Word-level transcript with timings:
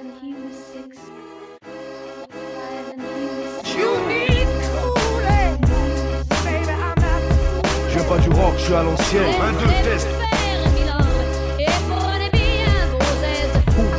Je 0.00 0.04
viens 7.94 8.04
pas 8.04 8.18
du 8.18 8.28
rock, 8.30 8.54
je 8.58 8.62
suis 8.62 8.74
à 8.74 8.82
l'ancienne. 8.84 9.34
Un, 9.42 9.52
deux, 9.52 9.66
test. 9.82 10.08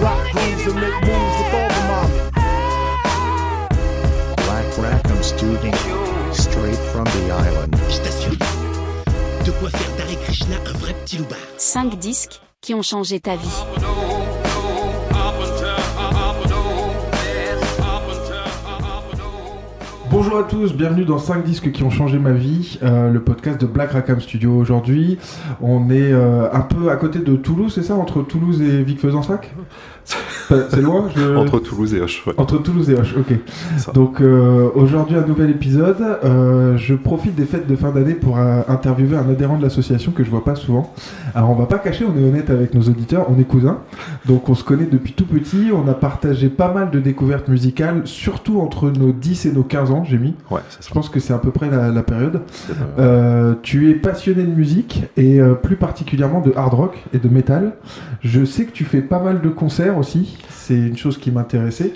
Rock 0.02 0.32
grooves 0.32 0.68
and 0.68 0.76
make 0.76 1.02
moves 1.02 1.36
with 1.38 1.54
all 1.54 1.68
the. 1.68 1.84
Black 4.38 4.68
Rackham 4.78 5.22
Studio. 5.22 5.74
Straight 6.32 6.82
from 6.94 7.04
the 7.04 7.32
island. 7.34 7.76
Je 7.90 7.98
t'assure, 7.98 8.38
de 9.46 9.52
quoi 9.52 9.70
faire 9.70 9.92
d'Hare 9.98 10.18
Krishna 10.24 10.56
un 10.66 10.78
vrai 10.78 10.94
petit 10.94 11.18
loupard. 11.18 11.38
5 11.58 12.00
disques 12.00 12.40
qui 12.62 12.74
ont 12.74 12.82
changé 12.82 13.20
ta 13.20 13.36
vie. 13.36 13.89
Bonjour 20.12 20.40
à 20.40 20.44
tous, 20.44 20.74
bienvenue 20.74 21.06
dans 21.06 21.20
5 21.20 21.44
disques 21.44 21.72
qui 21.72 21.84
ont 21.84 21.92
changé 21.92 22.18
ma 22.18 22.32
vie, 22.32 22.80
euh, 22.82 23.12
le 23.12 23.22
podcast 23.22 23.62
de 23.62 23.68
Black 23.68 23.92
Rackham 23.92 24.20
Studio. 24.20 24.56
Aujourd'hui, 24.56 25.20
on 25.62 25.92
est 25.92 26.12
euh, 26.12 26.52
un 26.52 26.62
peu 26.62 26.90
à 26.90 26.96
côté 26.96 27.20
de 27.20 27.36
Toulouse, 27.36 27.72
c'est 27.76 27.84
ça 27.84 27.94
Entre 27.94 28.24
Toulouse 28.24 28.60
et 28.60 28.82
Vic 28.82 29.00
Fezensac 29.00 29.54
C'est 30.70 30.82
loin 30.82 31.06
je- 31.16 31.36
Entre 31.36 31.60
Toulouse 31.60 31.94
et 31.94 32.02
Hoche, 32.02 32.26
ouais. 32.28 32.34
Entre 32.38 32.58
Toulouse 32.62 32.90
et 32.90 32.96
Hoche, 32.96 33.16
ok. 33.18 33.94
Donc 33.94 34.22
euh, 34.22 34.70
aujourd'hui 34.76 35.16
un 35.16 35.26
nouvel 35.26 35.50
épisode. 35.52 35.98
Euh, 36.24 36.76
je 36.78 36.96
profite 36.96 37.36
des 37.36 37.46
fêtes 37.46 37.68
de 37.68 37.76
fin 37.76 37.92
d'année 37.92 38.14
pour 38.16 38.38
euh, 38.38 38.62
interviewer 38.68 39.18
un 39.18 39.30
adhérent 39.30 39.58
de 39.58 39.64
l'association 39.64 40.12
que 40.12 40.24
je 40.24 40.30
vois 40.30 40.44
pas 40.44 40.56
souvent. 40.56 40.94
Alors 41.36 41.50
on 41.52 41.56
va 41.56 41.66
pas 41.66 41.78
cacher, 41.78 42.06
on 42.06 42.18
est 42.20 42.28
honnête 42.28 42.50
avec 42.50 42.74
nos 42.74 42.82
auditeurs, 42.82 43.28
on 43.30 43.40
est 43.40 43.44
cousins. 43.44 43.80
Donc 44.26 44.50
on 44.50 44.56
se 44.56 44.64
connaît 44.64 44.88
depuis 44.92 45.14
tout 45.14 45.26
petit, 45.26 45.68
on 45.74 45.88
a 45.88 45.94
partagé 45.94 46.50
pas 46.50 46.74
mal 46.74 46.90
de 46.92 47.00
découvertes 47.00 47.48
musicales, 47.48 48.02
surtout 48.06 48.60
entre 48.60 48.90
nos 48.90 49.12
10 49.12 49.46
et 49.46 49.52
nos 49.52 49.64
15 49.64 49.92
ans, 49.92 50.04
j'ai 50.04 50.18
mis. 50.18 50.34
Ouais, 50.52 50.62
Je 50.86 50.92
pense 50.94 51.10
que 51.10 51.20
c'est 51.20 51.34
à 51.34 51.38
peu 51.38 51.52
près 51.52 51.70
la, 51.70 51.90
la 51.90 52.04
période. 52.04 52.42
Euh, 52.98 53.54
tu 53.62 53.90
es 53.92 53.94
passionné 53.94 54.44
de 54.44 54.52
musique 54.54 55.04
et 55.18 55.40
euh, 55.40 55.54
plus 55.54 55.76
particulièrement 55.76 56.42
de 56.42 56.54
hard 56.56 56.74
rock 56.74 57.04
et 57.14 57.18
de 57.20 57.30
métal. 57.30 57.74
Je 58.22 58.44
sais 58.46 58.66
que 58.66 58.72
tu 58.72 58.84
fais 58.84 59.02
pas 59.02 59.20
mal 59.22 59.42
de 59.42 59.50
concerts 59.50 59.98
aussi. 59.98 60.38
C'est 60.50 60.76
une 60.76 60.98
chose 60.98 61.18
qui 61.18 61.32
m'intéressait. 61.32 61.94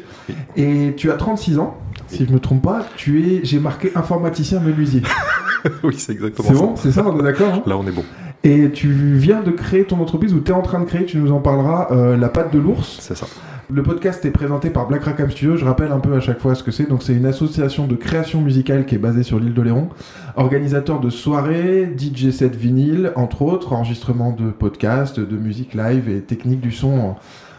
Et 0.55 0.93
tu 0.97 1.11
as 1.11 1.15
36 1.15 1.59
ans, 1.59 1.77
si 2.07 2.25
je 2.25 2.31
me 2.31 2.39
trompe 2.39 2.61
pas. 2.63 2.85
Tu 2.95 3.21
es, 3.37 3.41
j'ai 3.45 3.59
marqué 3.59 3.91
informaticien 3.95 4.59
menuisier. 4.59 5.01
oui, 5.83 5.95
c'est 5.97 6.11
exactement 6.13 6.47
C'est 6.49 6.55
ça. 6.55 6.61
bon, 6.61 6.75
c'est 6.75 6.91
ça, 6.91 7.05
on 7.05 7.19
est 7.19 7.23
d'accord. 7.23 7.53
hein? 7.53 7.63
Là, 7.65 7.77
on 7.77 7.85
est 7.87 7.91
bon. 7.91 8.03
et 8.43 8.71
tu 8.71 8.91
viens 8.91 9.41
de 9.41 9.51
créer 9.51 9.85
ton 9.85 9.99
entreprise 10.01 10.33
ou 10.33 10.39
tu 10.39 10.51
es 10.51 10.53
en 10.53 10.61
train 10.61 10.79
de 10.79 10.85
créer, 10.85 11.05
tu 11.05 11.17
nous 11.17 11.31
en 11.31 11.39
parleras, 11.39 11.87
euh, 11.91 12.17
La 12.17 12.29
Patte 12.29 12.53
de 12.53 12.59
l'Ours. 12.59 12.97
C'est 12.99 13.15
ça. 13.17 13.25
Le 13.71 13.81
podcast 13.81 14.23
est 14.25 14.31
présenté 14.31 14.69
par 14.69 14.87
Black 14.87 15.05
Rackham 15.05 15.31
Studio. 15.31 15.55
Je 15.55 15.63
rappelle 15.63 15.91
un 15.93 15.99
peu 15.99 16.13
à 16.13 16.19
chaque 16.19 16.39
fois 16.39 16.53
ce 16.53 16.63
que 16.63 16.69
c'est. 16.71 16.87
Donc, 16.87 17.01
c'est 17.01 17.13
une 17.13 17.25
association 17.25 17.87
de 17.87 17.95
création 17.95 18.41
musicale 18.41 18.85
qui 18.85 18.95
est 18.95 18.99
basée 18.99 19.23
sur 19.23 19.39
l'île 19.39 19.53
d'Oléron. 19.53 19.87
Organisateur 20.35 20.99
de 20.99 21.09
soirées, 21.09 21.89
DJ 21.97 22.31
set 22.31 22.55
vinyle, 22.55 23.13
entre 23.15 23.41
autres, 23.41 23.71
enregistrement 23.71 24.31
de 24.31 24.51
podcasts, 24.51 25.19
de 25.21 25.37
musique 25.37 25.73
live 25.75 26.09
et 26.09 26.19
technique 26.19 26.59
du 26.59 26.73
son 26.73 27.15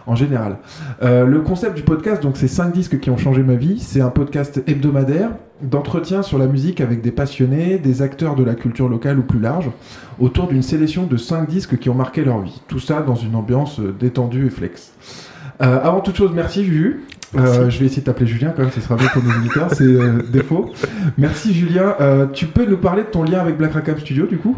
en, 0.06 0.14
général. 0.14 0.58
Euh, 1.02 1.24
le 1.24 1.40
concept 1.40 1.76
du 1.76 1.82
podcast, 1.82 2.22
donc, 2.22 2.36
c'est 2.36 2.48
5 2.48 2.72
disques 2.72 3.00
qui 3.00 3.10
ont 3.10 3.16
changé 3.16 3.42
ma 3.42 3.54
vie. 3.54 3.78
C'est 3.78 4.00
un 4.00 4.10
podcast 4.10 4.62
hebdomadaire 4.66 5.30
d'entretien 5.62 6.22
sur 6.22 6.38
la 6.38 6.46
musique 6.46 6.80
avec 6.80 7.00
des 7.00 7.12
passionnés, 7.12 7.78
des 7.78 8.02
acteurs 8.02 8.34
de 8.34 8.44
la 8.44 8.54
culture 8.54 8.88
locale 8.88 9.18
ou 9.18 9.22
plus 9.22 9.40
large, 9.40 9.70
autour 10.18 10.48
d'une 10.48 10.62
sélection 10.62 11.06
de 11.06 11.16
5 11.16 11.48
disques 11.48 11.78
qui 11.78 11.90
ont 11.90 11.94
marqué 11.94 12.24
leur 12.24 12.40
vie. 12.40 12.62
Tout 12.68 12.80
ça 12.80 13.00
dans 13.00 13.16
une 13.16 13.34
ambiance 13.34 13.80
euh, 13.80 13.94
détendue 13.98 14.46
et 14.46 14.50
flex. 14.50 14.92
Euh, 15.62 15.80
avant 15.82 16.00
toute 16.00 16.16
chose, 16.16 16.32
merci 16.34 16.64
Juju. 16.64 17.04
Euh, 17.36 17.68
je 17.68 17.80
vais 17.80 17.86
essayer 17.86 18.00
de 18.00 18.06
t'appeler 18.06 18.26
Julien 18.26 18.52
quand 18.54 18.62
même, 18.62 18.70
ce 18.70 18.80
sera 18.80 18.94
bien 18.94 19.08
pour 19.08 19.22
nos 19.22 19.30
auditeurs, 19.30 19.72
c'est 19.72 19.82
euh, 19.82 20.22
défaut. 20.32 20.72
Merci 21.18 21.52
Julien. 21.52 21.96
Tu 22.32 22.46
peux 22.46 22.64
nous 22.64 22.76
parler 22.76 23.02
de 23.02 23.08
ton 23.08 23.24
lien 23.24 23.40
avec 23.40 23.56
Black 23.56 23.72
Rackham 23.72 23.98
Studio 23.98 24.26
du 24.26 24.38
coup? 24.38 24.56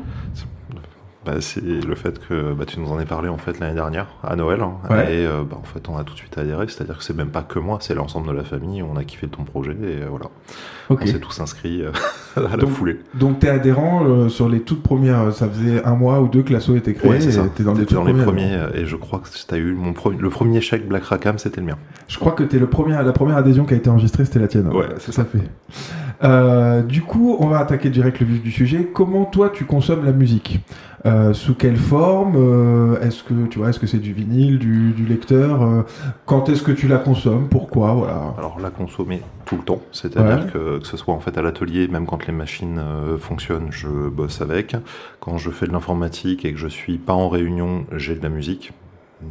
Bah, 1.26 1.32
c'est 1.40 1.60
le 1.60 1.94
fait 1.96 2.20
que 2.28 2.52
bah, 2.54 2.64
tu 2.66 2.78
nous 2.78 2.92
en 2.92 2.98
as 2.98 3.04
parlé 3.04 3.28
en 3.28 3.36
fait 3.36 3.58
l'année 3.58 3.74
dernière 3.74 4.06
à 4.22 4.36
Noël 4.36 4.60
hein. 4.62 4.74
Ouais. 4.88 5.12
et 5.12 5.26
euh, 5.26 5.42
bah, 5.42 5.56
en 5.60 5.64
fait 5.64 5.88
on 5.88 5.96
a 5.96 6.04
tout 6.04 6.12
de 6.14 6.18
suite 6.18 6.38
adhéré 6.38 6.66
c'est-à-dire 6.68 6.98
que 6.98 7.02
c'est 7.02 7.16
même 7.16 7.30
pas 7.30 7.42
que 7.42 7.58
moi 7.58 7.78
c'est 7.80 7.94
l'ensemble 7.96 8.28
de 8.28 8.32
la 8.32 8.44
famille 8.44 8.80
on 8.80 8.96
a 8.96 9.02
kiffé 9.02 9.26
ton 9.26 9.42
projet 9.42 9.72
et 9.72 10.02
euh, 10.02 10.06
voilà 10.08 10.26
Ok. 10.88 11.00
on 11.02 11.06
s'est 11.06 11.18
tous 11.18 11.40
inscrits 11.40 11.82
euh, 11.82 11.90
à 12.36 12.42
la 12.42 12.56
Donc, 12.58 12.70
foulée 12.70 13.00
Donc 13.14 13.40
t'es 13.40 13.48
adhérent 13.48 14.28
sur 14.28 14.48
les 14.48 14.60
toutes 14.60 14.84
premières, 14.84 15.32
ça 15.32 15.48
faisait 15.48 15.84
un 15.84 15.96
mois 15.96 16.20
ou 16.20 16.28
deux 16.28 16.44
que 16.44 16.52
l'asso 16.52 16.70
était 16.76 16.94
créé. 16.94 17.10
ouais 17.10 17.20
c'est 17.20 17.32
ça 17.32 17.42
T'es 17.52 17.64
dans 17.64 17.74
les, 17.74 17.86
dans 17.86 18.04
les 18.04 18.12
premiers 18.14 18.56
et 18.74 18.86
je 18.86 18.94
crois 18.94 19.18
que 19.18 19.28
t'as 19.48 19.56
eu 19.56 19.72
mon 19.72 19.92
le 20.16 20.30
premier 20.30 20.60
chèque 20.60 20.86
Black 20.86 21.02
Rackham 21.06 21.38
c'était 21.38 21.60
le 21.60 21.66
mien 21.66 21.78
Je 22.06 22.18
crois 22.20 22.32
que 22.32 22.44
t'es 22.44 22.60
le 22.60 22.68
premier, 22.68 22.92
la 22.92 23.12
première 23.12 23.36
adhésion 23.36 23.64
qui 23.64 23.74
a 23.74 23.76
été 23.78 23.90
enregistrée, 23.90 24.24
c'était 24.24 24.38
la 24.38 24.46
tienne. 24.46 24.68
Ouais, 24.68 24.86
c'est 24.98 25.10
tout 25.12 25.20
à 25.20 25.24
fait. 25.24 26.82
Du 26.86 27.02
coup, 27.02 27.36
on 27.40 27.46
va 27.48 27.58
attaquer 27.58 27.90
direct 27.90 28.20
le 28.20 28.26
vif 28.26 28.42
du 28.42 28.50
sujet. 28.52 28.88
Comment 28.92 29.24
toi 29.24 29.50
tu 29.52 29.64
consommes 29.64 30.04
la 30.04 30.12
musique? 30.12 30.60
Euh, 31.04 31.34
Sous 31.34 31.54
quelle 31.54 31.76
forme 31.76 32.34
Euh, 32.36 33.00
Est-ce 33.00 33.22
que 33.22 33.46
tu 33.48 33.58
vois, 33.58 33.68
est-ce 33.68 33.78
que 33.78 33.86
c'est 33.86 33.98
du 33.98 34.12
vinyle, 34.12 34.58
du, 34.58 34.92
du 34.92 35.04
lecteur 35.04 35.62
Euh, 35.62 35.82
Quand 36.24 36.48
est-ce 36.48 36.62
que 36.62 36.72
tu 36.72 36.88
la 36.88 36.98
consommes 36.98 37.48
Pourquoi 37.48 37.92
Voilà. 37.92 38.34
Alors 38.38 38.58
la 38.60 38.70
consommer 38.70 39.20
tout 39.44 39.56
le 39.56 39.62
temps, 39.62 39.82
c'est-à-dire 39.92 40.44
Ouais. 40.46 40.52
que, 40.52 40.78
que 40.78 40.86
ce 40.86 40.96
soit 40.96 41.14
en 41.14 41.20
fait 41.20 41.36
à 41.36 41.42
l'atelier, 41.42 41.86
même 41.88 42.06
quand 42.06 42.26
les 42.26 42.32
machines 42.32 42.80
fonctionnent, 43.18 43.68
je 43.70 43.88
bosse 44.08 44.40
avec. 44.40 44.74
Quand 45.20 45.36
je 45.38 45.50
fais 45.50 45.66
de 45.66 45.72
l'informatique 45.72 46.44
et 46.44 46.52
que 46.52 46.58
je 46.58 46.68
suis 46.68 46.98
pas 46.98 47.12
en 47.12 47.28
réunion, 47.28 47.84
j'ai 47.96 48.14
de 48.14 48.22
la 48.22 48.28
musique. 48.30 48.72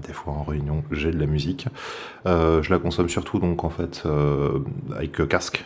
Des 0.08 0.14
fois 0.14 0.34
en 0.34 0.44
réunion, 0.44 0.84
j'ai 0.92 1.12
de 1.12 1.20
la 1.20 1.28
musique. 1.28 1.68
Euh, 2.26 2.62
je 2.64 2.72
la 2.72 2.80
consomme 2.80 3.08
surtout 3.08 3.38
donc 3.40 3.64
en 3.64 3.70
fait 3.70 4.04
euh, 4.08 4.60
avec 4.96 5.28
casque. 5.28 5.64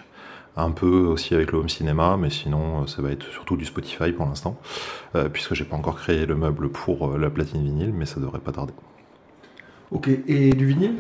Un 0.62 0.72
peu 0.72 1.06
aussi 1.06 1.34
avec 1.36 1.54
le 1.54 1.60
home 1.60 1.70
cinéma, 1.70 2.18
mais 2.20 2.30
sinon 2.30 2.82
euh, 2.82 2.88
ça 2.88 3.02
va 3.02 3.12
être 3.12 3.24
surtout 3.32 3.56
du 3.56 3.64
Spotify 3.64 4.12
pour 4.12 4.26
l'instant, 4.26 4.60
euh, 5.16 5.30
puisque 5.30 5.54
j'ai 5.54 5.64
pas 5.64 5.78
encore 5.78 5.96
créé 5.96 6.26
le 6.26 6.36
meuble 6.36 6.70
pour 6.70 7.08
euh, 7.08 7.18
la 7.18 7.30
platine 7.30 7.64
vinyle, 7.64 7.94
mais 7.94 8.06
ça 8.06 8.20
devrait 8.20 8.40
pas 8.40 8.52
tarder. 8.52 8.74
Ok. 9.92 10.10
Et 10.28 10.50
du 10.52 10.66
vinyle? 10.66 10.96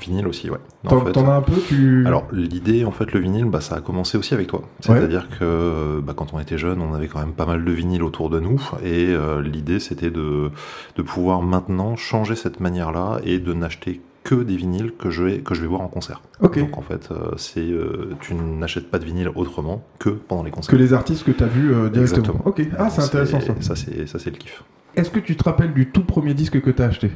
Vinyle 0.00 0.26
aussi, 0.26 0.50
ouais. 0.50 0.58
En 0.84 0.88
T'en 0.88 1.04
fait, 1.04 1.12
t'en 1.12 1.28
as 1.28 1.34
un 1.34 1.42
peu 1.42 1.60
tu... 1.68 2.04
Alors 2.06 2.26
l'idée, 2.32 2.84
en 2.84 2.90
fait, 2.90 3.12
le 3.12 3.20
vinyle, 3.20 3.44
bah, 3.44 3.60
ça 3.60 3.76
a 3.76 3.80
commencé 3.80 4.18
aussi 4.18 4.34
avec 4.34 4.48
toi. 4.48 4.62
C'est-à-dire 4.80 5.28
que 5.38 6.00
bah, 6.00 6.14
quand 6.16 6.32
on 6.32 6.40
était 6.40 6.58
jeune, 6.58 6.80
on 6.80 6.94
avait 6.94 7.06
quand 7.06 7.20
même 7.20 7.34
pas 7.34 7.46
mal 7.46 7.64
de 7.64 7.70
vinyles 7.70 8.02
autour 8.02 8.30
de 8.30 8.40
nous, 8.40 8.60
et 8.82 9.08
euh, 9.10 9.42
l'idée, 9.42 9.78
c'était 9.78 10.10
de, 10.10 10.50
de 10.96 11.02
pouvoir 11.02 11.42
maintenant 11.42 11.96
changer 11.96 12.34
cette 12.34 12.60
manière-là 12.60 13.20
et 13.24 13.38
de 13.38 13.52
n'acheter 13.52 14.00
que 14.22 14.34
des 14.34 14.56
vinyles 14.56 14.92
que 14.98 15.10
je 15.10 15.22
vais, 15.22 15.38
que 15.38 15.54
je 15.54 15.62
vais 15.62 15.66
voir 15.66 15.80
en 15.80 15.88
concert. 15.88 16.20
Donc 16.40 16.76
en 16.76 16.82
fait, 16.82 17.08
euh, 17.10 17.30
c'est 17.36 17.60
euh, 17.70 18.10
tu 18.20 18.34
n'achètes 18.34 18.90
pas 18.90 18.98
de 18.98 19.04
vinyle 19.04 19.30
autrement 19.34 19.82
que 19.98 20.10
pendant 20.10 20.42
les 20.42 20.50
concerts. 20.50 20.70
Que 20.70 20.76
les 20.76 20.92
artistes 20.92 21.24
que 21.24 21.30
t'as 21.30 21.46
vus 21.46 21.72
euh, 21.72 21.88
directement. 21.88 22.00
Exactement. 22.00 22.42
Ok. 22.44 22.62
Ah, 22.78 22.90
c'est 22.90 23.02
intéressant 23.02 23.40
ça. 23.60 23.74
Ça, 23.74 24.18
c'est 24.18 24.30
le 24.30 24.36
kiff. 24.36 24.62
Est-ce 24.96 25.10
que 25.10 25.20
tu 25.20 25.36
te 25.36 25.44
rappelles 25.44 25.72
du 25.72 25.90
tout 25.90 26.04
premier 26.04 26.34
disque 26.34 26.60
que 26.60 26.70
t'as 26.70 26.86
acheté? 26.86 27.10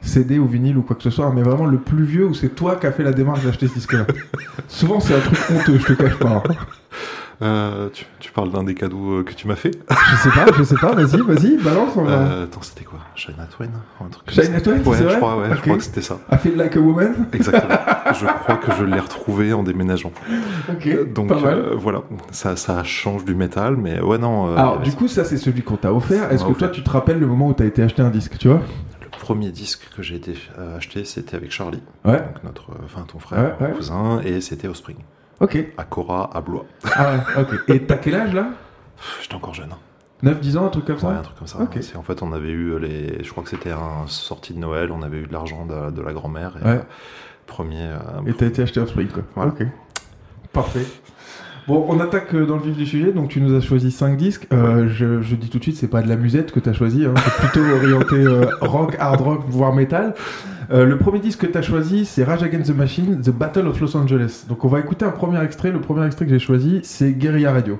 CD 0.00 0.40
ou 0.40 0.48
vinyle 0.48 0.76
ou 0.78 0.82
quoi 0.82 0.96
que 0.96 1.02
ce 1.04 1.10
soit, 1.10 1.30
mais 1.32 1.42
vraiment 1.42 1.66
le 1.66 1.78
plus 1.78 2.02
vieux 2.04 2.26
où 2.26 2.34
c'est 2.34 2.48
toi 2.48 2.74
qui 2.74 2.86
as 2.88 2.92
fait 2.92 3.04
la 3.04 3.12
démarche 3.12 3.44
d'acheter 3.44 3.68
ce 3.68 3.74
disque-là? 3.74 4.04
Souvent 4.68 4.98
c'est 4.98 5.14
un 5.14 5.20
truc 5.20 5.38
honteux, 5.50 5.78
je 5.78 5.86
te 5.86 5.92
cache 5.92 6.18
pas. 6.18 6.42
hein. 6.48 6.54
Euh, 7.42 7.88
tu, 7.92 8.06
tu 8.20 8.30
parles 8.30 8.50
d'un 8.52 8.62
des 8.62 8.74
cadeaux 8.74 9.18
euh, 9.18 9.22
que 9.24 9.32
tu 9.32 9.48
m'as 9.48 9.56
fait 9.56 9.72
Je 9.90 10.16
sais 10.16 10.30
pas, 10.30 10.46
je 10.56 10.62
sais 10.62 10.76
pas, 10.76 10.94
vas-y, 10.94 11.20
vas-y, 11.22 11.56
balance. 11.62 11.90
On 11.96 12.04
va... 12.04 12.12
euh, 12.12 12.44
Attends, 12.44 12.62
c'était 12.62 12.84
quoi? 12.84 13.00
Shania 13.16 13.44
Twain 13.46 13.66
Un 14.00 14.08
truc 14.08 14.26
comme 14.34 14.60
Twain, 14.62 14.78
Ouais, 14.90 14.96
c'est 14.96 15.08
je 15.10 15.16
crois, 15.16 15.36
ouais, 15.38 15.48
je 15.56 15.60
crois 15.60 15.76
que 15.76 15.82
c'était 15.82 16.02
ça. 16.02 16.18
I 16.30 16.36
feel 16.38 16.56
like 16.56 16.76
a 16.76 16.80
woman 16.80 17.26
Exactement. 17.32 17.74
je 18.14 18.26
crois 18.26 18.56
que 18.56 18.72
je 18.78 18.84
l'ai 18.84 19.00
retrouvé 19.00 19.52
en 19.52 19.62
déménageant. 19.64 20.12
Ok, 20.70 21.12
Donc 21.12 21.28
pas 21.30 21.40
mal. 21.40 21.54
euh, 21.58 21.74
voilà, 21.76 22.02
ça, 22.30 22.54
ça 22.56 22.84
change 22.84 23.24
du 23.24 23.34
métal, 23.34 23.76
mais 23.76 24.00
ouais 24.00 24.18
non. 24.18 24.54
Alors 24.56 24.78
du 24.80 24.92
coup 24.92 25.08
ça 25.08 25.24
c'est 25.24 25.36
celui 25.36 25.62
qu'on 25.62 25.76
t'a 25.76 25.92
offert. 25.92 26.30
Est-ce 26.30 26.42
que 26.44 26.48
toi 26.52 26.68
offert. 26.68 26.70
tu 26.72 26.82
te 26.84 26.90
rappelles 26.90 27.18
le 27.18 27.26
moment 27.26 27.48
où 27.48 27.52
t'as 27.54 27.64
été 27.64 27.82
acheter 27.82 28.02
un 28.02 28.10
disque, 28.10 28.38
tu 28.38 28.48
vois? 28.48 28.60
Le 29.02 29.08
premier 29.26 29.50
disque 29.50 29.88
que 29.96 30.02
j'ai 30.02 30.16
été 30.16 30.34
acheté, 30.76 31.04
c'était 31.04 31.36
avec 31.36 31.50
Charlie, 31.52 31.82
Ouais. 32.04 32.18
donc 32.18 32.44
notre, 32.44 32.70
enfin 32.84 33.02
ton 33.06 33.18
frère, 33.18 33.56
Ouais, 33.60 33.66
ouais. 33.66 33.70
mon 33.72 33.76
cousin, 33.76 34.20
et 34.24 34.40
c'était 34.40 34.68
au 34.68 34.74
Spring, 34.74 34.96
Ok. 35.42 35.58
à 35.76 35.84
Cora, 35.84 36.30
à 36.34 36.40
Blois. 36.40 36.64
Ah 36.94 37.12
ouais, 37.36 37.42
ok. 37.42 37.48
Et 37.68 37.82
t'as 37.84 37.96
quel 37.96 38.14
âge 38.14 38.32
là? 38.32 38.48
J'étais 39.20 39.34
encore 39.34 39.52
jeune. 39.54 39.70
hein. 39.72 39.78
9-10 40.24 40.56
ans, 40.56 40.66
un 40.66 40.68
truc 40.68 40.84
comme 40.84 40.94
Ouais, 40.94 41.00
ça 41.00 41.08
un 41.10 41.22
truc 41.22 41.36
comme 41.36 41.48
ça. 41.48 41.58
Ok. 41.60 41.78
C'est 41.80 41.96
en 41.96 42.02
fait 42.02 42.22
on 42.22 42.32
avait 42.32 42.50
eu 42.50 42.78
les, 42.78 43.24
je 43.24 43.30
crois 43.30 43.42
que 43.42 43.50
c'était 43.50 43.72
un 43.72 44.06
sortie 44.06 44.54
de 44.54 44.58
Noël, 44.60 44.92
on 44.92 45.02
avait 45.02 45.18
eu 45.18 45.26
de 45.26 45.32
l'argent 45.32 45.66
de, 45.66 45.90
de 45.90 46.00
la 46.00 46.12
grand-mère. 46.12 46.52
Et, 46.62 46.64
Ouais. 46.64 46.70
euh, 46.76 46.82
premier. 47.46 47.82
euh, 47.88 47.98
Et 48.26 48.32
t'as 48.32 48.46
été 48.46 48.62
acheté 48.62 48.78
Offspring, 48.80 49.08
quoi. 49.08 49.24
Voilà. 49.34 49.50
Ok. 49.50 49.66
Parfait. 50.52 50.86
Bon, 51.68 51.86
on 51.88 52.00
attaque 52.00 52.34
euh, 52.34 52.44
dans 52.44 52.56
le 52.56 52.62
vif 52.62 52.76
du 52.76 52.86
sujet. 52.86 53.12
Donc, 53.12 53.28
tu 53.28 53.40
nous 53.40 53.54
as 53.54 53.60
choisi 53.60 53.92
5 53.92 54.16
disques. 54.16 54.48
Euh, 54.52 54.88
je, 54.88 55.22
je 55.22 55.36
dis 55.36 55.48
tout 55.48 55.58
de 55.58 55.62
suite, 55.62 55.76
c'est 55.76 55.88
pas 55.88 56.02
de 56.02 56.08
la 56.08 56.16
musette 56.16 56.50
que 56.50 56.58
t'as 56.58 56.72
choisi. 56.72 57.04
Hein. 57.04 57.14
C'est 57.16 57.48
plutôt 57.48 57.66
orienté 57.76 58.16
euh, 58.16 58.46
rock, 58.60 58.96
hard 58.98 59.20
rock, 59.20 59.44
voire 59.48 59.72
metal. 59.72 60.14
Euh, 60.72 60.84
le 60.84 60.96
premier 60.98 61.20
disque 61.20 61.40
que 61.40 61.46
t'as 61.46 61.62
choisi, 61.62 62.04
c'est 62.04 62.24
Rage 62.24 62.42
Against 62.42 62.72
the 62.72 62.76
Machine, 62.76 63.20
The 63.20 63.30
Battle 63.30 63.68
of 63.68 63.80
Los 63.80 63.96
Angeles. 63.96 64.44
Donc, 64.48 64.64
on 64.64 64.68
va 64.68 64.80
écouter 64.80 65.04
un 65.04 65.10
premier 65.10 65.42
extrait. 65.42 65.70
Le 65.70 65.80
premier 65.80 66.04
extrait 66.04 66.24
que 66.24 66.32
j'ai 66.32 66.40
choisi, 66.40 66.80
c'est 66.82 67.12
Guerrilla 67.12 67.52
Radio. 67.52 67.78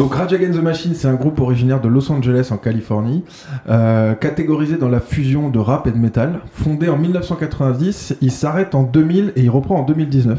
Donc 0.00 0.14
Rage 0.14 0.32
Against 0.32 0.58
the 0.58 0.62
Machine, 0.62 0.94
c'est 0.94 1.08
un 1.08 1.14
groupe 1.14 1.38
originaire 1.40 1.78
de 1.78 1.86
Los 1.86 2.10
Angeles 2.10 2.48
en 2.52 2.56
Californie, 2.56 3.22
euh, 3.68 4.14
catégorisé 4.14 4.78
dans 4.78 4.88
la 4.88 4.98
fusion 4.98 5.50
de 5.50 5.58
rap 5.58 5.86
et 5.86 5.90
de 5.90 5.98
métal. 5.98 6.40
Fondé 6.54 6.88
en 6.88 6.96
1990, 6.96 8.16
il 8.22 8.32
s'arrête 8.32 8.74
en 8.74 8.82
2000 8.82 9.34
et 9.36 9.42
il 9.42 9.50
reprend 9.50 9.76
en 9.80 9.82
2019 9.82 10.38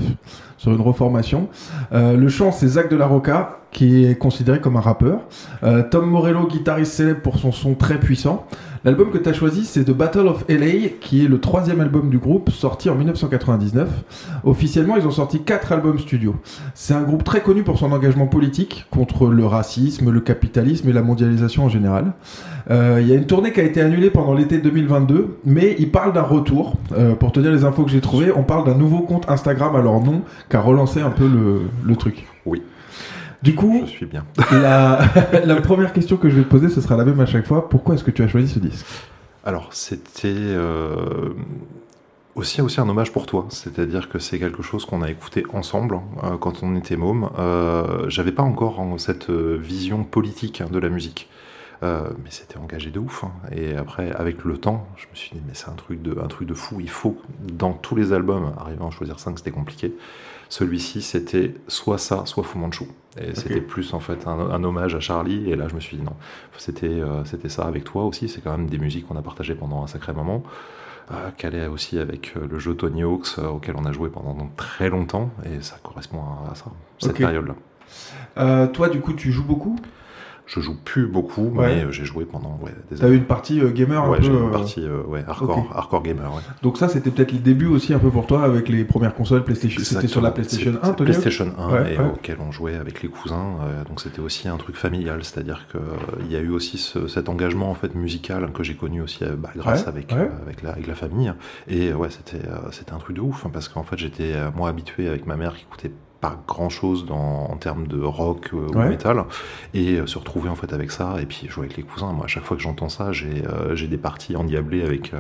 sur 0.58 0.72
une 0.72 0.82
reformation. 0.82 1.48
Euh, 1.94 2.18
le 2.18 2.28
chant, 2.28 2.52
c'est 2.52 2.70
Zach 2.70 2.90
de 2.90 2.96
la 2.96 3.06
Roca, 3.06 3.60
qui 3.72 4.04
est 4.04 4.16
considéré 4.16 4.60
comme 4.60 4.78
un 4.78 4.82
rappeur. 4.82 5.20
Euh, 5.64 5.84
Tom 5.88 6.10
Morello, 6.10 6.48
guitariste 6.48 6.94
célèbre 6.94 7.22
pour 7.22 7.38
son 7.38 7.52
son 7.52 7.76
très 7.76 8.00
puissant. 8.00 8.48
L'album 8.84 9.12
que 9.12 9.20
tu 9.20 9.30
as 9.30 9.34
choisi, 9.34 9.66
c'est 9.66 9.84
The 9.84 9.92
Battle 9.92 10.28
of 10.28 10.44
LA, 10.50 10.90
qui 11.00 11.24
est 11.24 11.28
le 11.28 11.40
troisième 11.40 11.82
album 11.82 12.10
du 12.10 12.18
groupe, 12.18 12.50
sorti 12.50 12.90
en 12.90 12.96
1999. 12.96 13.88
Officiellement, 14.44 14.96
ils 14.98 15.06
ont 15.06 15.12
sorti 15.12 15.44
quatre 15.44 15.72
albums 15.72 16.00
studio. 16.00 16.36
C'est 16.74 16.96
un 16.96 17.04
groupe 17.04 17.24
très 17.24 17.42
connu 17.42 17.62
pour 17.62 17.78
son 17.78 17.92
engagement 17.92 18.26
politique 18.26 18.88
contre 18.90 19.28
le 19.28 19.46
racisme, 19.46 20.10
le 20.10 20.20
capitalisme 20.20 20.90
et 20.90 20.94
la 20.94 21.04
mondialisation 21.04 21.66
en 21.66 21.70
général. 21.70 22.14
Euh, 22.72 22.98
Il 23.02 23.08
y 23.08 23.12
a 23.12 23.16
une 23.16 23.28
tournée 23.28 23.52
qui 23.54 23.60
a 23.60 23.64
été 23.64 23.82
annulée 23.82 24.10
pendant 24.10 24.34
l'été 24.34 24.58
2022, 24.58 25.38
mais 25.46 25.76
ils 25.78 25.92
parlent 25.92 26.14
d'un 26.14 26.24
retour. 26.24 26.78
Euh, 26.98 27.14
pour 27.14 27.32
te 27.32 27.40
dire 27.40 27.52
les 27.52 27.66
infos 27.66 27.84
que 27.84 27.92
j'ai 27.92 28.02
trouvées, 28.02 28.32
on 28.36 28.44
parle 28.44 28.66
d'un 28.66 28.76
nouveau 28.76 29.02
compte 29.02 29.30
Instagram 29.30 29.76
à 29.76 29.82
leur 29.84 30.02
nom, 30.02 30.24
qui 30.50 30.56
a 30.56 30.62
relancé 30.62 31.02
un 31.02 31.12
peu 31.12 31.28
le, 31.28 31.62
le 31.86 31.96
truc. 31.96 32.26
Oui. 32.48 32.64
Du 33.44 33.56
coup, 33.56 33.82
Je 33.86 33.90
suis 33.92 34.06
bien. 34.06 34.26
la, 34.52 35.00
la 35.46 35.62
première 35.62 35.94
question 35.94 36.18
que 36.18 36.30
je 36.30 36.36
vais 36.38 36.44
te 36.44 36.50
poser, 36.50 36.70
ce 36.70 36.80
sera 36.82 36.96
la 36.96 37.06
même 37.06 37.20
à 37.20 37.26
chaque 37.26 37.48
fois. 37.48 37.70
Pourquoi 37.70 37.96
est-ce 37.96 38.04
que 38.04 38.12
tu 38.12 38.22
as 38.24 38.28
choisi 38.28 38.48
ce 38.54 38.60
disque? 38.60 38.86
Alors, 39.44 39.74
c'était 39.74 40.28
euh, 40.36 41.30
aussi, 42.36 42.62
aussi 42.62 42.80
un 42.80 42.88
hommage 42.88 43.12
pour 43.12 43.26
toi. 43.26 43.48
C'est-à-dire 43.50 44.10
que 44.10 44.20
c'est 44.20 44.38
quelque 44.38 44.62
chose 44.62 44.86
qu'on 44.86 45.02
a 45.02 45.10
écouté 45.10 45.44
ensemble 45.54 46.00
euh, 46.24 46.38
quand 46.38 46.62
on 46.62 46.76
était 46.76 46.96
môme. 46.98 47.30
Euh, 47.40 48.08
J'avais 48.10 48.32
pas 48.32 48.44
encore 48.44 48.80
hein, 48.80 48.94
cette 48.98 49.32
euh, 49.32 49.58
vision 49.60 50.04
politique 50.04 50.62
hein, 50.62 50.68
de 50.72 50.78
la 50.78 50.90
musique. 50.90 51.28
Euh, 51.84 52.12
mais 52.24 52.30
c'était 52.30 52.60
engagé 52.60 52.92
de 52.92 53.00
ouf. 53.00 53.24
hein. 53.24 53.32
Et 53.52 53.76
après, 53.76 54.12
avec 54.12 54.44
le 54.44 54.60
temps, 54.60 54.88
je 54.98 55.08
me 55.10 55.16
suis 55.16 55.32
dit, 55.34 55.42
mais 55.48 55.54
c'est 55.56 55.70
un 55.70 55.74
truc 55.74 56.04
de, 56.04 56.16
un 56.24 56.28
truc 56.28 56.48
de 56.48 56.54
fou. 56.54 56.80
Il 56.80 56.92
faut, 56.92 57.20
dans 57.42 57.74
tous 57.74 57.96
les 57.96 58.14
albums, 58.14 58.54
arriver 58.60 58.82
à 58.82 58.86
en 58.86 58.92
choisir 58.92 59.20
5, 59.20 59.40
c'était 59.40 59.50
compliqué. 59.50 59.92
Celui-ci, 60.52 61.02
c'était 61.02 61.54
soit 61.70 61.98
ça, 61.98 62.26
soit 62.26 62.44
Fu 62.44 62.58
Manchu. 62.58 62.84
Et 63.18 63.34
c'était 63.36 63.62
plus 63.62 63.94
en 63.94 64.02
fait 64.02 64.28
un, 64.28 64.38
un 64.38 64.64
hommage 64.66 64.96
à 64.96 65.00
Charlie. 65.00 65.50
Et 65.50 65.56
là, 65.56 65.70
je 65.70 65.76
me 65.76 65.80
suis 65.80 65.96
dit 65.96 66.04
non, 66.04 66.16
c'était 66.58 66.88
euh, 66.88 67.24
c'était 67.24 67.48
ça 67.48 67.64
avec 67.64 67.86
toi 67.86 68.04
aussi. 68.04 68.28
C'est 68.28 68.42
quand 68.42 68.52
même 68.58 68.70
des 68.70 68.78
musiques 68.78 69.08
qu'on 69.08 69.16
a 69.16 69.22
partagées 69.22 69.56
pendant 69.56 69.82
un 69.82 69.88
sacré 69.88 70.12
moment. 70.12 70.44
Euh, 71.12 71.30
calé 71.38 71.68
aussi 71.68 72.00
avec 72.00 72.34
euh, 72.36 72.48
le 72.52 72.60
jeu 72.60 72.76
Tony 72.76 73.04
Hawk's 73.04 73.38
euh, 73.40 73.48
auquel 73.48 73.76
on 73.78 73.86
a 73.86 73.94
joué 73.94 74.10
pendant 74.10 74.34
donc 74.34 74.56
très 74.58 74.90
longtemps. 74.90 75.30
Et 75.46 75.62
ça 75.62 75.78
correspond 75.82 76.20
à, 76.20 76.52
à 76.52 76.56
ça, 76.56 76.66
cette 77.00 77.18
période-là. 77.18 78.68
Toi, 78.68 78.90
du 78.90 79.00
coup, 79.00 79.14
tu 79.14 79.32
joues 79.32 79.46
beaucoup? 79.46 79.78
Je 80.54 80.60
joue 80.60 80.76
plus 80.84 81.08
beaucoup, 81.08 81.44
Ouais. 81.46 81.76
mais 81.78 81.84
euh, 81.86 81.92
j'ai 81.92 82.04
joué 82.04 82.26
pendant 82.26 82.60
ouais, 82.62 82.74
des 82.92 82.98
T'as 82.98 83.08
eu 83.08 83.16
une 83.16 83.24
partie 83.24 83.62
euh, 83.62 83.70
gamer 83.72 84.04
un 84.04 84.10
Ouais, 84.10 84.18
peu. 84.18 84.24
j'ai 84.24 84.32
une 84.32 84.48
euh, 84.48 84.52
partie 84.52 84.82
euh, 84.86 85.02
ouais, 85.08 85.24
hardcore, 85.26 85.72
hardcore 85.74 86.04
gamer. 86.04 86.30
Ouais. 86.36 86.42
Donc 86.62 86.78
ça, 86.78 86.90
c'était 86.90 87.10
peut-être 87.10 87.32
les 87.32 87.40
débuts 87.40 87.68
aussi 87.68 87.94
un 87.94 88.00
peu 88.00 88.10
pour 88.10 88.28
toi 88.28 88.44
avec 88.44 88.68
les 88.68 88.84
premières 88.84 89.14
consoles 89.14 89.46
PlayStation. 89.46 89.82
C'était 89.82 90.08
sur 90.08 90.20
la. 90.20 90.32
PlayStation 90.32 90.74
C'est- 90.84 90.90
1, 90.90 90.94
Tony 90.94 91.10
PlayStation 91.12 91.54
1 91.58 91.72
Ouais, 91.74 91.94
et 91.94 91.98
auquel 92.00 92.36
on 92.46 92.52
jouait 92.52 92.76
avec 92.76 93.02
les 93.02 93.08
cousins. 93.08 93.56
euh, 93.62 93.86
donc 93.86 94.02
c'était 94.02 94.20
aussi 94.20 94.50
un 94.50 94.58
truc 94.58 94.76
familial, 94.76 95.24
c'est-à-dire 95.24 95.68
que 95.72 95.78
euh, 95.78 95.82
il 96.26 96.32
y 96.32 96.36
a 96.36 96.40
eu 96.42 96.50
aussi 96.50 96.78
ce- 96.78 97.08
cet 97.08 97.30
engagement 97.30 97.72
en 97.72 97.76
fait 97.76 97.96
musical 97.96 98.52
que 98.52 98.64
j'ai 98.64 98.76
connu 98.76 99.02
aussi 99.02 99.24
bah, 99.38 99.52
grâce 99.56 99.88
avec 99.88 100.12
avec 100.12 100.62
la 100.64 100.72
avec 100.72 100.88
la 100.88 100.96
famille. 100.96 101.32
Et 101.70 101.94
ouais, 101.94 102.10
c'était 102.10 102.46
c'était 102.72 102.92
un 102.92 102.98
truc 102.98 103.16
de 103.16 103.22
ouf 103.22 103.46
hein, 103.46 103.52
parce 103.54 103.70
qu'en 103.70 103.84
fait 103.84 103.98
j'étais 103.98 104.34
moi 104.54 104.68
habitué 104.68 105.08
avec 105.08 105.26
ma 105.28 105.38
mère 105.38 105.56
qui 105.56 105.64
écoutait 105.64 105.92
pas 106.22 106.38
grand 106.48 106.70
chose 106.70 107.06
dans, 107.06 107.50
en 107.52 107.58
termes 107.58 107.88
de 107.88 108.00
rock 108.02 108.52
euh, 108.54 108.68
ou 108.74 108.78
Ouais. 108.78 108.90
métal 108.90 109.26
et 109.74 109.96
euh, 109.98 110.06
se 110.06 110.18
retrouver 110.20 110.50
en 110.50 110.56
fait 110.56 110.72
avec 110.72 110.92
ça 110.92 111.16
et 111.20 111.26
puis 111.26 111.48
jouer 111.50 111.66
avec 111.66 111.78
les 111.78 111.84
cousins 111.84 112.14
moi 112.14 112.26
à 112.26 112.28
chaque 112.28 112.44
fois 112.44 112.56
que 112.56 112.64
j'entends 112.64 112.90
ça 112.90 113.12
j'ai 113.12 113.44
euh, 113.48 113.76
j'ai 113.76 113.88
des 113.88 113.98
parties 113.98 114.36
endiablées 114.36 114.84
avec 114.84 115.12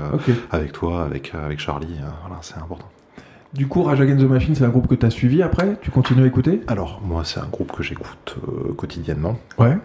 avec 0.51 0.71
toi 0.71 1.03
avec 1.03 1.33
avec 1.33 1.59
Charlie 1.59 1.95
voilà 2.21 2.38
c'est 2.42 2.57
important 2.57 2.88
Du 3.53 3.68
coup, 3.68 3.83
Rage 3.83 4.00
Against 4.00 4.21
the 4.25 4.30
Machine, 4.30 4.56
c'est 4.56 4.63
un 4.63 4.69
groupe 4.69 4.88
que 4.88 4.95
t'as 4.95 5.09
suivi 5.09 5.44
après? 5.44 5.75
Tu 5.81 5.92
continues 5.92 6.24
à 6.24 6.27
écouter? 6.27 6.62
Alors, 6.68 7.01
moi, 7.04 7.25
c'est 7.25 7.42
un 7.42 7.50
groupe 7.51 7.74
que 7.74 7.83
j'écoute 7.83 8.38
euh, 8.47 8.71
quotidiennement. 8.74 9.36
Ouais. 9.57 9.75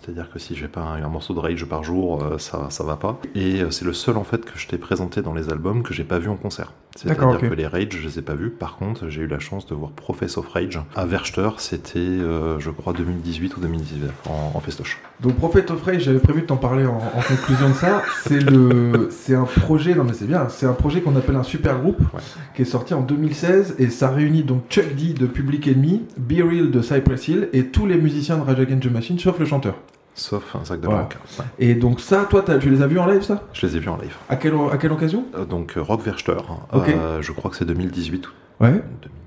C'est-à-dire 0.00 0.30
que 0.30 0.38
si 0.38 0.54
j'ai 0.56 0.68
pas 0.68 0.80
un, 0.80 1.02
un 1.02 1.08
morceau 1.08 1.34
de 1.34 1.38
rage 1.40 1.64
par 1.64 1.82
jour, 1.84 2.22
euh, 2.22 2.38
ça, 2.38 2.68
ça 2.70 2.84
va 2.84 2.96
pas. 2.96 3.20
Et 3.34 3.60
euh, 3.62 3.70
c'est 3.70 3.84
le 3.84 3.92
seul, 3.92 4.16
en 4.16 4.24
fait, 4.24 4.44
que 4.44 4.58
je 4.58 4.66
t'ai 4.66 4.78
présenté 4.78 5.22
dans 5.22 5.34
les 5.34 5.50
albums 5.50 5.82
que 5.82 5.92
j'ai 5.94 6.04
pas 6.04 6.18
vu 6.18 6.28
en 6.28 6.36
concert. 6.36 6.72
C'est-à-dire 6.94 7.38
que 7.38 7.46
les 7.46 7.66
rage, 7.66 7.86
je 7.90 8.06
les 8.06 8.18
ai 8.18 8.22
pas 8.22 8.34
vus. 8.34 8.50
Par 8.50 8.76
contre, 8.76 9.08
j'ai 9.08 9.22
eu 9.22 9.26
la 9.26 9.38
chance 9.38 9.64
de 9.66 9.74
voir 9.74 9.92
Profess 9.92 10.36
of 10.36 10.46
Rage 10.48 10.78
à 10.94 11.06
Werchter. 11.06 11.48
C'était, 11.56 11.98
euh, 11.98 12.58
je 12.58 12.68
crois, 12.70 12.92
2018 12.92 13.56
ou 13.56 13.60
2019 13.60 14.10
en, 14.28 14.52
en 14.54 14.60
festoche. 14.60 14.98
Donc 15.20 15.36
Prophet 15.36 15.70
of 15.70 15.82
Rage, 15.84 16.02
j'avais 16.02 16.18
prévu 16.18 16.42
de 16.42 16.46
t'en 16.46 16.56
parler 16.58 16.84
en, 16.84 16.96
en 16.98 17.22
conclusion 17.26 17.68
de 17.70 17.74
ça. 17.74 18.02
C'est 18.26 18.40
le, 18.40 19.08
c'est 19.10 19.34
un 19.34 19.44
projet, 19.44 19.94
non 19.94 20.04
mais 20.04 20.12
c'est 20.12 20.26
bien, 20.26 20.48
c'est 20.50 20.66
un 20.66 20.72
projet 20.74 21.00
qu'on 21.00 21.16
appelle 21.16 21.36
un 21.36 21.42
super 21.44 21.78
groupe 21.80 22.00
Ouais. 22.12 22.20
qui 22.54 22.62
est 22.62 22.66
sorti 22.66 22.92
en 22.94 23.00
2016 23.02 23.76
et 23.78 23.88
ça 23.88 24.10
réunit 24.10 24.42
donc 24.42 24.64
Chuck 24.68 24.94
D 24.96 25.14
de 25.14 25.26
Public 25.26 25.68
Enemy, 25.68 26.02
Be 26.18 26.42
Real 26.46 26.70
de 26.70 26.82
Cypress 26.82 27.28
Hill 27.28 27.48
et 27.52 27.66
tous 27.66 27.86
les 27.86 27.96
musiciens 27.96 28.36
de 28.36 28.42
Rage 28.42 28.58
Against 28.60 28.82
the 28.82 28.90
Machine 28.92 29.18
sauf 29.18 29.38
le 29.38 29.46
chanteur. 29.46 29.76
Sauf 30.14 30.54
un 30.56 30.64
sac 30.64 30.80
de 30.80 30.86
Voilà. 30.86 31.08
Ouais. 31.38 31.44
Et 31.58 31.74
donc 31.74 32.00
ça, 32.00 32.26
toi, 32.28 32.44
tu 32.60 32.68
les 32.68 32.82
as 32.82 32.86
vus 32.86 32.98
en 32.98 33.06
live 33.06 33.22
ça? 33.22 33.42
Je 33.54 33.66
les 33.66 33.76
ai 33.76 33.80
vus 33.80 33.88
en 33.88 33.96
live. 33.96 34.14
à 34.28 34.36
quelle, 34.36 34.54
à 34.70 34.76
quelle 34.76 34.92
occasion? 34.92 35.24
Euh, 35.34 35.44
Donc, 35.46 35.76
euh, 35.76 35.82
Rock 35.82 36.04
Werchter, 36.04 36.36
Ok. 36.72 36.88
euh, 36.88 37.22
je 37.22 37.32
crois 37.32 37.50
que 37.50 37.56
c'est 37.56 37.64
2018. 37.64 38.26
Ouais. 38.26 38.32
2000 38.60 38.82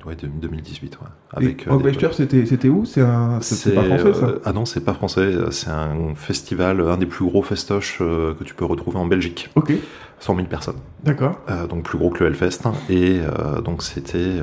ouais, 0.06 0.16
2018, 0.16 1.00
ouais. 1.02 1.08
Avec 1.36 1.68
euh, 1.68 2.12
c'était, 2.12 2.46
c'était 2.46 2.70
où? 2.70 2.86
C'est 2.86 3.02
un, 3.02 3.40
c'est, 3.42 3.74
pas 3.74 3.84
français 3.84 4.14
ça? 4.14 4.26
Euh, 4.26 4.40
Ah 4.46 4.54
non, 4.54 4.66
c'est 4.66 4.84
pas 4.84 4.94
français. 4.94 5.34
C'est 5.52 5.70
un 5.70 6.16
festival, 6.16 6.80
un 6.82 6.98
des 6.98 7.06
plus 7.06 7.26
gros 7.26 7.42
festoches 7.42 8.00
euh, 8.02 8.34
que 8.36 8.44
tu 8.44 8.54
peux 8.54 8.66
retrouver 8.66 8.98
en 8.98 9.06
Belgique. 9.06 9.50
Ok, 9.56 9.74
100 10.20 10.36
000 10.36 10.48
personnes. 10.48 10.78
d'accord. 11.04 11.40
Euh, 11.50 11.68
donc 11.68 11.84
plus 11.84 11.98
gros 11.98 12.10
que 12.10 12.24
le 12.24 12.30
Hellfest. 12.30 12.62
Et 12.90 13.20
donc 13.64 13.84
c'était 13.84 14.40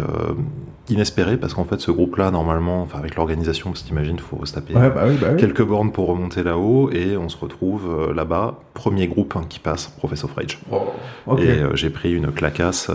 inespéré 0.88 1.36
parce 1.38 1.54
qu'en 1.54 1.64
fait 1.64 1.80
ce 1.80 1.90
groupe-là, 1.90 2.30
normalement, 2.30 2.82
enfin 2.82 2.98
avec 2.98 3.14
l'organisation, 3.14 3.70
parce 3.70 3.82
que 3.82 3.88
t'imagines, 3.88 4.18
faut 4.18 4.44
se 4.44 4.52
taper 4.52 4.74
Ouais, 4.74 4.90
bah 4.90 5.04
oui, 5.06 5.16
bah 5.18 5.28
oui. 5.32 5.40
quelques 5.40 5.62
bornes 5.62 5.92
pour 5.92 6.08
remonter 6.08 6.42
là-haut 6.42 6.90
et 6.90 7.16
on 7.16 7.28
se 7.28 7.38
retrouve 7.38 8.12
là-bas. 8.12 8.60
Premier 8.74 9.06
groupe 9.06 9.34
hein, 9.36 9.44
qui 9.48 9.60
passe, 9.60 9.86
Professor 9.86 10.28
of 10.28 10.36
Rage. 10.36 10.58
Oh, 10.70 10.82
ok. 11.26 11.40
Et 11.40 11.60
j'ai 11.74 11.88
pris 11.90 12.12
une 12.12 12.32
clacasse 12.32 12.90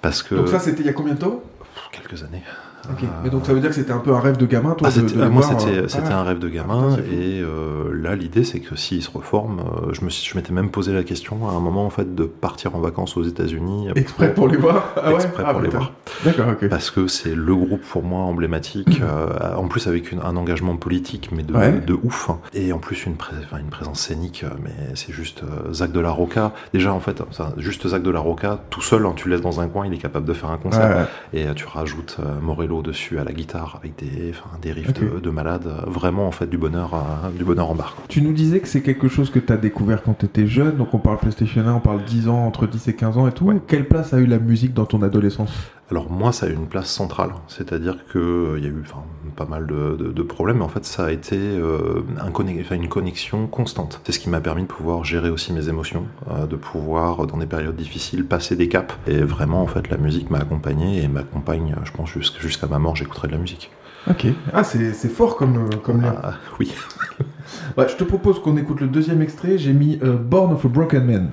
parce 0.00 0.22
que... 0.22 0.34
Donc 0.34 0.48
ça, 0.48 0.58
c'était 0.58 0.80
il 0.82 0.86
y 0.86 0.90
a 0.90 0.92
combien 0.92 1.14
de 1.14 1.18
temps? 1.18 1.42
Quelques 1.92 2.22
années. 2.22 2.42
Ok. 2.90 3.02
Euh, 3.02 3.06
Mais 3.22 3.30
donc 3.30 3.44
ça 3.46 3.52
veut 3.52 3.60
dire 3.60 3.68
que 3.70 3.74
c'était 3.76 3.92
un 3.92 3.98
peu 3.98 4.14
un 4.14 4.20
rêve 4.20 4.36
de 4.36 4.46
gamin, 4.46 4.72
toi 4.74 4.88
Ah, 4.90 4.98
de, 5.00 5.06
de 5.06 5.20
ah, 5.22 5.28
moi, 5.28 5.42
c'était 5.42 5.78
euh, 5.78 5.86
ah. 6.10 6.18
un 6.20 6.22
rêve 6.22 6.38
de 6.38 6.48
Ah, 6.48 6.54
gamin. 6.54 6.90
putain, 6.96 7.02
fou. 7.02 7.12
et 7.14 7.40
euh, 7.40 7.92
là, 7.92 8.14
l'idée, 8.16 8.44
c'est 8.44 8.60
que 8.60 8.76
s'ils 8.76 9.02
se 9.02 9.10
reforment, 9.10 9.60
euh, 9.60 9.92
je 9.92 10.04
me 10.04 10.10
je 10.10 10.34
m'étais 10.36 10.52
même 10.52 10.70
posé 10.70 10.92
la 10.92 11.02
question 11.02 11.48
à 11.48 11.52
un 11.52 11.60
moment 11.60 11.84
en 11.84 11.90
fait 11.90 12.14
de 12.14 12.24
partir 12.24 12.74
en 12.76 12.80
vacances 12.80 13.16
aux 13.16 13.22
États-Unis 13.22 13.88
Exprès 13.94 14.32
pour 14.34 14.48
les 14.48 14.56
voir 14.56 14.92
Ah 14.96 15.08
ouais? 15.10 15.14
Exprès 15.16 15.42
Ah, 15.46 15.52
pour 15.52 15.62
les 15.62 15.68
voir. 15.68 15.92
D'accord. 16.24 16.46
Parce 16.70 16.90
que 16.90 17.06
c'est 17.06 17.34
le 17.34 17.54
groupe 17.54 17.82
pour 17.82 18.02
moi 18.02 18.20
emblématique, 18.20 19.00
euh, 19.02 19.54
en 19.56 19.68
plus 19.68 19.86
avec 19.86 20.10
une- 20.12 20.20
un 20.20 20.36
engagement 20.36 20.76
politique, 20.76 21.30
mais 21.34 21.42
de, 21.42 21.52
Ouais. 21.54 21.72
de 21.80 21.94
ouf. 22.02 22.30
Et 22.54 22.72
en 22.72 22.78
plus 22.78 23.04
une, 23.06 23.16
pré- 23.16 23.36
enfin, 23.44 23.58
une 23.58 23.68
présence 23.70 24.00
scénique, 24.00 24.44
mais 24.62 24.70
c'est 24.94 25.12
juste 25.12 25.42
Zach 25.72 25.92
de 25.92 26.00
la 26.00 26.10
Roca. 26.10 26.52
Déjà, 26.72 26.92
en 26.92 27.00
fait, 27.00 27.22
ça, 27.32 27.52
juste 27.58 27.86
Zach 27.88 28.02
de 28.02 28.10
la 28.10 28.20
Roca, 28.20 28.60
tout 28.70 28.80
seul, 28.82 29.04
hein, 29.06 29.12
tu 29.16 29.28
le 29.28 29.34
laisses 29.34 29.42
dans 29.44 29.60
un 29.60 29.68
coin, 29.68 29.86
il 29.86 29.92
est 29.94 29.98
capable 29.98 30.26
de 30.26 30.32
faire 30.32 30.50
un 30.50 30.56
concert. 30.58 31.06
Ouais, 31.32 31.40
Et 31.40 31.46
tu 31.54 31.66
rajoutes 31.66 32.16
euh, 32.20 32.40
Morello 32.68 32.82
dessus 32.82 33.18
à 33.18 33.24
la 33.24 33.32
guitare 33.32 33.78
avec 33.80 33.96
des, 33.96 34.72
riffs 34.72 34.92
de, 34.92 35.20
de 35.20 35.30
malade. 35.30 35.66
Vraiment, 35.86 36.26
en 36.26 36.32
fait, 36.32 36.46
du 36.46 36.58
bonheur, 36.58 36.94
euh, 36.94 37.30
du 37.30 37.44
bonheur 37.44 37.70
en 37.70 37.74
barre. 37.74 37.94
quoi. 37.96 38.04
Tu 38.08 38.22
nous 38.22 38.32
disais 38.32 38.60
que 38.60 38.68
c'est 38.68 38.82
quelque 38.82 39.08
chose 39.08 39.30
que 39.30 39.38
tu 39.38 39.52
as 39.52 39.56
découvert 39.56 40.02
quand 40.02 40.14
tu 40.18 40.26
étais 40.26 40.46
jeune, 40.46 40.76
donc 40.76 40.94
on 40.94 40.98
parle 40.98 41.18
PlayStation 41.18 41.66
1, 41.66 41.74
on 41.74 41.80
parle 41.80 42.04
10 42.04 42.28
ans, 42.28 42.46
entre 42.46 42.66
10 42.66 42.88
et 42.88 42.94
15 42.94 43.18
ans 43.18 43.26
et 43.26 43.32
tout. 43.32 43.46
Ouais. 43.46 43.60
Quelle 43.66 43.86
place 43.86 44.12
a 44.12 44.18
eu 44.18 44.26
la 44.26 44.38
musique 44.38 44.74
dans 44.74 44.86
ton 44.86 45.02
adolescence? 45.02 45.52
Alors 45.90 46.10
moi, 46.10 46.32
ça 46.32 46.44
a 46.44 46.48
eu 46.50 46.52
une 46.52 46.66
place 46.66 46.90
centrale, 46.90 47.30
c'est-à-dire 47.46 47.96
que 48.12 48.18
euh, 48.18 48.58
il 48.58 48.64
y 48.64 48.66
a 48.66 48.70
eu 48.70 48.82
enfin, 48.84 49.02
pas 49.36 49.46
mal 49.46 49.66
de, 49.66 49.96
de- 49.96 50.12
de 50.12 50.22
problèmes, 50.22 50.58
mais 50.58 50.64
en 50.64 50.68
fait, 50.68 50.84
ça 50.84 51.06
a 51.06 51.10
été 51.10 51.36
euh, 51.38 52.02
un 52.20 52.30
une 52.74 52.88
connexion 52.88 53.46
constante. 53.46 54.00
C'est 54.04 54.12
ce 54.12 54.18
qui 54.18 54.28
m'a 54.28 54.40
permis 54.40 54.62
de 54.62 54.66
pouvoir 54.66 55.04
gérer 55.04 55.30
aussi 55.30 55.50
mes 55.54 55.70
émotions, 55.70 56.04
euh, 56.30 56.46
de 56.46 56.56
pouvoir, 56.56 57.26
dans 57.26 57.38
des 57.38 57.46
périodes 57.46 57.74
difficiles, 57.76 58.26
passer 58.26 58.54
des 58.54 58.68
caps. 58.68 58.94
Et 59.06 59.20
vraiment, 59.20 59.62
en 59.62 59.66
fait, 59.66 59.88
la 59.88 59.96
musique 59.96 60.28
m'a 60.30 60.38
accompagné 60.40 61.02
et 61.02 61.08
m'accompagne, 61.08 61.74
je 61.84 61.92
pense, 61.92 62.10
jusqu'- 62.10 62.38
jusqu'à 62.40 62.66
ma 62.66 62.78
mort, 62.78 62.94
j'écouterai 62.94 63.28
de 63.28 63.32
la 63.32 63.38
musique. 63.38 63.70
Ok. 64.10 64.26
Ah, 64.52 64.64
c'est 64.64 64.92
fort 65.08 65.36
comme, 65.36 65.56
euh, 65.56 65.76
comme. 65.82 66.02
Ah, 66.04 66.34
oui. 66.60 66.74
Ouais, 67.78 67.88
je 67.88 67.96
te 67.96 68.04
propose 68.04 68.40
qu'on 68.42 68.56
écoute 68.58 68.80
le 68.80 68.88
deuxième 68.88 69.22
extrait. 69.22 69.56
J'ai 69.58 69.72
mis 69.72 69.98
euh, 70.02 70.16
Born 70.16 70.52
of 70.52 70.64
a 70.64 70.68
Broken 70.68 71.04
Man. 71.04 71.30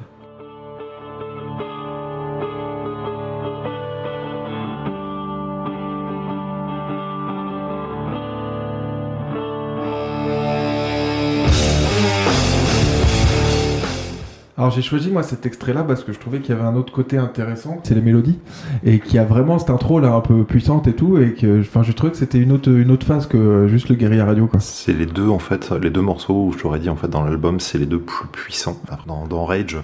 J'ai 14.76 14.82
choisi 14.82 15.10
moi 15.10 15.24
cet 15.24 15.46
extrait-là 15.46 15.84
parce 15.84 16.04
que 16.04 16.12
je 16.14 16.20
trouvais 16.20 16.40
qu'il 16.40 16.54
y 16.54 16.58
avait 16.58 16.68
un 16.68 16.76
autre 16.76 16.92
côté 16.94 17.18
intéressant, 17.18 17.80
c'est 17.84 17.96
les 17.96 18.02
mélodies, 18.02 18.38
et 18.84 19.00
qu'il 19.00 19.16
y 19.16 19.20
a 19.20 19.24
vraiment 19.24 19.58
cette 19.60 19.70
intro 19.70 20.00
là 20.00 20.14
un 20.14 20.22
peu 20.22 20.44
puissante 20.44 20.88
et 20.88 20.94
tout, 20.94 21.18
et 21.18 21.34
que, 21.34 21.62
enfin, 21.62 21.82
je 21.84 21.92
trouvais 21.94 22.12
que 22.12 22.18
c'était 22.18 22.38
une 22.40 22.52
autre, 22.52 22.70
une 22.70 22.92
autre 22.92 23.06
phase 23.08 23.26
que 23.28 23.68
juste 23.68 23.90
le 23.90 23.96
guérilla 23.96 24.26
radio, 24.26 24.48
quoi. 24.48 24.60
C'est 24.60 24.94
les 24.94 25.06
deux 25.06 25.30
en 25.30 25.40
fait, 25.40 25.72
les 25.82 25.90
deux 25.90 26.02
morceaux 26.02 26.46
où 26.48 26.52
je 26.52 26.58
t'aurais 26.60 26.80
dit 26.80 26.90
en 26.90 26.96
fait 26.96 27.08
dans 27.08 27.24
l'album, 27.24 27.60
c'est 27.60 27.78
les 27.78 27.86
deux 27.86 28.00
plus 28.00 28.28
puissants. 28.28 28.78
Dans, 29.08 29.26
dans 29.26 29.46
Rage, 29.46 29.78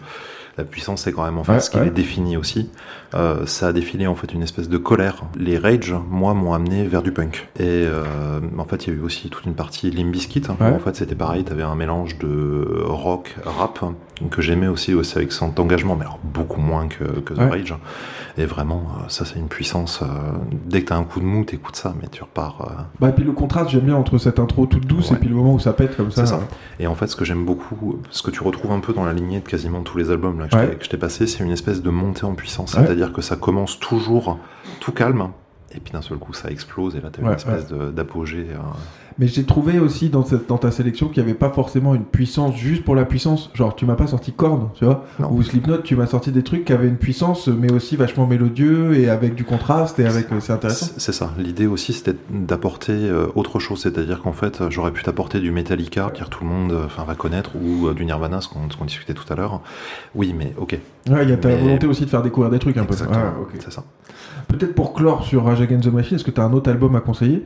la 0.57 0.63
puissance 0.65 1.03
c'est 1.03 1.11
quand 1.13 1.23
même 1.23 1.37
en 1.37 1.43
fait 1.43 1.53
Ouais, 1.53 1.59
ce 1.59 1.69
qui 1.69 1.77
ouais. 1.77 1.89
définit 1.89 2.37
aussi. 2.37 2.69
Euh, 3.13 3.45
ça 3.45 3.67
a 3.67 3.73
défilé 3.73 4.07
en 4.07 4.15
fait 4.15 4.33
une 4.33 4.41
espèce 4.41 4.69
de 4.69 4.77
colère. 4.77 5.23
Les 5.37 5.57
Rage, 5.57 5.93
moi, 6.09 6.33
m'ont 6.33 6.53
amené 6.53 6.85
vers 6.87 7.01
du 7.01 7.11
punk. 7.11 7.49
Et 7.59 7.63
euh, 7.65 8.39
en 8.57 8.63
fait, 8.65 8.87
il 8.87 8.93
y 8.93 8.95
a 8.95 8.99
eu 8.99 9.01
aussi 9.03 9.29
toute 9.29 9.45
une 9.45 9.53
partie 9.53 9.91
Limp 9.91 10.11
Bizkit. 10.11 10.43
hein, 10.49 10.55
Ouais. 10.61 10.73
en 10.73 10.79
fait, 10.79 10.95
c'était 10.95 11.15
pareil. 11.15 11.43
T'avais 11.43 11.63
un 11.63 11.75
mélange 11.75 12.17
de 12.19 12.65
rock, 12.85 13.35
rap 13.45 13.79
que 14.29 14.41
j'aimais 14.41 14.67
aussi, 14.67 14.93
aussi 14.93 15.17
avec 15.17 15.31
son 15.31 15.51
engagement, 15.59 15.95
mais 15.95 16.03
alors 16.05 16.19
beaucoup 16.23 16.61
moins 16.61 16.87
que, 16.87 17.03
que 17.21 17.33
The 17.33 17.37
Ouais. 17.39 17.49
Rage. 17.49 17.75
Et 18.37 18.45
vraiment, 18.45 18.83
euh, 18.99 19.03
ça 19.09 19.25
c'est 19.25 19.37
une 19.39 19.47
puissance. 19.49 20.01
dès 20.67 20.81
que 20.81 20.87
t'as 20.89 20.95
un 20.97 21.03
coup 21.03 21.19
de 21.19 21.25
mou, 21.25 21.43
t'écoutes 21.43 21.75
ça, 21.75 21.93
mais 22.01 22.07
tu 22.07 22.23
repars. 22.23 22.85
Bah, 22.99 23.09
et 23.09 23.11
puis 23.11 23.23
le 23.25 23.31
contraste, 23.33 23.71
j'aime 23.71 23.81
bien 23.81 23.95
entre 23.95 24.17
cette 24.19 24.39
intro 24.39 24.67
toute 24.67 24.85
douce 24.85 25.09
Ouais. 25.11 25.17
et 25.17 25.19
puis 25.19 25.27
le 25.27 25.35
moment 25.35 25.53
où 25.55 25.59
ça 25.59 25.73
pète 25.73 25.97
comme 25.97 26.11
ça. 26.11 26.39
Et 26.79 26.87
en 26.87 26.95
fait, 26.95 27.07
ce 27.07 27.15
que 27.17 27.25
j'aime 27.25 27.43
beaucoup, 27.45 27.99
ce 28.09 28.21
que 28.21 28.31
tu 28.31 28.41
retrouves 28.43 28.71
un 28.71 28.79
peu 28.79 28.93
dans 28.93 29.03
la 29.03 29.11
lignée 29.13 29.39
de 29.41 29.47
quasiment 29.47 29.81
tous 29.81 29.97
les 29.97 30.11
albums 30.11 30.39
là, 30.39 30.47
que 30.47 30.83
je 30.83 30.89
t'ai- 30.89 30.97
passé, 30.97 31.25
c'est 31.27 31.43
une 31.43 31.51
espèce 31.51 31.81
de 31.81 31.89
montée 31.89 32.25
en 32.25 32.33
puissance. 32.35 32.75
Ouais. 32.75 32.83
C'est-à-dire 33.01 33.15
que 33.15 33.23
ça 33.23 33.35
commence 33.35 33.79
toujours 33.79 34.37
tout 34.79 34.91
calme, 34.91 35.29
et 35.73 35.79
puis 35.79 35.91
d'un 35.91 36.03
seul 36.03 36.19
coup, 36.19 36.33
ça 36.33 36.51
explose, 36.51 36.95
et 36.95 37.01
là, 37.01 37.09
t'as 37.11 37.23
Ouais, 37.23 37.29
une 37.29 37.33
espèce 37.33 37.67
d'apogée. 37.67 38.45
euh, 38.51 38.57
Mais 39.19 39.27
j'ai 39.27 39.43
trouvé 39.43 39.79
aussi 39.79 40.09
dans, 40.09 40.25
cette, 40.25 40.47
dans 40.47 40.57
ta 40.57 40.71
sélection 40.71 41.07
qu'il 41.09 41.21
n'y 41.23 41.29
avait 41.29 41.37
pas 41.37 41.49
forcément 41.49 41.93
une 41.95 42.03
puissance 42.05 42.55
juste 42.55 42.83
pour 42.83 42.95
la 42.95 43.05
puissance. 43.05 43.49
Genre, 43.53 43.75
tu 43.75 43.85
m'as 43.85 43.95
pas 43.95 44.07
sorti 44.07 44.31
Korn, 44.31 44.69
tu 44.75 44.85
vois 44.85 45.05
Non. 45.19 45.31
Ou 45.31 45.43
Slipknot, 45.43 45.79
tu 45.79 45.95
m'as 45.95 46.07
sorti 46.07 46.31
des 46.31 46.43
trucs 46.43 46.65
qui 46.65 46.73
avaient 46.73 46.87
une 46.87 46.97
puissance, 46.97 47.47
mais 47.47 47.71
aussi 47.71 47.95
vachement 47.95 48.25
mélodieux 48.27 48.95
et 48.97 49.09
avec 49.09 49.35
du 49.35 49.43
contraste 49.43 49.99
et 49.99 50.05
avec. 50.05 50.31
euh, 50.31 50.39
C'est 50.39 50.53
intéressant. 50.53 50.87
C'est 50.97 51.11
ça. 51.11 51.31
L'idée 51.37 51.67
aussi, 51.67 51.93
c'était 51.93 52.15
d'apporter 52.29 52.93
euh, 52.93 53.27
autre 53.35 53.59
chose. 53.59 53.81
C'est-à-dire 53.81 54.21
qu'en 54.21 54.33
fait, 54.33 54.61
j'aurais 54.69 54.91
pu 54.91 55.03
t'apporter 55.03 55.39
du 55.39 55.51
Metallica, 55.51 56.09
que 56.09 56.23
tout 56.23 56.43
le 56.43 56.49
monde 56.49 56.71
euh, 56.71 56.85
enfin, 56.85 57.03
va 57.03 57.15
connaître, 57.15 57.51
ou 57.55 57.87
euh, 57.87 57.93
du 57.93 58.05
Nirvana, 58.05 58.41
ce 58.41 58.47
qu'on 58.47 58.85
discutait 58.85 59.13
tout 59.13 59.31
à 59.31 59.35
l'heure. 59.35 59.61
Oui, 60.15 60.33
mais 60.37 60.53
ok. 60.57 60.77
Ouais, 61.09 61.23
il 61.23 61.29
y 61.29 61.33
a 61.33 61.37
ta 61.37 61.49
Mais- 61.49 61.57
volonté 61.57 61.87
aussi 61.87 62.05
de 62.05 62.09
faire 62.09 62.21
découvrir 62.21 62.51
des 62.51 62.59
trucs 62.59 62.77
un 62.77 62.83
peu. 62.85 62.93
Exactement. 62.93 63.19
Ouais, 63.19 63.31
ok. 63.41 63.51
C'est 63.59 63.71
ça. 63.73 63.83
Peut-être 64.47 64.75
pour 64.75 64.93
clore 64.93 65.23
sur 65.25 65.45
Rage 65.45 65.61
Against 65.61 65.85
the 65.89 65.93
Machine, 65.93 66.15
est-ce 66.15 66.23
que 66.23 66.31
tu 66.31 66.41
as 66.41 66.43
un 66.43 66.53
autre 66.53 66.69
album 66.69 66.95
à 66.95 66.99
conseiller? 67.01 67.43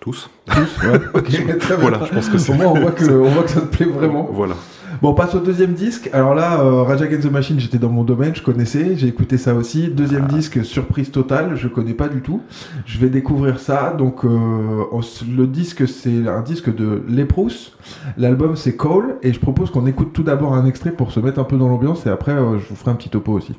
Tous. 0.00 0.30
Tous 0.46 0.86
Ouais, 0.86 0.98
très 1.58 1.76
bien. 1.76 1.76
Voilà, 1.78 2.00
je 2.06 2.14
pense 2.14 2.28
que 2.28 2.38
c'est. 2.38 2.52
Au 2.52 2.56
moins, 2.56 2.68
on 2.68 2.80
voit, 2.80 2.92
que, 2.92 3.04
on 3.04 3.28
voit 3.28 3.42
que 3.42 3.50
ça 3.50 3.60
te 3.60 3.66
plaît 3.66 3.86
vraiment. 3.86 4.28
Voilà. 4.32 4.54
Bon, 5.02 5.10
on 5.10 5.14
passe 5.14 5.34
au 5.34 5.40
deuxième 5.40 5.72
disque. 5.74 6.10
Alors 6.12 6.34
là, 6.34 6.60
euh, 6.60 6.82
Rage 6.82 7.00
Against 7.00 7.26
the 7.26 7.30
Machine, 7.32 7.60
j'étais 7.60 7.78
dans 7.78 7.88
mon 7.88 8.02
domaine, 8.04 8.34
je 8.34 8.42
connaissais, 8.42 8.96
j'ai 8.96 9.06
écouté 9.08 9.38
ça 9.38 9.54
aussi. 9.54 9.88
Deuxième 9.88 10.26
Ah. 10.28 10.32
disque, 10.34 10.64
surprise 10.64 11.10
totale, 11.10 11.54
je 11.54 11.68
connais 11.68 11.94
pas 11.94 12.08
du 12.08 12.20
tout. 12.22 12.40
Je 12.86 12.98
vais 12.98 13.08
découvrir 13.08 13.60
ça. 13.60 13.94
Donc, 13.96 14.24
euh, 14.24 14.28
on 14.92 15.00
le 15.36 15.46
disque, 15.46 15.86
c'est 15.88 16.26
un 16.28 16.40
disque 16.42 16.74
de 16.74 17.02
Leprous. 17.08 17.72
L'album, 18.18 18.56
c'est 18.56 18.76
Cole. 18.76 19.16
Et 19.22 19.32
je 19.32 19.40
propose 19.40 19.70
qu'on 19.70 19.86
écoute 19.86 20.12
tout 20.12 20.22
d'abord 20.22 20.54
un 20.54 20.66
extrait 20.66 20.90
pour 20.92 21.12
se 21.12 21.20
mettre 21.20 21.38
un 21.38 21.44
peu 21.44 21.56
dans 21.56 21.68
l'ambiance. 21.68 22.06
Et 22.06 22.10
après, 22.10 22.32
euh, 22.32 22.58
je 22.58 22.68
vous 22.68 22.76
ferai 22.76 22.90
un 22.90 22.94
petit 22.96 23.10
topo 23.10 23.32
aussi. 23.32 23.54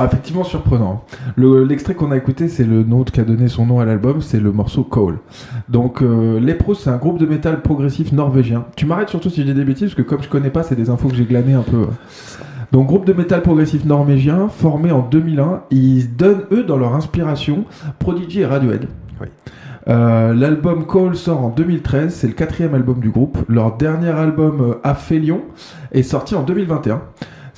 Ah, 0.00 0.06
effectivement 0.06 0.44
surprenant. 0.44 1.04
Le- 1.36 1.64
L'extrait 1.64 1.94
qu'on 1.94 2.10
a 2.10 2.16
écouté, 2.16 2.48
c'est 2.48 2.64
le 2.64 2.82
nom 2.82 3.04
qui 3.04 3.20
a 3.20 3.24
donné 3.24 3.48
son 3.48 3.66
nom 3.66 3.80
à 3.80 3.84
l'album, 3.84 4.20
c'est 4.20 4.40
le 4.40 4.52
morceau 4.52 4.82
Cole. 4.82 5.18
Donc, 5.68 6.02
euh, 6.02 6.40
Leprous, 6.40 6.74
c'est 6.76 6.90
un 6.90 6.96
groupe 6.96 7.18
de 7.18 7.26
métal 7.26 7.62
progressif 7.62 8.12
norvégien. 8.12 8.64
Tu 8.76 8.86
m'arrêtes 8.86 9.08
surtout 9.10 9.30
si 9.30 9.44
j'ai 9.46 9.54
des 9.54 9.64
bêtises, 9.64 9.90
parce 9.90 9.94
que 9.94 10.02
comme 10.02 10.22
je 10.22 10.28
connais 10.28 10.50
pas, 10.50 10.62
c'est 10.62 10.76
des 10.76 10.90
infos 10.90 11.08
que 11.08 11.14
j'ai 11.14 11.24
glanées 11.24 11.54
un 11.54 11.62
peu. 11.62 11.86
Donc, 12.72 12.86
groupe 12.86 13.04
de 13.04 13.12
métal 13.12 13.42
progressif 13.42 13.84
norvégien, 13.84 14.48
formé 14.48 14.92
en 14.92 15.00
2001. 15.02 15.62
Ils 15.70 16.14
donnent, 16.16 16.42
eux, 16.52 16.62
dans 16.64 16.76
leur 16.76 16.94
inspiration, 16.94 17.64
Prodigy 17.98 18.40
et 18.40 18.46
Radiohead. 18.46 18.86
Oui. 19.20 19.26
Euh, 19.88 20.34
L'album 20.34 20.84
Cole 20.86 21.16
sort 21.16 21.42
en 21.42 21.48
2013, 21.48 22.14
c'est 22.14 22.26
le 22.28 22.34
quatrième 22.34 22.74
album 22.74 23.00
du 23.00 23.10
groupe. 23.10 23.38
Leur 23.48 23.76
dernier 23.76 24.10
album, 24.10 24.60
euh, 24.60 24.74
Aphélion, 24.84 25.40
est 25.92 26.02
sorti 26.02 26.34
en 26.34 26.42
2021. 26.42 27.00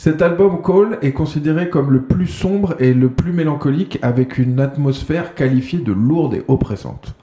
Cet 0.05 0.21
album 0.21 0.63
Call 0.63 0.99
est 1.03 1.13
considéré 1.13 1.71
comme 1.71 1.93
le 1.93 2.03
plus 2.03 2.27
sombre 2.27 2.75
et 2.81 2.93
le 2.93 3.09
plus 3.09 3.33
mélancolique 3.33 4.01
avec 4.03 4.37
une 4.37 4.59
atmosphère 4.59 5.37
qualifiée 5.37 5.79
de 5.79 5.93
lourde 5.93 6.35
et 6.35 6.43
oppressante. 6.49 7.15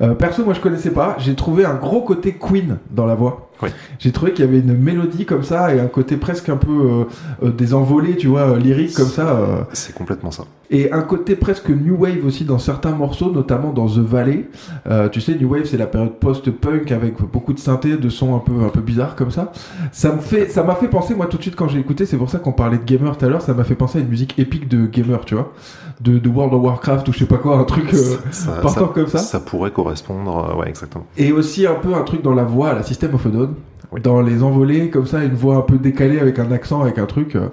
Euh, 0.00 0.14
perso, 0.14 0.44
moi 0.44 0.54
je 0.54 0.60
connaissais 0.60 0.92
pas, 0.92 1.16
j'ai 1.18 1.34
trouvé 1.34 1.64
un 1.64 1.74
gros 1.74 2.02
côté 2.02 2.38
Queen 2.38 2.78
dans 2.92 3.04
la 3.04 3.16
voix. 3.16 3.49
Oui. 3.62 3.68
J'ai 3.98 4.12
trouvé 4.12 4.32
qu'il 4.32 4.44
y 4.44 4.48
avait 4.48 4.60
une 4.60 4.76
mélodie 4.76 5.26
comme 5.26 5.42
ça 5.42 5.74
et 5.74 5.80
un 5.80 5.86
côté 5.86 6.16
presque 6.16 6.48
un 6.48 6.56
peu 6.56 6.70
euh, 6.70 7.04
euh, 7.46 7.50
des 7.50 7.74
envolées, 7.74 8.16
tu 8.16 8.26
vois, 8.28 8.42
euh, 8.52 8.58
lyriques 8.58 8.94
comme 8.94 9.08
ça. 9.08 9.28
euh, 9.36 9.58
C'est 9.72 9.94
complètement 9.94 10.30
ça. 10.30 10.44
et 10.70 10.90
un 10.92 11.02
côté 11.02 11.34
presque 11.36 11.68
new 11.68 11.96
wave 11.96 12.24
aussi 12.24 12.44
dans 12.44 12.58
certains 12.58 12.92
morceaux, 12.92 13.30
notamment 13.30 13.72
dans 13.72 13.86
The 13.86 13.98
Valley. 13.98 14.48
Euh, 14.88 15.08
tu 15.08 15.20
sais, 15.20 15.34
new 15.34 15.48
wave 15.52 15.64
c'est 15.64 15.76
la 15.76 15.86
période 15.86 16.12
post-punk 16.20 16.92
avec 16.92 17.20
beaucoup 17.32 17.52
de 17.52 17.58
synthé, 17.58 17.96
de 17.96 18.08
sons 18.08 18.34
un 18.34 18.38
peu 18.38 18.52
un 18.64 18.68
peu 18.68 18.80
bizarres 18.80 19.14
comme 19.16 19.30
ça. 19.30 19.52
Ça 19.92 20.12
me 20.12 20.20
fait, 20.20 20.48
ça 20.48 20.62
m'a 20.62 20.74
fait 20.74 20.88
penser 20.88 21.14
moi 21.14 21.26
tout 21.26 21.36
de 21.36 21.42
suite 21.42 21.56
quand 21.56 21.68
j'ai 21.68 21.78
écouté. 21.80 22.06
C'est 22.06 22.16
pour 22.16 22.30
ça 22.30 22.38
qu'on 22.38 22.52
parlait 22.52 22.78
de 22.78 22.84
gamer 22.84 23.16
tout 23.18 23.24
à 23.24 23.28
l'heure. 23.28 23.42
Ça 23.42 23.52
m'a 23.52 23.64
fait 23.64 23.74
penser 23.74 23.98
à 23.98 24.00
une 24.00 24.08
musique 24.08 24.38
épique 24.38 24.68
de 24.68 24.86
gamer, 24.86 25.24
tu 25.24 25.34
vois, 25.34 25.52
de, 26.00 26.18
de 26.18 26.28
World 26.28 26.54
of 26.54 26.62
Warcraft 26.62 27.08
ou 27.08 27.12
je 27.12 27.18
sais 27.18 27.26
pas 27.26 27.36
quoi, 27.38 27.58
un 27.58 27.64
truc 27.64 27.90
Ça- 28.30 28.52
partant 28.62 28.86
ça- 28.86 28.92
comme 28.94 29.08
ça. 29.08 29.18
Ça 29.18 29.40
pourrait 29.40 29.70
correspondre, 29.72 30.56
ouais, 30.58 30.68
exactement. 30.68 31.04
Et 31.18 31.32
aussi 31.32 31.66
un 31.66 31.74
peu 31.74 31.94
un 31.94 32.02
truc 32.02 32.22
dans 32.22 32.32
la 32.34 32.44
voix, 32.44 32.72
la 32.74 32.82
System 32.84 33.14
of 33.14 33.26
a 33.26 33.28
Down. 33.28 33.49
Oui. 33.92 34.00
Dans 34.00 34.20
les 34.20 34.42
envolées, 34.42 34.90
comme 34.90 35.06
ça, 35.06 35.24
une 35.24 35.34
voix 35.34 35.56
un 35.56 35.62
peu 35.62 35.78
décalée 35.78 36.20
avec 36.20 36.38
un 36.38 36.50
accent, 36.52 36.82
avec 36.82 36.98
un 36.98 37.06
truc. 37.06 37.36
euh. 37.36 37.48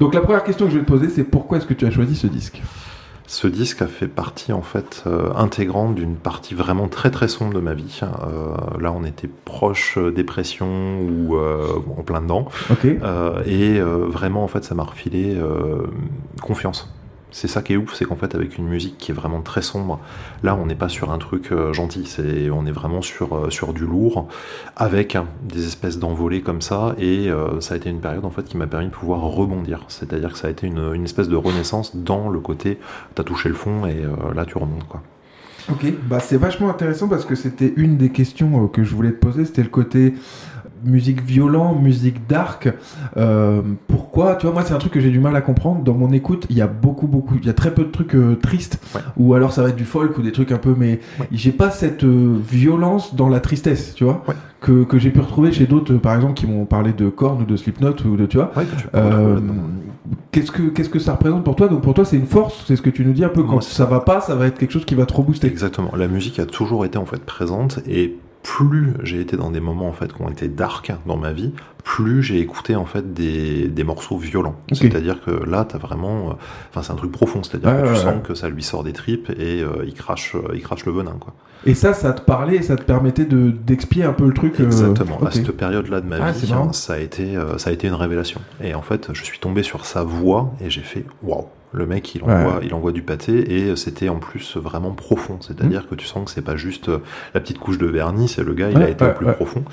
Donc 0.00 0.14
la 0.14 0.20
première 0.20 0.44
question 0.44 0.66
que 0.66 0.72
je 0.72 0.78
vais 0.78 0.84
te 0.84 0.90
poser, 0.90 1.08
c'est 1.08 1.24
pourquoi 1.24 1.58
est-ce 1.58 1.66
que 1.66 1.74
tu 1.74 1.86
as 1.86 1.90
choisi 1.90 2.14
ce 2.16 2.26
disque? 2.26 2.62
Ce 3.30 3.46
disque 3.46 3.82
a 3.82 3.86
fait 3.86 4.08
partie 4.08 4.54
en 4.54 4.62
fait 4.62 5.02
euh, 5.06 5.28
intégrante 5.36 5.94
d'une 5.94 6.16
partie 6.16 6.54
vraiment 6.54 6.88
très 6.88 7.10
très 7.10 7.28
sombre 7.28 7.52
de 7.52 7.60
ma 7.60 7.74
vie. 7.74 8.00
Euh, 8.02 8.54
là, 8.80 8.90
on 8.90 9.04
était 9.04 9.28
proche 9.44 9.98
euh, 9.98 10.10
dépression 10.10 11.00
ou 11.02 11.36
euh, 11.36 11.66
en 11.98 12.02
plein 12.02 12.22
dedans, 12.22 12.48
et 13.44 13.80
vraiment 13.80 14.44
en 14.44 14.48
fait, 14.48 14.64
ça 14.64 14.74
m'a 14.74 14.84
refilé 14.84 15.36
confiance. 16.40 16.90
C'est 17.30 17.48
ça 17.48 17.60
qui 17.60 17.74
est 17.74 17.76
ouf, 17.76 17.94
c'est 17.94 18.06
qu'en 18.06 18.16
fait 18.16 18.34
avec 18.34 18.56
une 18.56 18.66
musique 18.66 18.96
qui 18.96 19.12
est 19.12 19.14
vraiment 19.14 19.42
très 19.42 19.60
sombre, 19.60 20.00
là 20.42 20.56
on 20.56 20.66
n'est 20.66 20.74
pas 20.74 20.88
sur 20.88 21.12
un 21.12 21.18
truc 21.18 21.52
euh, 21.52 21.72
gentil, 21.72 22.06
c'est 22.06 22.50
on 22.50 22.64
est 22.64 22.72
vraiment 22.72 23.02
sur 23.02 23.36
euh, 23.36 23.50
sur 23.50 23.74
du 23.74 23.84
lourd, 23.84 24.28
avec 24.76 25.16
des 25.42 25.66
espèces 25.66 25.98
d'envolées 25.98 26.40
comme 26.40 26.62
ça, 26.62 26.94
et 26.98 27.30
euh, 27.30 27.60
ça 27.60 27.74
a 27.74 27.76
été 27.76 27.90
une 27.90 28.00
période 28.00 28.24
en 28.24 28.30
fait 28.30 28.44
qui 28.44 28.56
m'a 28.56 28.66
permis 28.66 28.86
de 28.86 28.92
pouvoir 28.92 29.20
rebondir. 29.20 29.84
C'est-à-dire 29.88 30.32
que 30.32 30.38
ça 30.38 30.48
a 30.48 30.50
été 30.50 30.66
une, 30.66 30.94
une 30.94 31.04
espèce 31.04 31.28
de 31.28 31.36
renaissance 31.36 31.96
dans 31.96 32.28
le 32.28 32.40
côté 32.40 32.78
t'as 33.14 33.24
touché 33.24 33.48
le 33.48 33.54
fond 33.54 33.86
et 33.86 34.04
là 34.34 34.44
tu 34.44 34.58
remontes 34.58 34.86
quoi. 34.88 35.02
Ok, 35.70 35.84
bah 36.08 36.18
c'est 36.20 36.38
vachement 36.38 36.70
intéressant 36.70 37.08
parce 37.08 37.26
que 37.26 37.34
c'était 37.34 37.74
une 37.76 37.98
des 37.98 38.08
questions 38.10 38.68
que 38.68 38.84
je 38.84 38.94
voulais 38.94 39.12
te 39.12 39.18
poser, 39.18 39.44
c'était 39.44 39.62
le 39.62 39.68
côté 39.68 40.14
musique 40.84 41.22
violent, 41.22 41.74
musique 41.74 42.26
dark. 42.28 42.68
Euh, 43.16 43.62
pourquoi 43.86 44.36
Tu 44.36 44.46
vois, 44.46 44.52
moi 44.54 44.62
c'est 44.64 44.74
un 44.74 44.78
truc 44.78 44.92
que 44.92 45.00
j'ai 45.00 45.10
du 45.10 45.20
mal 45.20 45.34
à 45.36 45.40
comprendre. 45.40 45.82
Dans 45.82 45.94
mon 45.94 46.10
écoute, 46.12 46.46
il 46.50 46.56
y 46.56 46.60
a 46.62 46.66
beaucoup, 46.66 47.06
beaucoup, 47.06 47.34
il 47.40 47.46
y 47.46 47.50
a 47.50 47.54
très 47.54 47.72
peu 47.74 47.84
de 47.84 47.90
trucs 47.90 48.14
euh, 48.14 48.34
tristes, 48.36 48.80
Ouais. 48.94 49.00
ou 49.16 49.34
alors 49.34 49.52
ça 49.52 49.62
va 49.62 49.68
être 49.70 49.76
du 49.76 49.84
folk 49.84 50.16
ou 50.18 50.22
des 50.22 50.32
trucs 50.32 50.52
un 50.52 50.58
peu, 50.58 50.74
mais 50.76 51.00
Ouais. 51.20 51.26
j'ai 51.32 51.52
pas 51.52 51.70
cette 51.70 52.04
euh, 52.04 52.36
violence 52.50 53.14
dans 53.14 53.28
la 53.28 53.40
tristesse, 53.40 53.94
tu 53.94 54.04
vois, 54.04 54.22
Ouais. 54.28 54.34
que, 54.60 54.84
que 54.84 54.98
j'ai 54.98 55.10
pu 55.10 55.20
retrouver 55.20 55.52
chez 55.52 55.66
d'autres, 55.66 55.94
par 55.94 56.14
exemple, 56.14 56.34
qui 56.34 56.46
m'ont 56.46 56.64
parlé 56.64 56.92
de 56.92 57.08
Korn 57.08 57.42
ou 57.42 57.44
de 57.44 57.56
Slipknot 57.56 57.94
ou 58.04 58.16
de, 58.16 58.26
tu 58.26 58.36
vois. 58.38 58.52
Qu'est-ce 60.32 60.50
que 60.50 60.62
qu'est-ce 60.62 60.88
que 60.88 60.98
ça 60.98 61.12
représente 61.12 61.44
pour 61.44 61.56
toi? 61.56 61.68
Donc 61.68 61.82
pour 61.82 61.92
toi 61.94 62.04
c'est 62.04 62.16
une 62.16 62.26
force, 62.26 62.64
c'est 62.66 62.76
ce 62.76 62.82
que 62.82 62.90
tu 62.90 63.04
nous 63.04 63.12
dis 63.12 63.24
un 63.24 63.28
peu 63.28 63.42
quand 63.42 63.52
Moi, 63.54 63.62
ça 63.62 63.84
va 63.84 64.00
pas, 64.00 64.20
ça 64.20 64.34
va 64.34 64.46
être 64.46 64.58
quelque 64.58 64.70
chose 64.72 64.84
qui 64.84 64.94
va 64.94 65.04
trop 65.06 65.22
booster. 65.22 65.46
Exactement. 65.48 65.90
La 65.96 66.08
musique 66.08 66.38
a 66.38 66.46
toujours 66.46 66.84
été 66.84 66.96
en 66.98 67.04
fait 67.04 67.22
présente 67.24 67.80
et 67.86 68.16
plus 68.42 68.94
j'ai 69.02 69.20
été 69.20 69.36
dans 69.36 69.50
des 69.50 69.60
moments 69.60 69.88
en 69.88 69.92
fait 69.92 70.12
qui 70.12 70.22
ont 70.22 70.28
été 70.30 70.48
dark 70.48 70.92
dans 71.06 71.16
ma 71.16 71.32
vie, 71.32 71.52
plus 71.84 72.22
j'ai 72.22 72.38
écouté 72.38 72.76
en 72.76 72.84
fait 72.84 73.12
des, 73.14 73.68
des 73.68 73.84
morceaux 73.84 74.18
violents. 74.18 74.56
C'est-à-dire 74.72 75.22
que 75.24 75.30
là, 75.30 75.64
t'as 75.64 75.78
vraiment, 75.78 76.30
euh, 76.30 76.32
enfin 76.70 76.82
c'est 76.82 76.92
un 76.92 76.96
truc 76.96 77.12
profond. 77.12 77.42
C'est-à-dire 77.42 77.82
que 77.82 77.88
tu 77.88 77.96
sens 77.96 78.22
que 78.22 78.34
ça 78.34 78.48
lui 78.48 78.62
sort 78.62 78.84
des 78.84 78.92
tripes 78.92 79.30
et 79.30 79.62
euh, 79.62 79.84
il 79.86 79.94
crache, 79.94 80.34
euh, 80.34 80.54
il 80.54 80.62
crache 80.62 80.84
le 80.86 80.92
venin 80.92 81.16
quoi. 81.18 81.34
Et 81.66 81.74
ça, 81.74 81.92
ça 81.92 82.12
te 82.12 82.22
parlait 82.22 82.56
et 82.56 82.62
ça 82.62 82.76
te 82.76 82.82
permettait 82.82 83.24
de 83.24 83.50
d'expier 83.50 84.04
un 84.04 84.12
peu 84.12 84.26
le 84.26 84.34
truc. 84.34 84.60
Exactement. 84.60 85.18
À 85.24 85.30
cette 85.30 85.50
période-là 85.52 86.00
de 86.00 86.06
ma 86.06 86.16
Ah, 86.16 86.30
vie, 86.32 86.52
ça 86.72 86.92
a 86.94 86.98
été, 86.98 87.36
ça 87.56 87.70
a 87.70 87.72
été 87.72 87.88
une 87.88 87.94
révélation. 87.94 88.40
Et 88.62 88.74
en 88.74 88.82
fait, 88.82 89.08
je 89.12 89.24
suis 89.24 89.38
tombé 89.38 89.62
sur 89.62 89.84
sa 89.84 90.04
voix 90.04 90.52
et 90.60 90.70
j'ai 90.70 90.82
fait 90.82 91.04
waouh. 91.22 91.46
Le 91.72 91.84
mec, 91.86 92.14
il 92.14 92.22
Ouais. 92.22 92.32
envoie, 92.32 92.60
il 92.62 92.72
envoie 92.72 92.92
du 92.92 93.02
pâté 93.02 93.56
et 93.68 93.76
c'était 93.76 94.08
en 94.08 94.18
plus 94.18 94.56
vraiment 94.56 94.92
profond. 94.92 95.38
C'est-à-dire 95.40 95.86
que 95.88 95.94
tu 95.94 96.06
sens 96.06 96.24
que 96.24 96.30
c'est 96.30 96.40
pas 96.42 96.56
juste 96.56 96.88
euh, 96.88 96.98
la 97.34 97.40
petite 97.40 97.58
couche 97.58 97.76
de 97.78 97.86
vernis, 97.86 98.28
c'est 98.28 98.42
le 98.42 98.54
gars, 98.54 98.70
il 98.70 98.78
a 98.78 98.88
été 98.88 99.04
ouais, 99.04 99.10
au 99.10 99.14
plus 99.14 99.26
profond. 99.32 99.64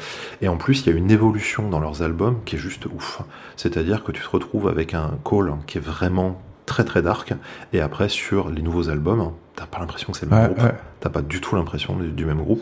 Et 0.42 0.48
en 0.50 0.58
plus, 0.58 0.86
il 0.86 0.92
y 0.92 0.94
a 0.94 0.98
une 0.98 1.10
évolution 1.12 1.70
dans 1.70 1.80
leurs 1.80 2.02
albums 2.02 2.38
qui 2.46 2.58
est 2.58 2.60
juste 2.60 2.86
ouf. 2.88 3.22
C'est-à-dire 3.56 4.04
que 4.04 4.12
tu 4.12 4.22
te 4.22 4.30
retrouves 4.30 4.68
avec 4.68 4.94
un 4.94 5.12
call 5.24 5.54
qui 5.68 5.78
est 5.78 5.82
vraiment 5.82 6.42
très 6.66 6.84
très 6.84 7.02
dark. 7.02 7.34
Et 7.74 7.82
après, 7.82 8.10
sur 8.10 8.50
les 8.50 8.62
nouveaux 8.62 8.90
albums, 8.90 9.32
t'as 9.56 9.66
pas 9.66 9.80
l'impression 9.80 10.12
que 10.12 10.18
c'est 10.18 10.26
le 10.26 10.32
même 10.32 10.42
Ouais, 10.42 10.54
groupe. 10.56 10.64
ouais. 10.64 10.76
T'as 11.00 11.10
pas 11.10 11.22
du 11.22 11.40
tout 11.40 11.56
l'impression 11.56 11.96
du, 11.98 12.08
du 12.10 12.26
même 12.26 12.42
groupe. 12.42 12.62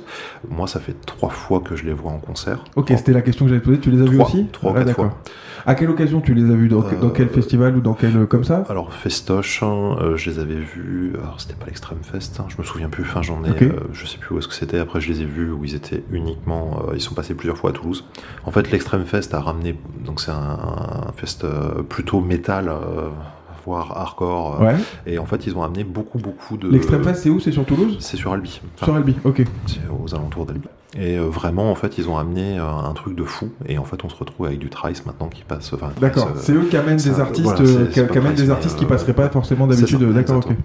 Moi, 0.50 0.68
ça 0.68 0.80
fait 0.82 0.96
trois 1.06 1.30
fois 1.30 1.62
que 1.62 1.76
je 1.78 1.86
les 1.86 1.94
vois 1.94 2.12
en 2.12 2.20
concert. 2.20 2.64
Ok, 2.76 2.92
c'était 2.98 3.14
la 3.14 3.22
question 3.22 3.46
que 3.46 3.50
j'allais 3.50 3.62
te 3.62 3.66
poser. 3.66 3.80
Tu 3.80 3.90
les 3.92 4.02
as 4.02 4.06
vus 4.06 4.20
aussi 4.22 4.48
trois 4.52 4.72
ou 4.72 4.74
Ouais, 4.74 4.80
quatre 4.82 4.88
d'accord. 4.88 5.06
fois. 5.12 5.20
À 5.66 5.76
quelle 5.76 5.90
occasion 5.90 6.20
tu 6.20 6.34
les 6.34 6.44
as 6.52 6.56
vus? 6.56 6.68
Dans, 6.68 6.82
Euh, 6.86 7.00
dans 7.00 7.10
quel 7.10 7.30
festival 7.30 7.78
ou 7.78 7.80
dans 7.80 7.94
quel 7.94 8.28
comme 8.28 8.44
ça? 8.44 8.66
Alors 8.68 8.92
Festoche, 8.94 9.64
hein, 9.64 9.96
euh, 10.02 10.18
je 10.18 10.30
les 10.30 10.40
avais 10.40 10.56
vus. 10.56 11.14
Alors 11.24 11.40
c'était 11.40 11.54
pas 11.54 11.68
l'Extrême 11.68 12.00
Fest, 12.02 12.38
hein, 12.42 12.48
je 12.50 12.58
me 12.58 12.64
souviens 12.64 12.90
plus. 12.90 13.04
Enfin 13.04 13.22
j'en 13.22 13.42
ai, 13.46 13.64
euh, 13.64 13.72
je 13.94 14.06
sais 14.06 14.18
plus 14.18 14.36
où 14.36 14.40
est-ce 14.40 14.50
que 14.50 14.54
c'était. 14.56 14.80
Après 14.80 15.00
je 15.00 15.08
les 15.08 15.22
ai 15.22 15.26
vus 15.26 15.52
où 15.54 15.64
ils 15.64 15.74
étaient 15.74 16.04
uniquement. 16.12 16.82
euh, 16.90 16.96
ils 16.96 17.00
sont 17.02 17.16
passés 17.16 17.34
plusieurs 17.34 17.58
fois 17.58 17.70
à 17.70 17.74
Toulouse. 17.74 18.04
En 18.44 18.52
fait 18.52 18.70
l'Extrême 18.72 19.06
Fest 19.06 19.34
a 19.34 19.40
ramené. 19.40 19.80
Donc 20.04 20.20
c'est 20.20 20.32
un, 20.32 20.60
un 21.08 21.12
fest 21.16 21.46
euh, 21.46 21.82
plutôt 21.82 22.20
métal, 22.20 22.70
voire 23.66 23.96
hardcore. 23.98 24.62
euh, 24.62 24.66
Ouais. 24.66 24.76
Et 25.06 25.18
en 25.20 25.26
fait 25.26 25.46
ils 25.48 25.56
ont 25.58 25.64
amené 25.64 25.84
beaucoup 25.84 26.20
beaucoup 26.20 26.58
de. 26.58 26.70
L'Extrême 26.70 27.04
Fest, 27.04 27.24
c'est 27.24 27.30
où? 27.30 27.40
C'est 27.40 27.52
sur 27.52 27.66
Toulouse? 27.66 27.98
C'est 28.00 28.18
sur 28.18 28.34
Albi. 28.34 28.62
Enfin, 28.76 28.86
Sur 28.86 28.96
Albi, 28.96 29.16
ok. 29.24 29.44
c'est 29.66 29.80
aux 29.90 30.14
alentours 30.16 30.46
d'Albi. 30.46 30.68
Et 30.96 31.18
euh, 31.18 31.24
vraiment, 31.24 31.72
en 31.72 31.76
fait, 31.76 31.98
ils 31.98 32.08
ont 32.08 32.18
amené 32.20 32.60
euh, 32.60 32.64
un 32.68 32.94
truc 32.94 33.16
de 33.16 33.24
fou. 33.24 33.50
Et 33.68 33.80
en 33.80 33.84
fait, 33.84 34.04
on 34.06 34.10
se 34.10 34.16
retrouve 34.16 34.46
avec 34.46 34.60
du 34.60 34.70
Trice 34.70 35.08
maintenant 35.08 35.28
qui 35.28 35.44
passe. 35.44 35.74
Enfin, 35.74 35.90
D'accord. 36.00 36.30
C'est 36.38 36.54
eux 36.54 36.66
qui 36.70 36.78
amènent 36.78 36.98
des 36.98 37.20
artistes, 37.20 37.44
voilà, 37.46 37.88
qui, 37.88 38.00
amènent 38.00 38.36
des 38.36 38.52
artistes 38.52 38.78
qui 38.78 38.86
passeraient 38.86 39.14
pas 39.14 39.28
forcément 39.30 39.66
d'habitude. 39.66 40.04
D'accord, 40.14 40.38
ok. 40.46 40.56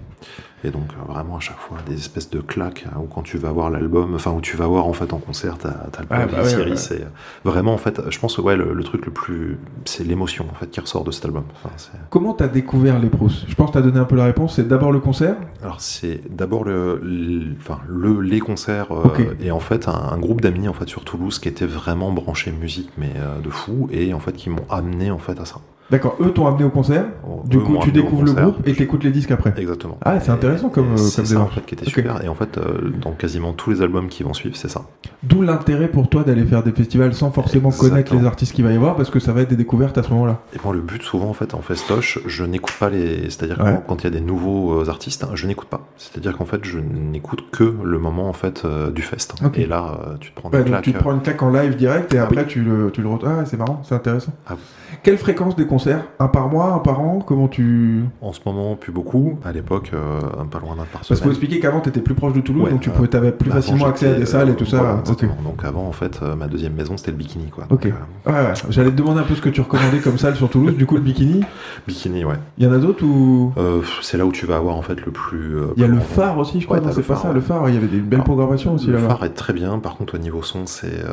Et 0.63 0.71
donc 0.71 0.83
euh, 0.91 1.11
vraiment 1.11 1.37
à 1.37 1.39
chaque 1.39 1.57
fois 1.59 1.77
des 1.87 1.95
espèces 1.95 2.29
de 2.29 2.39
claques 2.39 2.85
hein, 2.93 2.97
où 3.01 3.05
quand 3.07 3.21
tu 3.21 3.37
vas 3.37 3.51
voir 3.51 3.69
l'album, 3.69 4.13
enfin 4.15 4.31
où 4.31 4.41
tu 4.41 4.57
vas 4.57 4.67
voir 4.67 4.87
en 4.87 4.93
fait 4.93 5.13
en 5.13 5.17
concert, 5.17 5.57
t'as 5.57 5.69
as 5.69 6.01
le 6.01 6.07
Ah, 6.09 6.25
bah 6.25 6.43
ouais, 6.43 6.55
ouais. 6.71 6.75
c'est 6.75 7.07
vraiment 7.45 7.73
en 7.73 7.77
fait, 7.77 8.01
je 8.09 8.19
pense 8.19 8.35
que 8.35 8.41
ouais 8.41 8.55
le, 8.57 8.73
le 8.73 8.83
truc 8.83 9.05
le 9.05 9.11
plus, 9.11 9.57
c'est 9.85 10.03
l'émotion 10.03 10.45
en 10.51 10.53
fait 10.55 10.69
qui 10.69 10.79
ressort 10.79 11.03
de 11.03 11.11
cet 11.11 11.25
album. 11.25 11.43
Enfin, 11.63 11.73
Comment 12.09 12.33
t'as 12.33 12.47
découvert 12.47 12.99
les 12.99 13.09
Proust 13.09 13.45
Je 13.47 13.55
pense 13.55 13.69
que 13.69 13.73
t'as 13.75 13.81
donné 13.81 13.99
un 13.99 14.05
peu 14.05 14.15
la 14.15 14.25
réponse. 14.25 14.55
C'est 14.55 14.67
d'abord 14.67 14.91
le 14.91 14.99
concert? 14.99 15.35
alors 15.63 15.79
c'est 15.81 16.21
d'abord 16.29 16.63
le, 16.63 16.99
le- 17.03 17.55
enfin 17.59 17.79
le 17.87 18.21
les 18.21 18.39
concerts 18.39 18.91
euh, 18.91 19.35
et 19.41 19.51
en 19.51 19.59
fait 19.59 19.87
un, 19.87 19.93
un 19.93 20.17
groupe 20.17 20.41
d'amis 20.41 20.67
en 20.67 20.73
fait 20.73 20.87
sur 20.87 21.03
Toulouse 21.03 21.39
qui 21.39 21.49
était 21.49 21.65
vraiment 21.65 22.11
branché 22.11 22.51
musique 22.51 22.89
mais 22.97 23.11
euh, 23.17 23.39
de 23.41 23.49
fou 23.49 23.87
et 23.91 24.13
en 24.13 24.19
fait 24.19 24.31
qui 24.33 24.49
m'ont 24.49 24.65
amené 24.69 25.11
en 25.11 25.17
fait 25.17 25.39
à 25.39 25.45
ça. 25.45 25.57
D'accord. 25.91 26.17
Eux 26.21 26.31
t'ont 26.31 26.45
amené 26.47 26.63
au 26.63 26.69
concert. 26.69 27.05
Du 27.45 27.59
coup, 27.59 27.77
tu 27.81 27.91
découvres 27.91 28.23
le 28.23 28.33
groupe 28.33 28.67
et 28.67 28.73
t'écoutes 28.73 29.03
les 29.03 29.11
disques 29.11 29.31
après. 29.31 29.53
Exactement. 29.57 29.97
Ah, 30.05 30.19
c'est 30.19 30.31
intéressant 30.31 30.69
comme, 30.69 30.93
euh, 30.93 30.97
c'est 30.97 31.17
comme 31.17 31.25
ça 31.25 31.39
en 31.41 31.47
fait 31.47 31.65
qui 31.65 31.73
était 31.75 31.85
super 31.85 32.23
et 32.23 32.27
en 32.27 32.35
fait 32.35 32.57
euh, 32.57 32.91
dans 33.01 33.11
quasiment 33.11 33.53
tous 33.53 33.71
les 33.71 33.81
albums 33.81 34.07
qui 34.07 34.23
vont 34.23 34.33
suivre 34.33 34.55
c'est 34.55 34.69
ça. 34.69 34.83
D'où 35.23 35.41
l'intérêt 35.41 35.87
pour 35.87 36.07
toi 36.09 36.23
d'aller 36.23 36.45
faire 36.45 36.63
des 36.63 36.71
festivals 36.71 37.13
sans 37.13 37.31
forcément 37.31 37.71
connaître 37.71 38.15
les 38.15 38.25
artistes 38.25 38.53
qu'il 38.53 38.63
va 38.65 38.71
y 38.71 38.75
avoir 38.75 38.95
parce 38.95 39.09
que 39.09 39.19
ça 39.19 39.33
va 39.33 39.41
être 39.41 39.49
des 39.49 39.55
découvertes 39.55 39.97
à 39.97 40.03
ce 40.03 40.09
moment-là. 40.11 40.39
Et 40.53 40.57
moi, 40.63 40.73
le 40.73 40.81
but, 40.81 41.01
souvent, 41.01 41.29
en 41.29 41.33
fait, 41.33 41.53
en 41.53 41.61
festoche, 41.61 42.19
je 42.25 42.43
n'écoute 42.43 42.75
pas 42.79 42.89
les. 42.89 43.23
C'est-à-dire 43.29 43.59
Ouais. 43.59 43.73
quand- 43.87 43.95
quand 43.95 44.01
il 44.01 44.03
y 44.05 44.07
a 44.07 44.11
des 44.11 44.21
nouveaux 44.21 44.81
euh, 44.81 44.89
artistes, 44.89 45.25
je 45.33 45.47
n'écoute 45.47 45.67
pas. 45.69 45.87
C'est-à-dire 45.97 46.37
qu'en 46.37 46.45
fait, 46.45 46.63
je 46.63 46.79
n'écoute 46.79 47.45
que 47.51 47.75
le 47.83 47.99
moment, 47.99 48.29
en 48.29 48.33
fait, 48.33 48.63
euh, 48.65 48.91
du 48.91 49.01
fest. 49.01 49.33
Et 49.55 49.65
là, 49.65 49.97
euh, 50.07 50.13
tu 50.19 50.31
te 50.31 50.39
prends 50.39 50.49
Ouais, 50.49 50.59
donc 50.59 50.67
claques. 50.67 50.83
tu 50.83 50.93
te 50.93 50.97
prends 50.99 51.13
une 51.13 51.21
claque 51.21 51.41
en 51.43 51.51
live 51.51 51.75
direct 51.75 52.13
et 52.13 52.19
Ah 52.19 52.23
après 52.23 52.45
tu 52.45 52.61
le 52.61 52.91
tu 52.91 53.01
le 53.01 53.09
ah 53.25 53.43
c'est 53.45 53.57
marrant 53.57 53.81
c'est 53.83 53.95
intéressant. 53.95 54.31
Ah. 54.47 54.55
Quelle 55.03 55.17
fréquence 55.17 55.55
des 55.55 55.65
concerts 55.65 56.03
Un 56.19 56.27
par 56.27 56.49
mois, 56.49 56.73
un 56.73 56.79
par 56.79 56.99
an 56.99 57.19
Comment 57.25 57.47
tu 57.47 58.03
En 58.21 58.33
ce 58.33 58.39
moment, 58.45 58.75
plus 58.75 58.91
beaucoup. 58.91 59.39
À 59.45 59.51
l'époque, 59.51 59.91
euh, 59.93 60.19
pas 60.51 60.59
loin 60.59 60.71
d'un 60.75 60.83
par 60.83 61.01
Parce 61.01 61.07
qu'il 61.07 61.15
faut 61.15 61.21
semaine. 61.23 61.31
expliquer 61.31 61.59
qu'avant 61.59 61.79
t'étais 61.79 62.01
plus 62.01 62.13
proche 62.15 62.33
de 62.33 62.41
Toulouse 62.41 62.63
Ouais, 62.65 62.71
donc 62.71 62.81
tu 62.81 62.89
euh, 62.89 62.93
pouvais 62.93 63.07
t'avais 63.07 63.31
plus 63.31 63.49
Bah, 63.49 63.55
facilement 63.57 63.85
accès 63.87 64.09
à 64.09 64.13
des 64.15 64.25
salles 64.25 64.49
et 64.49 64.55
tout 64.55 64.63
euh, 64.65 64.67
ça. 64.67 64.93
ok. 64.93 64.99
exactement. 65.01 65.37
Donc 65.43 65.63
avant, 65.63 65.87
en 65.87 65.91
fait, 65.91 66.21
ma 66.37 66.47
deuxième 66.47 66.73
maison, 66.73 66.97
c'était 66.97 67.11
le 67.11 67.17
bikini, 67.17 67.47
quoi. 67.49 67.65
Ok. 67.69 67.85
Donc, 67.87 67.93
Ouais, 68.25 68.33
ouais. 68.33 68.53
J'allais 68.69 68.91
te 68.91 68.95
demander 68.95 69.19
un 69.21 69.23
peu 69.23 69.35
ce 69.35 69.41
que 69.41 69.49
tu 69.49 69.61
recommandais 69.61 69.99
comme 69.99 70.17
salle 70.17 70.35
sur 70.35 70.49
Toulouse. 70.49 70.75
Du 70.75 70.85
coup 70.85 70.95
le 70.95 71.01
bikini. 71.01 71.41
bikini, 71.87 72.25
ouais. 72.25 72.35
Il 72.57 72.65
y 72.65 72.67
en 72.67 72.73
a 72.73 72.77
d'autres 72.77 73.05
ou 73.05 73.53
c'est 74.01 74.17
là 74.17 74.25
où 74.25 74.31
tu 74.31 74.45
vas 74.45 74.57
avoir, 74.57 74.75
en 74.75 74.81
fait, 74.81 75.05
le 75.05 75.11
plus. 75.11 75.55
Il 75.77 75.81
y 75.81 75.85
a 75.85 75.87
le 75.87 75.99
phare 75.99 76.37
aussi 76.37 76.59
je 76.61 76.65
crois. 76.65 76.79
Non 76.79 76.89
c'est 76.91 77.03
pas 77.03 77.15
ça 77.15 77.31
le 77.31 77.41
phare. 77.41 77.69
Il 77.69 77.75
y 77.75 77.77
avait 77.77 77.87
des 77.87 77.99
belles 77.99 78.23
programmations 78.23 78.73
aussi 78.73 78.87
Le 78.87 78.97
phare 78.97 79.23
est 79.23 79.29
très 79.29 79.53
bien. 79.53 79.79
Par 79.79 79.95
contre, 79.95 80.15
au 80.15 80.17
niveau 80.17 80.41
son, 80.43 80.65
c'est 80.65 81.03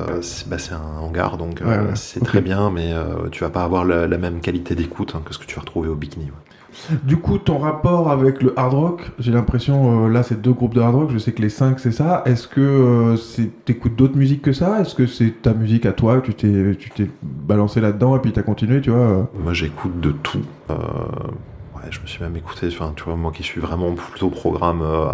bah, 0.46 0.56
un 0.72 1.00
hangar, 1.04 1.36
donc 1.36 1.62
c'est 1.94 2.24
très 2.24 2.40
bien, 2.40 2.70
mais 2.70 2.92
tu 3.30 3.44
vas 3.44 3.50
pas 3.50 3.65
avoir 3.66 3.84
la, 3.84 4.06
la 4.06 4.18
même 4.18 4.40
qualité 4.40 4.74
d'écoute 4.74 5.12
hein, 5.14 5.20
que 5.24 5.34
ce 5.34 5.38
que 5.38 5.44
tu 5.46 5.54
vas 5.56 5.60
retrouver 5.60 5.88
au 5.88 5.94
bikini. 5.94 6.24
ouais. 6.26 6.96
Du 7.04 7.16
coup, 7.16 7.38
ton 7.38 7.56
rapport 7.58 8.10
avec 8.10 8.42
le 8.42 8.52
hard 8.58 8.74
rock, 8.74 9.10
j'ai 9.18 9.32
l'impression, 9.32 10.06
euh, 10.06 10.08
là, 10.10 10.22
c'est 10.22 10.40
deux 10.42 10.52
groupes 10.52 10.74
de 10.74 10.80
hard 10.82 10.94
rock, 10.94 11.10
je 11.10 11.16
sais 11.18 11.32
que 11.32 11.40
les 11.40 11.48
cinq, 11.48 11.80
c'est 11.80 11.90
ça. 11.92 12.22
Est-ce 12.26 12.46
que 12.48 12.60
euh, 12.60 13.16
c'est- 13.16 13.50
t'écoutes 13.64 13.96
d'autres 13.96 14.16
musiques 14.18 14.42
que 14.42 14.52
ça? 14.52 14.80
Est-ce 14.80 14.94
que 14.94 15.06
c'est 15.06 15.40
ta 15.42 15.54
musique 15.54 15.86
à 15.86 15.92
toi, 15.92 16.20
tu 16.20 16.34
t'es, 16.34 16.76
tu 16.78 16.90
t'es 16.90 17.08
balancé 17.22 17.80
là-dedans 17.80 18.16
et 18.16 18.18
puis 18.20 18.32
t'as 18.32 18.42
continué, 18.42 18.80
tu 18.82 18.90
vois? 18.90 19.28
Moi, 19.42 19.52
j'écoute 19.54 20.00
de 20.00 20.10
tout. 20.10 20.42
Euh, 20.70 20.74
je 21.88 22.00
me 22.00 22.06
suis 22.06 22.20
même 22.22 22.36
écouté, 22.36 22.66
enfin, 22.66 22.92
tu 22.96 23.04
vois, 23.04 23.14
moi 23.14 23.30
qui 23.32 23.44
suis 23.44 23.60
vraiment 23.60 23.92
plutôt 23.94 24.28
programme 24.28 24.82
euh, 24.82 25.06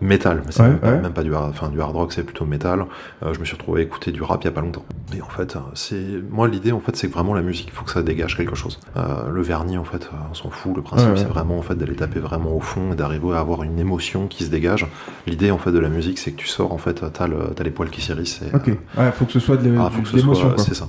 métal, 0.00 0.42
mais 0.46 0.50
c'est 0.50 0.62
Ouais, 0.62 0.68
même, 0.70 0.78
pas- 0.78 0.90
ouais. 0.92 1.00
même 1.02 1.12
pas 1.12 1.22
du 1.22 1.34
hard, 1.34 1.50
enfin, 1.50 1.68
du 1.68 1.78
hard 1.80 1.94
rock, 1.94 2.12
c'est 2.12 2.22
plutôt 2.24 2.46
métal. 2.46 2.86
Euh, 3.22 3.34
je 3.34 3.38
me 3.38 3.44
suis 3.44 3.54
retrouvé 3.54 3.82
à 3.82 3.84
écouter 3.84 4.12
du 4.12 4.22
rap 4.22 4.42
il 4.42 4.46
y 4.46 4.48
a 4.48 4.52
pas 4.52 4.62
longtemps. 4.62 4.84
En 5.22 5.28
fait, 5.28 5.56
euh, 5.56 5.60
c'est 5.74 6.04
moi 6.30 6.48
l'idée, 6.48 6.72
en 6.72 6.80
fait, 6.80 6.96
c'est 6.96 7.08
que 7.08 7.12
vraiment 7.12 7.34
la 7.34 7.42
musique, 7.42 7.66
il 7.68 7.72
faut 7.72 7.84
que 7.84 7.90
ça 7.90 8.02
dégage 8.02 8.36
quelque 8.36 8.54
chose. 8.54 8.78
Euh, 8.96 9.30
le 9.32 9.42
vernis, 9.42 9.78
en 9.78 9.84
fait, 9.84 10.04
euh, 10.12 10.16
on 10.30 10.34
s'en 10.34 10.50
fout. 10.50 10.74
Le 10.76 10.82
principe, 10.82 11.08
Ouais, 11.08 11.14
ouais. 11.14 11.18
c'est 11.20 11.28
vraiment 11.28 11.58
en 11.58 11.62
fait 11.62 11.74
d'aller 11.74 11.94
taper 11.96 12.20
vraiment 12.20 12.54
au 12.56 12.60
fond 12.60 12.92
et 12.92 12.96
d'arriver 12.96 13.34
à 13.34 13.40
avoir 13.40 13.62
une 13.62 13.78
émotion 13.78 14.26
qui 14.26 14.44
se 14.44 14.50
dégage. 14.50 14.86
L'idée, 15.26 15.50
en 15.50 15.58
fait, 15.58 15.72
de 15.72 15.78
la 15.78 15.88
musique, 15.88 16.18
c'est 16.18 16.32
que 16.32 16.36
tu 16.36 16.46
sors, 16.48 16.72
en 16.72 16.78
fait, 16.78 17.02
t'as 17.12 17.26
le, 17.26 17.36
les 17.62 17.70
poils 17.70 17.90
qui 17.90 18.00
s'érissent. 18.00 18.40
et, 18.42 18.54
Ok, 18.54 18.66
ouais, 18.98 19.12
faut 19.12 19.24
que 19.24 19.32
ce 19.32 19.40
soit 19.40 19.56
de 19.56 19.68
euh, 19.70 19.78
ah, 19.80 19.90
l'émotion. 20.14 20.48
quoi. 20.50 20.58
c'est 20.58 20.74
ça, 20.74 20.88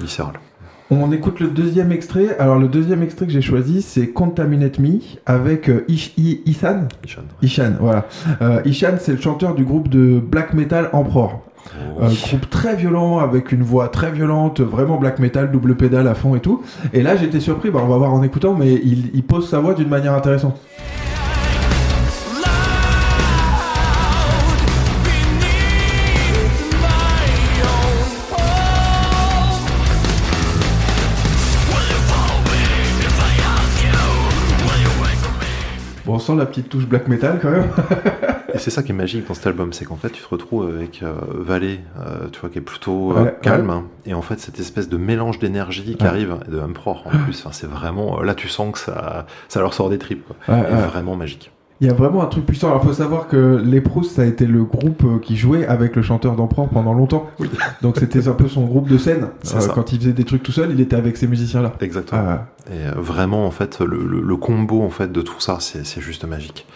viscéral. 0.00 0.34
On 0.90 1.10
écoute 1.12 1.40
le 1.40 1.48
deuxième 1.48 1.92
extrait. 1.92 2.36
Alors, 2.38 2.58
le 2.58 2.68
deuxième 2.68 3.02
extrait 3.02 3.24
que 3.26 3.32
j'ai 3.32 3.40
choisi, 3.40 3.80
c'est 3.80 4.08
Contaminate 4.10 4.78
Me 4.78 4.98
avec 5.24 5.70
euh, 5.70 5.84
Ish- 5.88 6.12
I- 6.18 6.42
Ishan? 6.44 6.88
Ishan. 7.04 7.22
Ishan, 7.40 7.72
voilà. 7.80 8.06
Euh, 8.42 8.60
Ishan, 8.66 8.96
c'est 9.00 9.12
le 9.12 9.20
chanteur 9.20 9.54
du 9.54 9.64
groupe 9.64 9.88
de 9.88 10.20
black 10.20 10.52
metal 10.52 10.90
Emperor. 10.92 11.42
Oh, 11.66 12.02
Euh, 12.02 12.08
groupe 12.28 12.48
très 12.50 12.76
violent 12.76 13.18
avec 13.18 13.52
une 13.52 13.62
voix 13.62 13.88
très 13.88 14.10
violente, 14.10 14.60
vraiment 14.60 14.96
black 14.98 15.18
metal, 15.18 15.50
double 15.50 15.76
pédale 15.76 16.06
à 16.08 16.14
fond 16.14 16.34
et 16.34 16.40
tout. 16.40 16.62
Et 16.92 17.02
là 17.02 17.16
j'étais 17.16 17.40
surpris, 17.40 17.70
bah, 17.70 17.80
on 17.82 17.88
va 17.88 17.96
voir 17.96 18.12
en 18.12 18.22
écoutant, 18.22 18.54
mais 18.54 18.72
il, 18.74 19.10
il 19.14 19.22
pose 19.22 19.48
sa 19.48 19.60
voix 19.60 19.74
d'une 19.74 19.88
manière 19.88 20.14
intéressante. 20.14 20.60
Bon, 36.04 36.14
on 36.14 36.18
sent 36.18 36.34
la 36.36 36.44
petite 36.46 36.68
touche 36.68 36.86
black 36.86 37.08
metal 37.08 37.38
quand 37.40 37.50
même. 37.50 37.70
Et 38.54 38.58
c'est 38.58 38.70
ça 38.70 38.82
qui 38.82 38.92
est 38.92 38.94
magique 38.94 39.26
dans 39.26 39.34
cet 39.34 39.46
album, 39.46 39.72
c'est 39.72 39.84
qu'en 39.84 39.96
fait 39.96 40.10
tu 40.10 40.22
te 40.22 40.28
retrouves 40.28 40.68
avec 40.68 41.02
euh, 41.02 41.12
Valet, 41.28 41.80
euh, 41.98 42.28
tu 42.30 42.40
vois, 42.40 42.50
qui 42.50 42.58
est 42.58 42.62
plutôt 42.62 43.12
euh, 43.16 43.24
Ouais, 43.24 43.36
calme, 43.42 43.68
hein. 43.70 43.84
et 44.06 44.14
en 44.14 44.22
fait 44.22 44.38
cette 44.38 44.60
espèce 44.60 44.88
de 44.88 44.96
mélange 44.96 45.38
d'énergie 45.38 45.96
qui 45.96 46.02
Ouais. 46.04 46.08
arrive, 46.08 46.36
et 46.46 46.50
de 46.50 46.60
Emperor 46.60 47.04
en 47.06 47.10
plus, 47.24 47.44
c'est 47.50 47.66
vraiment, 47.66 48.20
là 48.22 48.34
tu 48.34 48.48
sens 48.48 48.72
que 48.72 48.78
ça, 48.78 49.26
ça 49.48 49.60
leur 49.60 49.74
sort 49.74 49.90
des 49.90 49.98
tripes, 49.98 50.24
quoi. 50.26 50.56
Et 50.58 50.74
vraiment 50.88 51.16
magique. 51.16 51.50
Il 51.80 51.88
y 51.88 51.90
a 51.90 51.92
vraiment 51.92 52.22
un 52.22 52.26
truc 52.26 52.46
puissant. 52.46 52.68
Alors, 52.68 52.84
faut 52.84 52.92
savoir 52.92 53.26
que 53.26 53.60
Les 53.64 53.80
Proust, 53.80 54.12
ça 54.12 54.22
a 54.22 54.24
été 54.24 54.46
le 54.46 54.62
groupe 54.64 55.02
euh, 55.04 55.18
qui 55.18 55.36
jouait 55.36 55.66
avec 55.66 55.96
le 55.96 56.02
chanteur 56.02 56.36
d'Emperor 56.36 56.68
pendant 56.68 56.94
longtemps. 56.94 57.28
Oui. 57.40 57.50
Donc, 57.82 57.96
c'était 57.98 58.28
un 58.28 58.32
peu 58.32 58.46
son 58.48 58.64
groupe 58.64 58.88
de 58.88 58.96
scène. 58.96 59.28
Euh, 59.54 59.68
quand 59.74 59.92
il 59.92 59.98
faisait 60.00 60.12
des 60.12 60.24
trucs 60.24 60.42
tout 60.42 60.52
seul, 60.52 60.70
il 60.70 60.80
était 60.80 60.96
avec 60.96 61.16
ces 61.16 61.26
musiciens-là. 61.26 61.72
Exactement. 61.80 62.22
Ah, 62.26 62.46
Et 62.72 62.86
euh, 62.86 62.92
vraiment, 62.96 63.44
en 63.46 63.50
fait, 63.50 63.80
le, 63.80 64.04
le- 64.04 64.20
le 64.20 64.36
combo 64.36 64.82
en 64.82 64.90
fait 64.90 65.10
de 65.12 65.20
tout 65.20 65.40
ça, 65.40 65.58
c'est 65.60 66.00
juste 66.00 66.24
magique. 66.24 66.66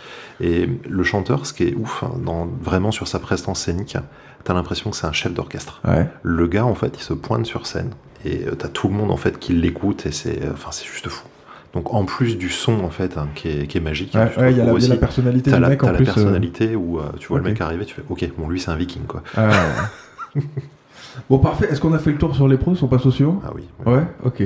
Et 0.41 0.69
le 0.89 1.03
chanteur, 1.05 1.47
ce 1.47 1.53
qui 1.53 1.65
est 1.65 1.75
ouf, 1.75 2.03
hein, 2.05 2.13
dans, 2.25 2.47
vraiment 2.61 2.91
sur 2.91 3.09
sa 3.09 3.19
prestance 3.21 3.61
scénique, 3.61 3.97
t'as 4.45 4.55
l'impression 4.55 4.91
que 4.91 4.97
c'est 4.97 5.07
un 5.07 5.13
chef 5.13 5.33
d'orchestre. 5.33 5.81
ouais. 5.87 6.07
Le 6.23 6.47
gars, 6.49 6.67
en 6.67 6.75
fait, 6.75 6.93
il 6.97 7.03
se 7.03 7.15
pointe 7.15 7.47
sur 7.47 7.67
scène 7.67 7.91
et 8.25 8.45
t'as 8.59 8.69
tout 8.69 8.89
le 8.89 8.95
monde 8.95 9.11
en 9.13 9.17
fait 9.17 9.39
qui 9.39 9.53
l'écoute 9.53 10.05
et 10.07 10.13
c'est, 10.13 10.41
enfin, 10.53 10.71
c'est 10.73 10.87
juste 10.87 11.09
fou. 11.09 11.25
Donc 11.75 11.93
en 11.93 12.05
plus 12.05 12.39
du 12.39 12.49
son 12.49 12.81
en 12.85 12.91
fait 12.91 13.19
hein, 13.19 13.29
qui, 13.35 13.49
est, 13.49 13.67
qui 13.67 13.77
est 13.79 13.81
magique, 13.81 14.17
hein, 14.17 14.29
Ouais, 14.39 14.53
il 14.53 14.57
y 14.57 14.61
a 14.61 14.65
la, 14.65 14.73
retrouves 14.73 14.79
il 14.81 14.83
y 14.83 14.87
a 14.87 14.89
la 14.89 14.95
aussi- 14.95 14.97
personnalité 14.97 15.51
du 15.53 15.61
la, 15.61 15.69
mec 15.69 15.85
en 15.85 15.89
la 15.89 15.93
plus. 15.95 16.09
euh, 16.09 16.13
personnalité 16.15 16.77
où 16.77 16.99
euh, 16.99 17.03
tu 17.19 17.29
vois 17.29 17.39
le 17.39 17.45
mec 17.45 17.61
arriver, 17.61 17.85
tu 17.85 17.95
fais 17.95 18.03
ok, 18.09 18.31
bon 18.39 18.49
lui 18.49 18.59
c'est 18.59 18.71
un 18.71 18.77
viking 18.77 19.03
quoi. 19.07 19.23
ah, 19.37 19.49
ouais. 20.35 20.43
bon, 21.31 21.39
parfait. 21.39 21.69
Est-ce 21.71 21.81
qu'on 21.81 21.93
a 21.95 21.99
fait 21.99 22.13
le 22.13 22.19
tour 22.19 22.35
sur 22.35 22.49
les 22.49 22.57
pros 22.57 22.75
On 22.83 22.87
passe 22.87 23.05
au 23.07 23.11
suivant 23.11 23.41
Ah 23.47 23.51
oui. 23.55 23.65
ouais. 23.87 23.95
Ouais, 23.97 24.03
ok. 24.25 24.43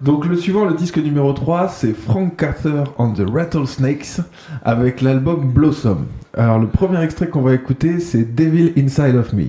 Donc 0.00 0.26
le 0.26 0.36
suivant, 0.36 0.64
le 0.64 0.74
disque 0.74 0.98
numéro 0.98 1.32
3, 1.32 1.68
c'est 1.68 1.92
Frank 1.94 2.36
Carter 2.36 2.84
and 2.98 3.12
the 3.14 3.22
Rattlesnakes 3.28 4.20
avec 4.64 5.00
l'album 5.02 5.50
Blossom. 5.52 6.06
Alors 6.36 6.58
le 6.58 6.66
premier 6.68 7.02
extrait 7.02 7.28
qu'on 7.28 7.42
va 7.42 7.54
écouter, 7.54 8.00
c'est 8.00 8.34
Devil 8.34 8.72
Inside 8.76 9.14
of 9.16 9.32
Me. 9.32 9.44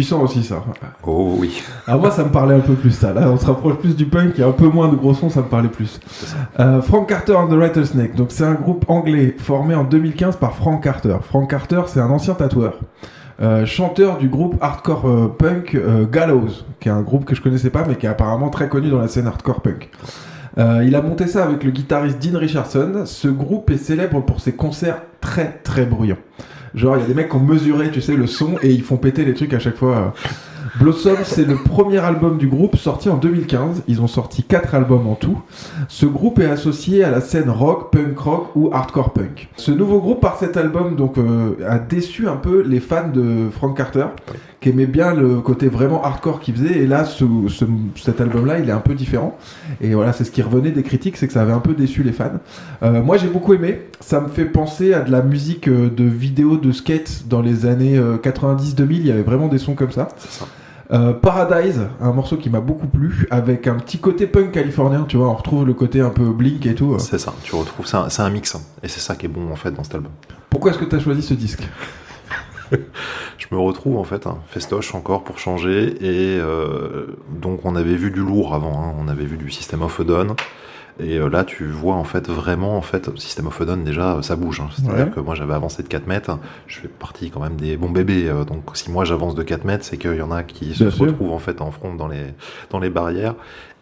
Puissant 0.00 0.22
aussi 0.22 0.42
ça. 0.42 0.64
Oh 1.06 1.34
oui. 1.36 1.62
Ah 1.86 1.98
moi 1.98 2.10
ça 2.10 2.24
me 2.24 2.30
parlait 2.30 2.54
un 2.54 2.60
peu 2.60 2.72
plus 2.72 2.90
ça. 2.90 3.12
Là 3.12 3.30
on 3.30 3.36
se 3.36 3.44
rapproche 3.44 3.76
plus 3.76 3.94
du 3.94 4.06
punk, 4.06 4.32
il 4.36 4.40
y 4.40 4.42
a 4.42 4.46
un 4.46 4.52
peu 4.52 4.66
moins 4.66 4.88
de 4.88 4.96
gros 4.96 5.12
sons, 5.12 5.28
ça 5.28 5.40
me 5.40 5.48
parlait 5.48 5.68
plus. 5.68 6.00
Euh, 6.58 6.80
Frank 6.80 7.06
Carter 7.06 7.34
and 7.34 7.48
the 7.48 7.58
Rattlesnake. 7.58 8.16
Donc 8.16 8.28
c'est 8.30 8.44
un 8.44 8.54
groupe 8.54 8.86
anglais 8.88 9.34
formé 9.36 9.74
en 9.74 9.84
2015 9.84 10.36
par 10.36 10.54
Frank 10.54 10.82
Carter. 10.82 11.18
Frank 11.20 11.50
Carter 11.50 11.82
c'est 11.86 12.00
un 12.00 12.08
ancien 12.08 12.32
tatoueur. 12.32 12.78
Euh, 13.42 13.66
chanteur 13.66 14.16
du 14.16 14.30
groupe 14.30 14.56
hardcore 14.62 15.06
euh, 15.06 15.28
punk 15.38 15.78
Gallows, 16.10 16.64
qui 16.80 16.88
est 16.88 16.92
un 16.92 17.02
groupe 17.02 17.26
que 17.26 17.34
je 17.34 17.42
connaissais 17.42 17.68
pas 17.68 17.84
mais 17.86 17.96
qui 17.96 18.06
est 18.06 18.10
apparemment 18.10 18.48
très 18.48 18.70
connu 18.70 18.88
dans 18.88 19.00
la 19.00 19.08
scène 19.08 19.26
hardcore 19.26 19.60
punk. 19.60 19.90
Euh, 20.58 20.82
il 20.84 20.94
a 20.94 21.02
monté 21.02 21.26
ça 21.26 21.44
avec 21.44 21.62
le 21.62 21.70
guitariste 21.70 22.18
Dean 22.18 22.38
Richardson. 22.38 23.02
Ce 23.04 23.28
groupe 23.28 23.70
est 23.70 23.76
célèbre 23.76 24.20
pour 24.20 24.40
ses 24.40 24.52
concerts 24.52 25.02
très 25.20 25.60
très 25.62 25.84
bruyants. 25.84 26.16
Genre, 26.74 26.96
il 26.96 27.00
y 27.00 27.04
a 27.04 27.06
des 27.06 27.14
mecs 27.14 27.28
qui 27.28 27.36
ont 27.36 27.40
mesuré, 27.40 27.90
tu 27.90 28.00
sais, 28.00 28.16
le 28.16 28.26
son 28.26 28.56
et 28.62 28.70
ils 28.70 28.82
font 28.82 28.96
péter 28.96 29.24
les 29.24 29.34
trucs 29.34 29.52
à 29.54 29.58
chaque 29.58 29.76
fois. 29.76 30.14
Blossom, 30.78 31.16
c'est 31.24 31.44
le 31.44 31.56
premier 31.56 31.98
album 31.98 32.38
du 32.38 32.46
groupe 32.46 32.76
sorti 32.76 33.08
en 33.08 33.16
2015. 33.16 33.82
Ils 33.88 34.00
ont 34.00 34.06
sorti 34.06 34.44
quatre 34.44 34.74
albums 34.74 35.06
en 35.08 35.14
tout. 35.16 35.38
Ce 35.88 36.06
groupe 36.06 36.38
est 36.38 36.46
associé 36.46 37.02
à 37.02 37.10
la 37.10 37.20
scène 37.20 37.50
rock, 37.50 37.90
punk 37.90 38.16
rock 38.18 38.50
ou 38.54 38.70
hardcore 38.72 39.12
punk. 39.12 39.48
Ce 39.56 39.72
nouveau 39.72 40.00
groupe, 40.00 40.20
par 40.20 40.38
cet 40.38 40.56
album, 40.56 40.94
donc, 40.96 41.18
euh, 41.18 41.56
a 41.68 41.78
déçu 41.78 42.28
un 42.28 42.36
peu 42.36 42.62
les 42.62 42.78
fans 42.80 43.08
de 43.12 43.48
Frank 43.50 43.76
Carter, 43.76 44.06
qui 44.60 44.68
aimaient 44.68 44.86
bien 44.86 45.12
le 45.14 45.40
côté 45.40 45.68
vraiment 45.68 46.04
hardcore 46.04 46.38
qu'il 46.40 46.54
faisait. 46.54 46.78
Et 46.78 46.86
là, 46.86 47.04
ce, 47.04 47.24
ce- 47.48 47.64
cet 47.96 48.20
album-là, 48.20 48.58
il 48.60 48.68
est 48.68 48.72
un 48.72 48.78
peu 48.80 48.94
différent. 48.94 49.36
Et 49.80 49.94
voilà, 49.94 50.12
c'est 50.12 50.24
ce 50.24 50.30
qui 50.30 50.40
revenait 50.42 50.70
des 50.70 50.82
critiques, 50.84 51.16
c'est 51.16 51.26
que 51.26 51.32
ça 51.32 51.42
avait 51.42 51.52
un 51.52 51.60
peu 51.60 51.74
déçu 51.74 52.02
les 52.04 52.12
fans. 52.12 52.30
Euh, 52.84 53.02
moi, 53.02 53.16
j'ai 53.16 53.28
beaucoup 53.28 53.54
aimé. 53.54 53.80
Ça 54.00 54.20
me 54.20 54.28
fait 54.28 54.44
penser 54.44 54.94
à 54.94 55.00
de 55.00 55.10
la 55.10 55.22
musique 55.22 55.66
euh, 55.68 55.90
de 55.90 56.04
vidéo 56.04 56.56
de 56.58 56.70
skate 56.72 57.24
dans 57.28 57.42
les 57.42 57.66
années 57.66 57.98
euh, 57.98 58.18
90-2000. 58.18 58.86
Il 58.90 59.06
y 59.06 59.10
avait 59.10 59.22
vraiment 59.22 59.48
des 59.48 59.58
sons 59.58 59.74
comme 59.74 59.90
ça. 59.90 60.08
Euh, 60.92 61.12
Paradise, 61.12 61.86
un 62.00 62.12
morceau 62.12 62.36
qui 62.36 62.50
m'a 62.50 62.60
beaucoup 62.60 62.88
plu, 62.88 63.28
avec 63.30 63.68
un 63.68 63.76
petit 63.76 63.98
côté 63.98 64.26
punk 64.26 64.50
californien, 64.50 65.04
tu 65.06 65.16
vois, 65.16 65.28
on 65.28 65.34
retrouve 65.34 65.64
le 65.64 65.72
côté 65.72 66.00
un 66.00 66.10
peu 66.10 66.24
blink 66.24 66.66
et 66.66 66.74
tout. 66.74 66.98
C'est 66.98 67.18
ça, 67.18 67.32
tu 67.44 67.54
retrouves, 67.54 67.86
c'est 67.86 67.96
un, 67.96 68.08
c'est 68.08 68.22
un 68.22 68.30
mix, 68.30 68.56
hein. 68.56 68.60
et 68.82 68.88
c'est 68.88 68.98
ça 68.98 69.14
qui 69.14 69.26
est 69.26 69.28
bon 69.28 69.52
en 69.52 69.56
fait 69.56 69.70
dans 69.70 69.84
cet 69.84 69.94
album. 69.94 70.10
Pourquoi 70.48 70.72
est-ce 70.72 70.78
que 70.78 70.84
tu 70.84 70.96
as 70.96 70.98
choisi 70.98 71.22
ce 71.22 71.34
disque? 71.34 71.62
Je 72.72 73.46
me 73.52 73.58
retrouve 73.58 73.98
en 73.98 74.04
fait, 74.04 74.26
hein, 74.26 74.38
festoche 74.48 74.92
encore 74.96 75.22
pour 75.22 75.38
changer, 75.38 75.94
et 76.00 76.40
euh, 76.40 77.16
donc 77.40 77.64
on 77.64 77.76
avait 77.76 77.94
vu 77.94 78.10
du 78.10 78.20
lourd 78.20 78.52
avant, 78.52 78.82
hein. 78.82 78.94
on 78.98 79.06
avait 79.06 79.26
vu 79.26 79.36
du 79.36 79.48
System 79.48 79.82
of 79.82 80.00
a 80.00 80.04
Down, 80.04 80.34
et 81.02 81.18
euh, 81.18 81.28
là 81.28 81.44
tu 81.44 81.66
vois 81.66 81.94
en 81.94 82.04
fait 82.04 82.28
vraiment, 82.28 82.76
en 82.76 82.82
fait, 82.82 83.10
System 83.18 83.46
of 83.46 83.60
a 83.60 83.64
Down 83.64 83.84
déjà 83.84 84.18
ça 84.22 84.36
bouge, 84.36 84.60
hein. 84.60 84.68
c'est-à-dire 84.76 85.06
Ouais. 85.06 85.10
que 85.10 85.20
moi 85.20 85.34
j'avais 85.34 85.54
avancé 85.54 85.82
de 85.82 85.88
4 85.88 86.06
mètres, 86.06 86.38
je 86.66 86.80
fais 86.80 86.88
partie 86.88 87.30
quand 87.30 87.40
même 87.40 87.56
des 87.56 87.76
bons 87.76 87.90
bébés, 87.90 88.28
euh, 88.28 88.44
donc 88.44 88.64
si 88.74 88.90
moi 88.90 89.04
j'avance 89.04 89.34
de 89.34 89.42
4 89.42 89.64
mètres, 89.64 89.84
c'est 89.84 89.96
qu'il 89.96 90.16
y 90.16 90.22
en 90.22 90.30
a 90.32 90.42
qui 90.42 90.74
se 90.74 90.90
sûr. 90.90 91.06
retrouvent 91.06 91.32
en 91.32 91.38
fait 91.38 91.60
en 91.60 91.70
front 91.70 91.94
dans 91.94 92.08
les, 92.08 92.26
dans 92.70 92.78
les 92.78 92.90
barrières, 92.90 93.34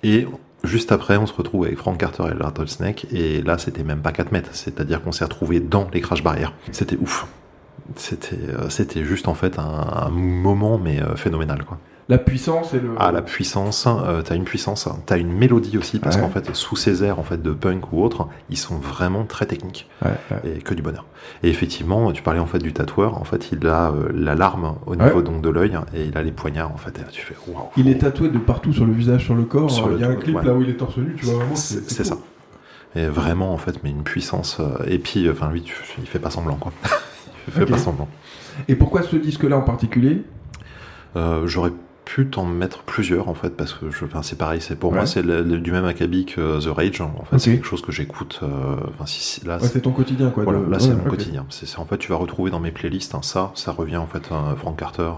et 0.02 0.26
Juste 0.64 0.90
après, 0.90 1.16
on 1.16 1.26
se 1.26 1.33
retrouve 1.33 1.66
avec 1.66 1.78
Frank 1.78 1.96
Carter 1.98 2.24
et 2.33 2.35
le 2.35 2.42
Rattlesnake, 2.42 3.07
et 3.12 3.42
là, 3.42 3.59
c'était 3.59 3.85
même 3.85 4.00
pas 4.00 4.11
4 4.11 4.33
mètres, 4.33 4.48
c'est-à-dire 4.54 5.00
qu'on 5.04 5.12
s'est 5.12 5.22
retrouvé 5.22 5.61
dans 5.61 5.87
les 5.92 6.00
crash 6.00 6.24
barrières. 6.24 6.52
C'était 6.72 6.96
ouf. 6.96 7.28
C'était, 7.94 8.37
euh, 8.48 8.68
c'était 8.68 9.04
juste 9.04 9.28
en 9.28 9.35
fait 9.35 9.57
un, 9.61 9.62
un 9.62 10.11
moment, 10.11 10.76
mais 10.76 11.00
euh, 11.00 11.14
phénoménal, 11.14 11.62
quoi. 11.64 11.78
La 12.11 12.16
puissance 12.16 12.73
et 12.73 12.81
le. 12.81 12.90
Ah, 12.99 13.12
la 13.12 13.21
puissance, 13.21 13.87
euh, 13.87 14.23
t'as 14.23 14.35
une 14.35 14.44
puissance, 14.44 14.88
t'as 15.05 15.18
une 15.18 15.31
mélodie 15.31 15.77
aussi, 15.77 15.99
parce 15.99 16.16
Ouais. 16.16 16.23
qu'en 16.23 16.31
fait, 16.31 16.55
sous 16.55 16.75
ces 16.75 17.05
airs 17.05 17.18
en 17.18 17.23
fait 17.23 17.42
de 17.42 17.51
punk 17.53 17.92
ou 17.92 18.03
autre, 18.03 18.29
ils 18.49 18.57
sont 18.57 18.77
vraiment 18.79 19.25
très 19.25 19.44
techniques 19.44 19.87
Ouais, 20.03 20.12
ouais. 20.31 20.57
et 20.57 20.62
que 20.62 20.73
du 20.73 20.81
bonheur. 20.81 21.05
Et 21.42 21.51
effectivement, 21.51 22.11
tu 22.12 22.23
parlais 22.23 22.40
en 22.40 22.47
fait 22.47 22.61
du 22.61 22.73
tatoueur, 22.73 23.18
en 23.21 23.25
fait, 23.25 23.51
il 23.53 23.66
a 23.66 23.90
euh, 23.90 24.09
la 24.14 24.35
larme 24.35 24.77
au 24.87 24.97
niveau 24.97 25.21
donc 25.21 25.42
de 25.42 25.51
l'œil 25.51 25.77
et 25.94 26.05
il 26.07 26.16
a 26.16 26.23
les 26.23 26.33
poignards 26.33 26.73
en 26.73 26.79
fait. 26.79 26.99
Et 26.99 27.03
là, 27.03 27.09
tu 27.11 27.21
fais 27.21 27.35
waouh. 27.47 27.66
Il 27.77 27.88
est 27.88 27.99
tatoué 27.99 28.31
de 28.31 28.38
partout 28.38 28.73
sur 28.73 28.87
le 28.87 28.92
visage, 28.94 29.25
sur 29.27 29.35
le 29.35 29.44
corps. 29.44 29.71
Sur 29.71 29.88
le 29.88 29.97
Il 29.97 30.01
y 30.01 30.05
a 30.05 30.09
un 30.09 30.14
clip 30.16 30.40
là 30.42 30.55
où 30.55 30.62
il 30.62 30.71
est 30.71 30.79
torse 30.79 30.97
nu, 30.97 31.14
tu 31.14 31.27
vois 31.27 31.35
vraiment. 31.35 31.57
C'est 31.57 31.94
cool. 31.97 32.07
ça. 32.07 32.16
Et 32.97 33.07
vraiment, 33.07 33.53
en 33.53 33.59
fait, 33.59 33.85
mais 33.85 33.90
une 33.90 34.03
puissance. 34.03 34.57
euh, 34.61 34.79
et 34.87 34.99
puis, 34.99 35.29
enfin, 35.29 35.51
lui, 35.51 35.61
tu- 35.61 35.75
il 35.99 36.07
fait 36.07 36.18
pas 36.18 36.31
semblant, 36.31 36.57
quoi. 36.57 36.73
il 37.49 37.53
fait 37.53 37.66
pas 37.66 37.77
semblant. 37.77 38.09
Et 38.66 38.77
pourquoi 38.77 39.03
ce 39.03 39.16
disque-là 39.16 39.59
en 39.59 39.62
particulier? 39.62 40.23
Euh, 41.16 41.47
J'aurais 41.47 41.73
pu 42.09 42.27
t'en 42.27 42.47
mettre 42.47 42.85
plusieurs, 42.85 43.29
en 43.29 43.35
fait, 43.35 43.51
parce 43.51 43.75
que 43.75 43.90
je, 43.90 44.05
enfin, 44.07 44.23
c'est 44.23 44.38
pareil. 44.38 44.61
C'est 44.62 44.77
pour 44.79 44.90
Ouais. 44.92 44.97
moi, 44.97 45.07
c'est 45.07 45.23
du 45.23 45.71
même 45.73 45.85
acabit 45.85 46.25
que 46.25 46.59
The 46.59 46.68
Rage. 46.75 47.01
En 47.03 47.25
fait, 47.25 47.38
c'est 47.38 47.51
quelque 47.53 47.66
chose 47.66 47.83
que 47.83 47.92
j'écoute. 47.92 48.40
euh, 48.42 48.77
Enfin, 48.88 49.05
si, 49.07 49.44
là, 49.44 49.59
Ouais, 49.59 49.68
c'est- 49.68 49.81
ton 49.81 49.90
quotidien 49.92 50.31
quoi. 50.31 50.42
voilà, 50.44 50.61
de- 50.61 50.71
là, 50.71 50.79
c'est 50.79 50.88
ouais, 50.88 50.97
mon 50.97 51.05
quotidien. 51.11 51.44
C'est 51.51 51.79
en 51.79 51.85
fait, 51.85 51.99
tu 51.99 52.09
vas 52.11 52.16
retrouver 52.16 52.51
dans 52.51 52.61
mes 52.61 52.71
playlists 52.71 53.14
hein, 53.14 53.21
ça. 53.23 53.53
Ça 53.55 53.73
revient 53.73 53.99
en 53.99 54.07
fait, 54.07 54.31
euh, 54.33 54.57
Frank 54.57 54.77
Carter, 54.79 55.03
euh, 55.03 55.12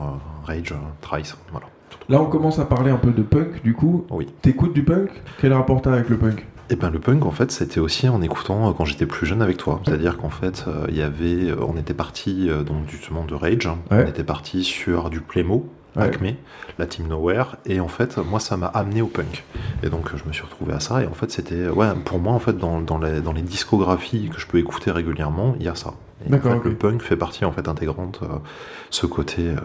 Rage, 0.44 0.74
Trice, 1.00 1.36
voilà. 1.52 1.66
Là, 2.08 2.20
on 2.20 2.26
commence 2.26 2.58
à 2.58 2.64
parler 2.64 2.90
un 2.90 2.96
peu 2.96 3.12
de 3.12 3.22
punk, 3.22 3.62
du 3.62 3.72
coup. 3.72 4.04
Oui. 4.10 4.26
T'écoutes 4.42 4.72
du 4.72 4.82
punk? 4.82 5.10
Quel 5.40 5.52
rapport 5.52 5.80
t'as 5.82 5.92
avec 5.92 6.08
le 6.08 6.16
punk? 6.16 6.44
Et 6.70 6.76
ben 6.76 6.90
le 6.90 7.00
punk 7.00 7.24
en 7.26 7.32
fait 7.32 7.50
c'était 7.50 7.80
aussi 7.80 8.08
en 8.08 8.22
écoutant 8.22 8.68
euh, 8.68 8.72
quand 8.72 8.84
j'étais 8.84 9.06
plus 9.06 9.26
jeune 9.26 9.42
avec 9.42 9.56
toi. 9.56 9.80
C'est-à-dire 9.84 10.16
qu'en 10.18 10.30
fait 10.30 10.64
euh, 10.68 10.86
il 10.88 10.96
y 10.96 11.02
avait, 11.02 11.50
euh, 11.50 11.56
on 11.66 11.76
était 11.76 11.94
parti 11.94 12.48
donc 12.64 12.88
justement 12.88 13.24
de 13.24 13.34
Rage, 13.34 13.66
hein. 13.66 13.78
Ouais. 13.90 14.04
on 14.06 14.08
était 14.08 14.22
parti 14.22 14.62
sur 14.62 15.10
du 15.10 15.20
Playmo, 15.20 15.66
Ouais. 15.96 16.04
Acme, 16.04 16.34
la 16.78 16.86
Team 16.86 17.08
Nowhere, 17.08 17.56
et 17.66 17.80
en 17.80 17.88
fait 17.88 18.16
moi 18.18 18.38
ça 18.38 18.56
m'a 18.56 18.66
amené 18.68 19.02
au 19.02 19.08
punk. 19.08 19.44
Et 19.82 19.88
donc 19.90 20.14
je 20.16 20.24
me 20.24 20.32
suis 20.32 20.44
retrouvé 20.44 20.72
à 20.72 20.80
ça 20.80 21.02
et 21.02 21.06
en 21.06 21.14
fait 21.14 21.30
c'était 21.30 21.68
ouais 21.68 21.88
pour 22.04 22.18
moi 22.20 22.32
en 22.32 22.38
fait 22.38 22.56
dans, 22.56 22.80
dans, 22.80 22.98
les, 22.98 23.20
dans 23.20 23.32
les 23.32 23.42
discographies 23.42 24.28
que 24.28 24.38
je 24.38 24.46
peux 24.46 24.58
écouter 24.58 24.90
régulièrement 24.92 25.54
il 25.58 25.66
y 25.66 25.68
a 25.68 25.74
ça. 25.74 25.94
Et 26.28 26.34
en 26.34 26.38
fait, 26.38 26.64
le 26.64 26.74
punk 26.74 27.02
fait 27.02 27.16
partie 27.16 27.44
en 27.44 27.52
fait 27.52 27.66
intégrante 27.66 28.20
euh, 28.22 28.36
ce 28.90 29.06
côté 29.06 29.48
euh, 29.48 29.56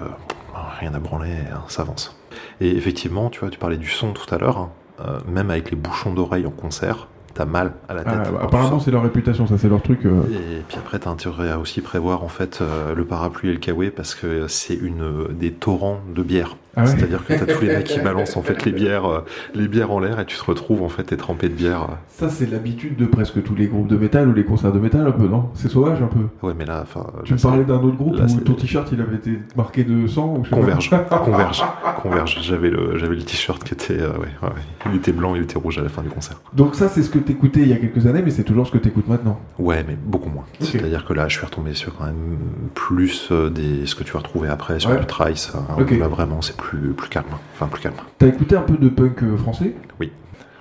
rien 0.79 0.93
à 0.93 0.99
branler, 0.99 1.35
hein, 1.53 1.61
ça 1.67 1.83
avance. 1.83 2.17
Et 2.59 2.75
effectivement 2.75 3.29
tu 3.29 3.41
vois 3.41 3.49
tu 3.49 3.59
parlais 3.59 3.77
du 3.77 3.89
son 3.89 4.13
tout 4.13 4.33
à 4.33 4.38
l'heure. 4.38 4.57
hein. 4.57 4.69
Euh, 5.01 5.19
même 5.27 5.51
avec 5.51 5.71
les 5.71 5.75
bouchons 5.75 6.13
d'oreilles 6.13 6.45
en 6.47 6.51
concert, 6.51 7.07
t'as 7.35 7.45
mal 7.45 7.73
à 7.87 7.93
la 7.93 8.03
tête. 8.03 8.13
Ah, 8.39 8.43
Apparemment, 8.45 8.79
c'est 8.79 8.89
leur 8.91 9.03
réputation, 9.03 9.45
ça, 9.45 9.57
c'est 9.59 9.69
leur 9.69 9.83
truc. 9.83 10.05
euh. 10.05 10.23
Et 10.31 10.63
puis 10.67 10.77
après, 10.77 10.97
t'as 10.97 11.11
intérêt 11.11 11.51
à 11.51 11.59
aussi 11.59 11.81
prévoir 11.81 12.23
en 12.23 12.27
fait 12.29 12.59
euh, 12.61 12.95
le 12.95 13.05
parapluie 13.05 13.49
et 13.49 13.53
le 13.53 13.59
kawaii 13.59 13.91
parce 13.91 14.15
que 14.15 14.47
c'est 14.47 14.73
une 14.73 15.03
euh, 15.03 15.27
des 15.29 15.51
torrents 15.51 15.99
de 16.15 16.23
bière. 16.23 16.55
Ah 16.75 16.81
ouais 16.81 16.88
C'est-à-dire 16.88 17.25
que 17.25 17.33
t'as 17.33 17.45
tous 17.45 17.61
les 17.61 17.67
mecs 17.75 17.85
qui 17.85 17.99
balancent 18.03 18.38
en 18.38 18.41
fait 18.41 18.65
les 18.65 18.71
bières, 18.71 19.05
euh, 19.05 19.19
les 19.53 19.67
bières 19.67 19.91
en 19.91 19.99
l'air 19.99 20.19
et 20.19 20.25
tu 20.25 20.38
te 20.38 20.43
retrouves 20.43 20.81
en 20.83 20.89
fait 20.89 21.03
t'es 21.03 21.17
trempé 21.17 21.49
de 21.49 21.53
bière. 21.53 21.83
euh. 21.83 21.93
Ça, 22.09 22.29
c'est 22.29 22.49
l'habitude 22.49 22.95
de 22.97 23.05
presque 23.05 23.41
tous 23.43 23.55
les 23.55 23.67
groupes 23.67 23.88
de 23.88 23.97
métal 23.97 24.27
ou 24.29 24.33
les 24.33 24.45
concerts 24.45 24.71
de 24.71 24.79
métal, 24.79 25.05
un 25.07 25.11
peu, 25.11 25.27
non? 25.27 25.49
C'est 25.53 25.69
sauvage, 25.69 26.01
un 26.01 26.07
peu. 26.07 26.27
Ouais, 26.47 26.53
mais 26.57 26.65
là, 26.65 26.79
enfin, 26.83 27.05
Tu 27.23 27.31
là, 27.33 27.38
me 27.38 27.41
parlais 27.41 27.63
d'un 27.65 27.75
autre 27.81 27.97
groupe 27.97 28.17
là, 28.17 28.25
où 28.25 28.39
ton 28.41 28.53
t-shirt 28.53 28.88
il 28.91 29.01
avait 29.01 29.15
été 29.17 29.39
marqué 29.55 29.83
de 29.83 30.07
sang 30.07 30.35
ou 30.38 30.43
je 30.43 30.49
sais 30.49 30.55
pas. 30.55 30.61
Converge, 30.61 30.89
converge, 31.25 31.63
converge. 32.01 32.39
J'avais 32.41 32.69
le, 32.69 32.97
j'avais 32.97 33.15
le 33.15 33.23
t-shirt 33.23 33.63
qui 33.63 33.73
était, 33.73 33.99
euh, 34.01 34.11
ouais, 34.13 34.27
ouais, 34.43 34.49
ouais. 34.49 34.61
il 34.91 34.95
était 34.95 35.11
blanc, 35.11 35.35
il 35.35 35.43
était 35.43 35.57
rouge 35.57 35.77
à 35.77 35.81
la 35.81 35.89
fin 35.89 36.01
du 36.01 36.09
concert. 36.09 36.38
Donc, 36.53 36.75
ça, 36.75 36.88
c'est 36.89 37.03
ce 37.03 37.09
que 37.09 37.19
t'écoutais 37.19 37.61
il 37.61 37.67
y 37.69 37.73
a 37.73 37.77
quelques 37.77 38.05
années, 38.07 38.21
mais 38.23 38.31
c'est 38.31 38.43
toujours 38.43 38.65
ce 38.67 38.71
que 38.71 38.77
t'écoutes 38.77 39.07
maintenant. 39.07 39.39
Ouais, 39.59 39.83
mais 39.88 39.97
beaucoup 40.01 40.29
moins. 40.29 40.45
C'est-à-dire 40.59 41.05
que 41.05 41.13
là, 41.13 41.27
je 41.27 41.38
suis 41.38 41.45
retombé 41.45 41.73
sur 41.73 41.95
quand 41.97 42.05
même 42.05 42.38
plus 42.73 43.29
euh, 43.31 43.49
des, 43.49 43.85
ce 43.85 43.95
que 43.95 44.03
tu 44.03 44.13
vas 44.13 44.19
retrouver 44.19 44.49
après 44.49 44.79
sur 44.79 44.91
Ouais. 44.91 44.99
du 44.99 45.05
Trice. 45.05 45.51
hein, 45.55 45.83
Là, 45.99 46.07
vraiment, 46.07 46.41
c'est 46.41 46.55
plus, 46.55 46.64
plus 46.69 47.10
calme. 47.10 47.25
Enfin, 47.54 47.67
plus 47.67 47.82
calme. 47.82 47.95
T'as 48.17 48.28
écouté 48.28 48.56
un 48.56 48.62
peu 48.62 48.78
de 48.78 48.89
punk 48.89 49.23
euh, 49.23 49.38
français? 49.38 49.75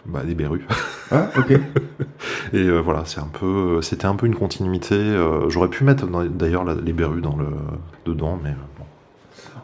Bah, 0.07 0.23
des 0.23 0.35
berrues. 0.35 0.67
Ah, 1.11 1.31
ok. 1.38 1.53
Et 2.53 2.59
euh, 2.59 2.81
voilà, 2.81 3.05
c'est 3.07 3.21
un 3.21 3.29
peu, 3.33 3.81
c'était 3.81 4.05
un 4.05 4.17
peu 4.17 4.27
une 4.27 4.35
continuité. 4.35 4.95
euh, 4.95 5.49
J'aurais 5.49 5.69
pu 5.71 5.83
mettre 5.83 6.07
d'ailleurs 6.29 6.64
les 6.64 6.93
berrues 6.93 7.23
dans 7.23 7.37
le 7.37 7.47
dedans, 8.05 8.38
mais 8.45 8.51
bon. 8.79 8.85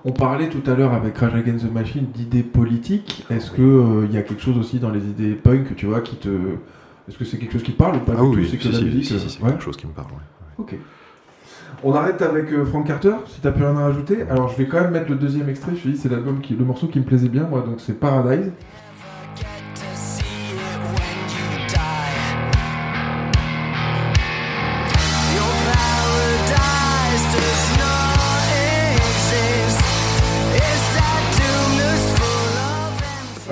On 0.06 0.12
parlait 0.12 0.48
tout 0.48 0.62
à 0.70 0.74
l'heure 0.74 0.94
avec 0.94 1.18
Rage 1.18 1.34
Against 1.34 1.66
the 1.68 1.70
Machine 1.70 2.06
d'idées 2.14 2.42
politiques. 2.42 3.26
Est-ce 3.28 3.50
que 3.50 3.60
euh, 3.60 4.06
il 4.08 4.14
y 4.14 4.16
a 4.16 4.22
quelque 4.22 4.40
chose 4.40 4.56
aussi 4.56 4.78
dans 4.78 4.88
les 4.88 5.00
idées 5.00 5.34
punk, 5.34 5.76
tu 5.76 5.84
vois, 5.84 6.00
qui 6.00 6.16
te. 6.16 6.30
Est-ce 7.06 7.18
que 7.18 7.26
c'est 7.26 7.36
quelque 7.36 7.52
chose 7.52 7.62
qui 7.62 7.72
te 7.72 7.76
parle 7.78 7.96
ou 7.96 8.00
pas 8.00 8.14
Ah 8.16 8.22
du 8.22 8.28
oui, 8.28 8.30
tout? 8.36 8.40
oui, 8.40 8.58
C'est 8.62 8.72
si, 8.72 9.04
si, 9.04 9.28
si, 9.28 9.42
ouais 9.42 9.50
quelque 9.50 9.62
chose 9.64 9.76
qui 9.76 9.86
me 9.86 9.92
parle. 9.92 10.08
ouais. 10.08 10.54
Ok. 10.56 10.74
On 11.82 11.94
arrête 11.94 12.20
avec 12.22 12.52
euh, 12.52 12.64
Frank 12.64 12.86
Carter, 12.86 13.14
si 13.26 13.40
t'as 13.40 13.52
plus 13.52 13.64
rien 13.64 13.76
à 13.76 13.84
rajouter. 13.84 14.22
Alors 14.28 14.48
je 14.48 14.56
vais 14.58 14.66
quand 14.66 14.80
même 14.80 14.92
mettre 14.92 15.08
le 15.10 15.16
deuxième 15.16 15.48
extrait, 15.48 15.72
je 15.76 15.82
te 15.82 15.88
dis 15.88 15.96
c'est 15.96 16.08
l'album 16.10 16.40
qui, 16.40 16.54
le 16.54 16.64
morceau 16.64 16.86
qui 16.88 16.98
me 16.98 17.04
plaisait 17.04 17.28
bien 17.28 17.44
moi, 17.44 17.62
donc 17.66 17.80
c'est 17.80 17.98
Paradise. 17.98 18.50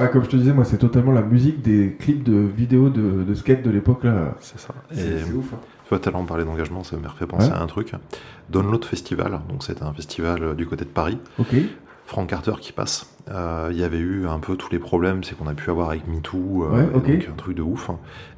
Ah, 0.00 0.06
comme 0.06 0.22
je 0.22 0.28
te 0.28 0.36
disais, 0.36 0.52
moi 0.52 0.64
c'est 0.64 0.78
totalement 0.78 1.10
la 1.10 1.22
musique 1.22 1.60
des 1.60 1.96
clips 1.98 2.22
de 2.22 2.36
vidéos 2.36 2.88
de, 2.88 3.24
de 3.24 3.34
skate 3.34 3.62
de 3.64 3.70
l'époque 3.70 4.04
là. 4.04 4.36
C'est 4.40 4.58
ça. 4.60 4.72
C'est 4.92 5.24
ouf. 5.32 5.52
hein. 5.54 5.58
Tout 5.88 6.08
à 6.08 6.12
l'heure 6.12 6.20
on 6.20 6.26
parlait 6.26 6.44
d'engagement, 6.44 6.82
ça 6.84 6.96
me 6.96 7.08
refait 7.08 7.26
penser 7.26 7.48
Ouais. 7.50 7.56
à 7.56 7.62
un 7.62 7.66
truc. 7.66 7.92
Download 8.50 8.84
Festival, 8.84 9.40
donc 9.48 9.62
c'était 9.64 9.82
un 9.84 9.92
festival 9.92 10.42
euh, 10.42 10.54
du 10.54 10.66
côté 10.66 10.84
de 10.84 10.90
Paris. 10.90 11.18
Ok. 11.38 11.54
Frank 12.06 12.28
Carter 12.28 12.52
qui 12.60 12.72
passe. 12.72 13.10
Euh, 13.30 13.68
Il 13.70 13.78
y 13.78 13.84
avait 13.84 13.98
eu 13.98 14.26
un 14.26 14.38
peu 14.38 14.56
tous 14.56 14.70
les 14.72 14.78
problèmes, 14.78 15.22
c'est 15.24 15.36
qu'on 15.36 15.46
a 15.46 15.54
pu 15.54 15.70
avoir 15.70 15.90
avec 15.90 16.06
MeToo, 16.08 16.64
euh, 16.64 16.70
Ouais, 16.70 16.92
donc 16.92 17.28
un 17.30 17.34
truc 17.36 17.54
de 17.56 17.62
ouf. 17.62 17.90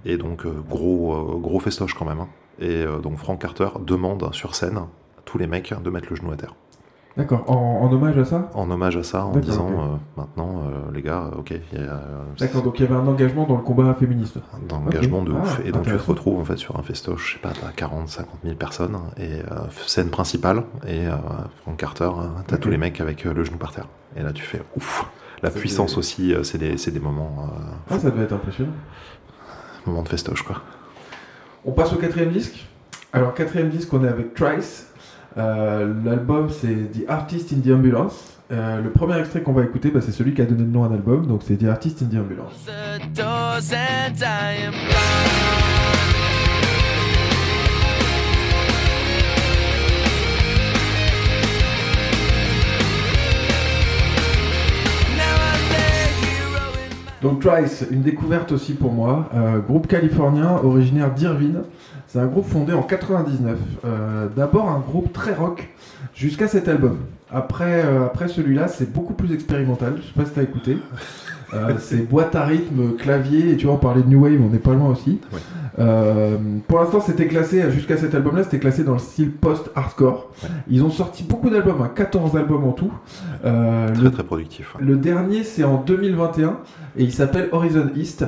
Et 0.04 0.16
donc 0.16 0.44
gros 0.68 1.38
gros 1.40 1.60
festoche 1.60 1.94
quand 1.94 2.04
même. 2.04 2.20
hein. 2.20 2.28
Et 2.60 2.84
donc 3.02 3.16
Frank 3.18 3.40
Carter 3.40 3.68
demande 3.86 4.28
sur 4.34 4.54
scène 4.54 4.76
à 4.76 4.86
tous 5.24 5.38
les 5.38 5.46
mecs 5.46 5.72
de 5.82 5.88
mettre 5.90 6.08
le 6.10 6.16
genou 6.16 6.30
à 6.32 6.36
terre. 6.36 6.54
D'accord, 7.16 7.44
en, 7.50 7.54
en 7.82 7.92
hommage 7.92 8.16
à 8.18 8.24
ça 8.24 8.50
en 8.54 8.70
hommage 8.70 8.96
à 8.96 9.02
ça, 9.02 9.24
en 9.24 9.36
disant 9.36 9.68
euh, 9.68 9.96
maintenant, 10.16 10.62
euh, 10.66 10.92
les 10.94 11.02
gars, 11.02 11.24
ok, 11.36 11.52
euh, 11.74 11.98
D'accord, 12.38 12.62
donc 12.62 12.78
il 12.78 12.82
y 12.82 12.86
avait 12.86 12.94
un 12.94 13.06
engagement 13.06 13.46
dans 13.46 13.56
le 13.56 13.62
combat 13.62 13.92
féministe. 13.94 14.36
un 14.70 14.74
engagement 14.86 15.22
de 15.22 15.32
Ah, 15.36 15.42
ouf. 15.42 15.60
Et 15.64 15.72
donc 15.72 15.82
tu 15.84 15.90
te 15.90 16.02
retrouves 16.02 16.38
en 16.40 16.44
fait 16.44 16.56
sur 16.56 16.78
un 16.78 16.82
festoche, 16.82 17.26
je 17.26 17.32
sais 17.34 17.38
pas, 17.40 17.50
t'as 17.60 17.72
40, 17.72 18.08
50 18.08 18.38
000 18.44 18.54
personnes, 18.54 18.96
et 19.16 19.40
euh, 19.50 19.56
scène 19.86 20.08
principale, 20.10 20.62
et 20.86 21.06
Frank 21.62 21.76
Carter, 21.76 22.10
t'as 22.46 22.54
Ok. 22.56 22.60
tous 22.60 22.70
les 22.70 22.78
mecs 22.78 23.00
avec 23.00 23.24
le 23.24 23.44
genou 23.44 23.58
par 23.58 23.72
terre. 23.72 23.88
Et 24.16 24.22
là 24.22 24.32
tu 24.32 24.42
fais 24.44 24.62
ouf. 24.76 25.04
La 25.42 25.50
puissance 25.50 25.96
aussi, 25.98 26.34
c'est 26.44 26.58
des, 26.58 26.74
des 26.76 27.00
moments, 27.00 27.50
Ah, 27.90 27.98
ça 27.98 28.10
devait 28.10 28.24
être 28.24 28.32
impressionnant. 28.34 28.72
moments 29.84 30.02
de 30.02 30.08
festoche 30.08 30.42
quoi. 30.42 30.56
On 31.64 31.72
passe 31.72 31.92
au 31.92 31.96
quatrième 31.96 32.30
disque. 32.30 32.66
Alors, 33.12 33.34
quatrième 33.34 33.68
disque, 33.70 33.92
on 33.92 34.04
est 34.04 34.08
avec 34.08 34.34
Trice. 34.34 34.89
Euh, 35.38 35.92
L'album, 36.04 36.48
c'est 36.50 36.90
The 36.92 37.08
Artist 37.08 37.52
in 37.52 37.60
the 37.60 37.72
Ambulance. 37.72 38.38
Euh, 38.52 38.80
le 38.80 38.90
premier 38.90 39.18
extrait 39.18 39.42
qu'on 39.42 39.52
va 39.52 39.62
écouter, 39.62 39.90
bah, 39.90 40.00
c'est 40.02 40.10
celui 40.10 40.34
qui 40.34 40.42
a 40.42 40.44
donné 40.44 40.62
le 40.62 40.68
nom 40.68 40.84
à 40.84 40.88
l'album, 40.88 41.26
donc 41.26 41.42
c'est 41.46 41.56
The 41.56 41.68
Artist 41.68 42.02
in 42.02 42.06
the 42.06 42.20
Ambulance. 42.20 42.66
Donc 57.22 57.40
Trice, 57.40 57.86
une 57.90 58.00
découverte 58.02 58.50
aussi 58.50 58.72
pour 58.72 58.92
moi. 58.92 59.28
Euh, 59.34 59.58
groupe 59.58 59.86
californien 59.86 60.56
originaire 60.64 61.12
d'Irvine. 61.12 61.62
C'est 62.12 62.18
un 62.18 62.26
groupe 62.26 62.46
fondé 62.46 62.72
en 62.72 62.82
99. 62.82 63.56
Euh, 63.84 64.26
D'abord 64.36 64.68
un 64.68 64.80
groupe 64.80 65.12
très 65.12 65.32
rock 65.32 65.68
jusqu'à 66.14 66.48
cet 66.48 66.66
album. 66.66 66.98
Après, 67.32 67.84
euh, 67.84 68.04
après 68.06 68.26
celui-là, 68.26 68.66
c'est 68.66 68.92
beaucoup 68.92 69.14
plus 69.14 69.32
expérimental. 69.32 69.94
Je 69.98 70.06
sais 70.08 70.12
pas 70.16 70.24
si 70.24 70.32
t'as 70.32 70.42
écouté. 70.42 70.78
Euh, 71.54 71.74
c'est 71.78 72.08
boîte 72.08 72.34
à 72.34 72.44
rythme, 72.44 72.96
clavier, 72.96 73.50
et 73.52 73.56
tu 73.56 73.66
vois, 73.66 73.74
on 73.74 73.78
parlait 73.78 74.02
de 74.02 74.08
New 74.08 74.22
Wave, 74.22 74.40
on 74.40 74.48
n'est 74.50 74.58
pas 74.58 74.72
loin 74.72 74.88
aussi. 74.88 75.20
Ouais. 75.32 75.38
Euh, 75.78 76.36
pour 76.68 76.78
l'instant, 76.80 77.00
c'était 77.00 77.26
classé, 77.26 77.70
jusqu'à 77.72 77.96
cet 77.96 78.14
album-là, 78.14 78.44
c'était 78.44 78.58
classé 78.60 78.84
dans 78.84 78.92
le 78.94 78.98
style 79.00 79.30
post-hardcore. 79.32 80.30
Ouais. 80.42 80.48
Ils 80.68 80.82
ont 80.84 80.90
sorti 80.90 81.22
beaucoup 81.24 81.50
d'albums, 81.50 81.82
hein, 81.82 81.90
14 81.94 82.36
albums 82.36 82.64
en 82.64 82.72
tout. 82.72 82.92
Euh, 83.44 83.88
Très 83.92 84.02
le 84.02 84.10
très 84.10 84.22
productif. 84.24 84.74
ouais. 84.76 84.84
le 84.84 84.96
dernier, 84.96 85.42
c'est 85.44 85.64
en 85.64 85.76
2021 85.82 86.58
et 86.96 87.02
il 87.04 87.12
s'appelle 87.12 87.48
Horizon 87.52 87.88
East. 87.96 88.24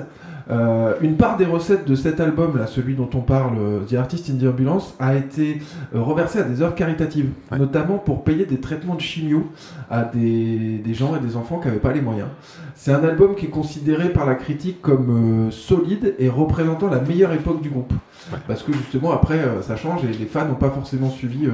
Euh, 0.51 0.95
une 1.01 1.17
part 1.17 1.37
des 1.37 1.45
recettes 1.45 1.87
de 1.87 1.95
cet 1.95 2.19
album, 2.21 2.57
là, 2.59 2.67
celui 2.67 2.95
dont 2.95 3.09
on 3.15 3.21
parle, 3.21 3.55
euh, 3.59 3.81
The 3.89 3.95
Artist 3.95 4.29
in 4.31 4.35
the 4.35 4.49
Ambulance, 4.49 4.95
a 4.99 5.15
été 5.15 5.59
euh, 5.95 6.01
reversée 6.03 6.41
à 6.41 6.43
des 6.43 6.63
œuvres 6.63 6.75
caritatives, 6.75 7.29
Ouais. 7.51 7.59
notamment 7.59 7.99
pour 7.99 8.25
payer 8.25 8.45
des 8.45 8.59
traitements 8.59 8.95
de 8.97 9.01
chimio 9.01 9.47
à 9.91 10.05
des, 10.05 10.79
des 10.79 10.95
gens 10.95 11.15
et 11.17 11.21
des 11.21 11.37
enfants 11.37 11.59
qui 11.61 11.69
n'avaient 11.69 11.79
pas 11.81 11.93
les 11.93 12.01
moyens. 12.01 12.29
C'est 12.75 12.93
un 12.93 13.05
album 13.05 13.35
qui 13.37 13.47
est 13.47 13.51
considéré 13.51 14.09
par 14.09 14.27
la 14.27 14.35
critique 14.35 14.81
comme 14.83 15.47
euh, 15.49 15.51
solide 15.51 16.15
et 16.19 16.29
représentant 16.29 16.89
la 16.89 17.01
meilleure 17.01 17.33
époque 17.33 17.61
du 17.63 17.71
groupe. 17.71 17.93
Ouais. 18.33 18.39
Parce 18.49 18.63
que 18.63 18.73
justement, 18.73 19.13
après, 19.13 19.39
euh, 19.39 19.63
ça 19.63 19.77
change 19.77 20.03
et 20.05 20.09
les 20.13 20.27
fans 20.27 20.47
n'ont 20.47 20.55
pas 20.55 20.71
forcément 20.71 21.11
suivi 21.11 21.49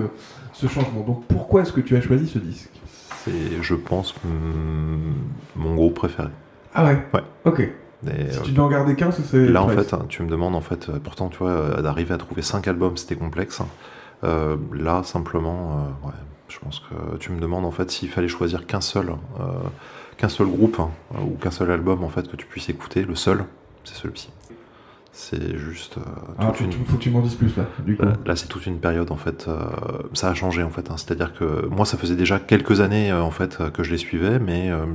ce 0.53 0.67
changement. 0.67 1.03
Donc 1.03 1.25
pourquoi 1.27 1.63
est-ce 1.63 1.73
que 1.73 1.81
tu 1.81 1.97
as 1.97 2.01
choisi 2.01 2.27
ce 2.27 2.39
disque? 2.39 2.71
C'est, 3.25 3.33
je 3.63 3.75
pense, 3.75 4.15
mm, 4.25 4.99
mon 5.57 5.75
groupe 5.75 5.95
préféré. 5.95 6.29
Ah 6.75 6.85
ouais? 6.85 6.99
Ouais. 7.13 7.21
Ok. 7.45 7.69
Et, 8.07 8.31
Si 8.33 8.39
euh, 8.39 8.43
tu 8.43 8.53
dois 8.53 8.67
en 8.67 8.69
garder 8.69 8.95
qu'un, 8.95 9.11
ce 9.11 9.23
serait. 9.23 9.49
Là, 9.49 9.63
en 9.63 9.69
fait, 9.69 9.93
hein, 9.93 10.05
tu 10.09 10.23
me 10.23 10.29
demandes, 10.29 10.55
en 10.55 10.61
fait, 10.61 10.89
euh, 10.89 10.99
pourtant, 11.03 11.29
tu 11.29 11.39
vois, 11.39 11.51
euh, 11.51 11.83
d'arriver 11.83 12.15
à 12.15 12.19
trouver 12.19 12.43
5 12.43 12.69
albums, 12.69 12.97
c'était 12.97 13.17
complexe. 13.17 13.61
Euh, 14.25 14.57
là, 14.73 15.03
simplement, 15.05 15.73
euh, 16.05 16.07
ouais, 16.07 16.15
je 16.49 16.59
pense 16.59 16.81
que 16.81 17.17
tu 17.19 17.33
me 17.33 17.41
demandes, 17.41 17.65
en 17.65 17.71
fait, 17.71 17.91
s'il 17.91 18.09
fallait 18.09 18.29
choisir 18.29 18.67
qu'un 18.67 18.81
seul, 18.81 19.11
euh, 19.41 19.45
qu'un 20.17 20.29
seul 20.29 20.47
groupe 20.49 20.79
hein, 20.81 20.91
ou 21.21 21.37
qu'un 21.37 21.51
seul 21.51 21.71
album, 21.71 22.05
en 22.05 22.09
fait, 22.09 22.29
que 22.29 22.37
tu 22.37 22.47
puisses 22.47 22.69
écouter, 22.69 23.03
le 23.03 23.15
seul, 23.15 23.45
c'est 23.85 23.95
celui-ci. 23.95 24.31
C'est 25.21 25.59
juste 25.59 25.99
euh, 25.99 26.03
Ah, 26.39 26.53
faut, 26.55 26.63
une. 26.63 26.71
tu- 26.71 26.79
faut 26.87 26.97
que 26.97 27.03
tu 27.03 27.11
m'en 27.11 27.21
dises 27.21 27.35
plus 27.35 27.57
là, 27.57 27.65
du 27.85 27.97
coup. 27.97 28.05
Là, 28.05 28.13
là, 28.25 28.37
c'est 28.37 28.47
toute 28.47 28.67
une 28.67 28.79
période 28.79 29.11
en 29.11 29.17
fait. 29.17 29.47
euh, 29.49 29.59
ça 30.13 30.29
a 30.31 30.35
changé 30.35 30.63
en 30.63 30.71
fait. 30.71 30.93
hein. 30.93 30.95
C'est-à-dire 30.97 31.33
que 31.33 31.67
moi, 31.67 31.85
ça 31.85 31.99
faisait 31.99 32.15
déjà 32.15 32.39
quelques 32.39 32.81
années 32.81 33.11
euh, 33.11 33.21
en 33.21 33.33
fait 33.33 33.59
euh, 33.61 33.69
que 33.71 33.83
je 33.83 33.91
les 33.91 33.99
suivais, 33.99 34.39
mais 34.39 34.71
euh, 34.71 34.87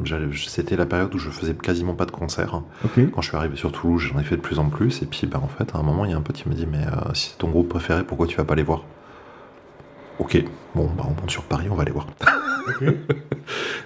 c'était 0.47 0.77
la 0.77 0.85
période 0.85 1.13
où 1.13 1.17
je 1.19 1.29
faisais 1.29 1.53
quasiment 1.53 1.93
pas 1.93 2.05
de 2.05 2.11
concerts. 2.11 2.61
Ok. 2.85 3.11
Quand 3.11 3.21
je 3.21 3.27
suis 3.27 3.35
arrivé 3.37 3.57
sur 3.57 3.73
Toulouse, 3.73 4.01
j'en 4.13 4.17
ai 4.17 4.23
fait 4.23 4.37
de 4.37 4.41
plus 4.41 4.59
en 4.59 4.69
plus. 4.69 5.01
Et 5.01 5.05
puis, 5.07 5.27
ben, 5.27 5.39
en 5.43 5.49
fait, 5.49 5.75
à 5.75 5.79
un 5.79 5.83
moment, 5.83 6.05
il 6.05 6.11
y 6.11 6.13
a 6.13 6.17
un 6.17 6.21
pote 6.21 6.37
qui 6.37 6.47
me 6.47 6.53
dit 6.55 6.67
Mais 6.71 6.85
euh, 6.87 7.13
si 7.13 7.31
c'est 7.31 7.37
ton 7.39 7.49
groupe 7.49 7.67
préféré, 7.67 8.05
pourquoi 8.05 8.25
tu 8.25 8.37
vas 8.37 8.45
pas 8.45 8.55
les 8.55 8.63
voir? 8.63 8.83
Ok, 10.19 10.41
bon, 10.73 10.89
bah, 10.97 11.03
on 11.05 11.19
monte 11.19 11.31
sur 11.31 11.43
Paris, 11.43 11.67
on 11.69 11.75
va 11.75 11.83
les 11.83 11.91
voir. 11.91 12.07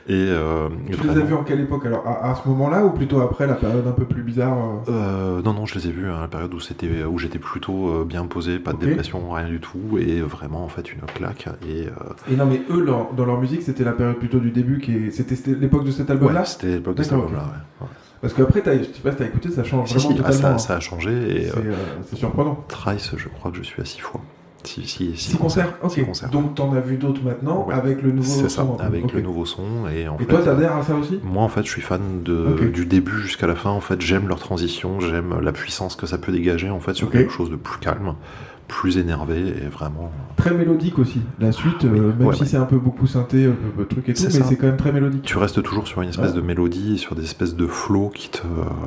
Et 0.09 0.13
euh, 0.13 0.69
Tu 0.91 1.03
les 1.07 1.09
as 1.09 1.23
vus 1.25 1.33
en 1.33 1.43
quelle 1.43 1.59
époque 1.61 1.85
alors 1.85 2.05
à, 2.07 2.31
à 2.31 2.35
ce 2.35 2.47
moment-là 2.47 2.85
ou 2.85 2.91
plutôt 2.91 3.19
après 3.21 3.47
la 3.47 3.55
période 3.55 3.85
un 3.87 3.91
peu 3.91 4.05
plus 4.05 4.21
bizarre 4.23 4.57
euh 4.87 4.91
Euh, 4.91 5.41
non, 5.41 5.53
non, 5.53 5.65
je 5.65 5.75
les 5.79 5.87
ai 5.87 5.91
vus 5.91 6.09
à 6.09 6.21
la 6.21 6.27
période 6.27 6.53
où 6.53 6.59
c'était 6.59 7.03
où 7.03 7.17
j'étais 7.17 7.39
plutôt 7.39 8.05
bien 8.05 8.25
posé, 8.25 8.59
pas 8.59 8.73
de 8.73 8.77
dépression, 8.85 9.29
rien 9.31 9.47
du 9.47 9.59
tout, 9.59 9.97
et 9.99 10.21
vraiment 10.21 10.63
en 10.63 10.69
fait 10.69 10.93
une 10.93 11.01
claque. 11.01 11.47
Et 11.67 11.87
euh, 11.87 11.91
Et 12.31 12.35
non, 12.35 12.45
mais 12.45 12.61
eux, 12.69 12.81
leur- 12.81 13.11
dans 13.13 13.25
leur 13.25 13.39
musique, 13.39 13.63
c'était 13.63 13.83
la 13.83 13.91
période 13.93 14.17
plutôt 14.17 14.39
du 14.39 14.51
début 14.51 14.79
qui 14.79 14.95
est. 14.95 15.11
C'était 15.11 15.35
c'était 15.35 15.59
l'époque 15.59 15.83
de 15.83 15.91
cet 15.91 16.09
album-là 16.09 16.41
ouais, 16.41 16.45
c'était 16.45 16.67
l'époque 16.67 16.95
de 16.95 17.03
cet 17.03 17.13
album-là. 17.13 17.39
ouais. 17.39 17.45
Ouais. 17.85 17.87
Parce 18.21 18.33
qu'après, 18.33 18.61
je 18.65 18.83
sais 18.83 19.01
pas 19.03 19.11
si 19.11 19.17
t'as 19.17 19.25
écouté, 19.25 19.51
ça 19.51 19.63
change 19.63 19.89
Si, 19.89 19.95
vraiment 19.95 20.09
si, 20.09 20.15
ah, 20.19 20.23
totalement. 20.23 20.41
ça, 20.41 20.53
hein. 20.53 20.57
ça 20.57 20.75
a 20.77 20.79
changé 20.79 21.11
et 21.11 21.49
C'est 21.49 21.57
euh, 21.57 21.73
c'est 22.09 22.15
surprenant. 22.15 22.63
Trice, 22.67 23.11
je 23.15 23.27
crois 23.27 23.51
que 23.51 23.57
je 23.57 23.63
suis 23.63 23.79
à 23.81 23.85
six 23.85 23.99
fois. 23.99 24.21
Six 24.63 25.13
Six 25.15 25.37
concerts, 25.37 25.73
Six 25.89 26.01
ok. 26.01 26.07
concerts. 26.07 26.29
Donc 26.29 26.55
t'en 26.55 26.73
as 26.73 26.79
vu 26.81 26.97
d'autres 26.97 27.23
maintenant 27.23 27.65
Ouais. 27.67 27.73
avec 27.73 28.01
le 28.01 28.11
nouveau 28.11 28.41
C'est 28.41 28.49
ça, 28.49 28.63
son. 28.63 28.77
avec 28.79 29.11
le 29.13 29.21
nouveau 29.21 29.45
son 29.45 29.87
et 29.93 30.07
en 30.07 30.15
Et 30.15 30.19
fait. 30.19 30.25
toi, 30.25 30.41
t'adhères 30.41 30.75
à 30.75 30.83
ça 30.83 30.95
aussi? 30.95 31.19
Moi, 31.23 31.43
en 31.43 31.47
fait, 31.49 31.63
je 31.63 31.69
suis 31.69 31.81
fan 31.81 32.23
de, 32.23 32.69
du 32.73 32.85
début 32.85 33.17
jusqu'à 33.21 33.47
la 33.47 33.55
fin. 33.55 33.69
En 33.69 33.79
fait, 33.81 34.01
j'aime 34.01 34.27
leur 34.27 34.39
transition, 34.39 34.99
j'aime 34.99 35.39
la 35.41 35.51
puissance 35.51 35.95
que 35.95 36.05
ça 36.05 36.17
peut 36.17 36.31
dégager 36.31 36.69
en 36.69 36.79
fait 36.79 36.93
sur 36.95 37.09
quelque 37.09 37.31
chose 37.31 37.49
de 37.49 37.55
plus 37.55 37.79
calme, 37.79 38.15
plus 38.67 38.97
énervé 38.97 39.37
et 39.39 39.67
vraiment. 39.69 40.11
Très 40.35 40.53
mélodique 40.53 40.99
aussi. 40.99 41.21
La 41.39 41.51
suite, 41.53 41.85
euh, 41.85 42.11
même 42.17 42.27
ouais, 42.27 42.35
si 42.35 42.41
ouais. 42.41 42.47
c'est 42.47 42.57
un 42.57 42.65
peu 42.65 42.77
beaucoup 42.77 43.07
synthé, 43.07 43.45
euh, 43.45 43.53
euh, 43.79 43.83
truc 43.85 44.09
et 44.09 44.13
tout, 44.13 44.23
mais 44.25 44.29
C'est 44.29 44.57
quand 44.57 44.67
même 44.67 44.75
très 44.77 44.91
mélodique. 44.91 45.21
Tu 45.21 45.37
restes 45.37 45.63
toujours 45.63 45.87
sur 45.87 46.01
une 46.01 46.09
espèce 46.09 46.33
de 46.33 46.41
mélodie 46.41 46.95
et 46.95 46.97
sur 46.97 47.15
des 47.15 47.23
espèces 47.23 47.55
de 47.55 47.67
flots 47.67 48.09
qui 48.13 48.29
te. 48.29 48.41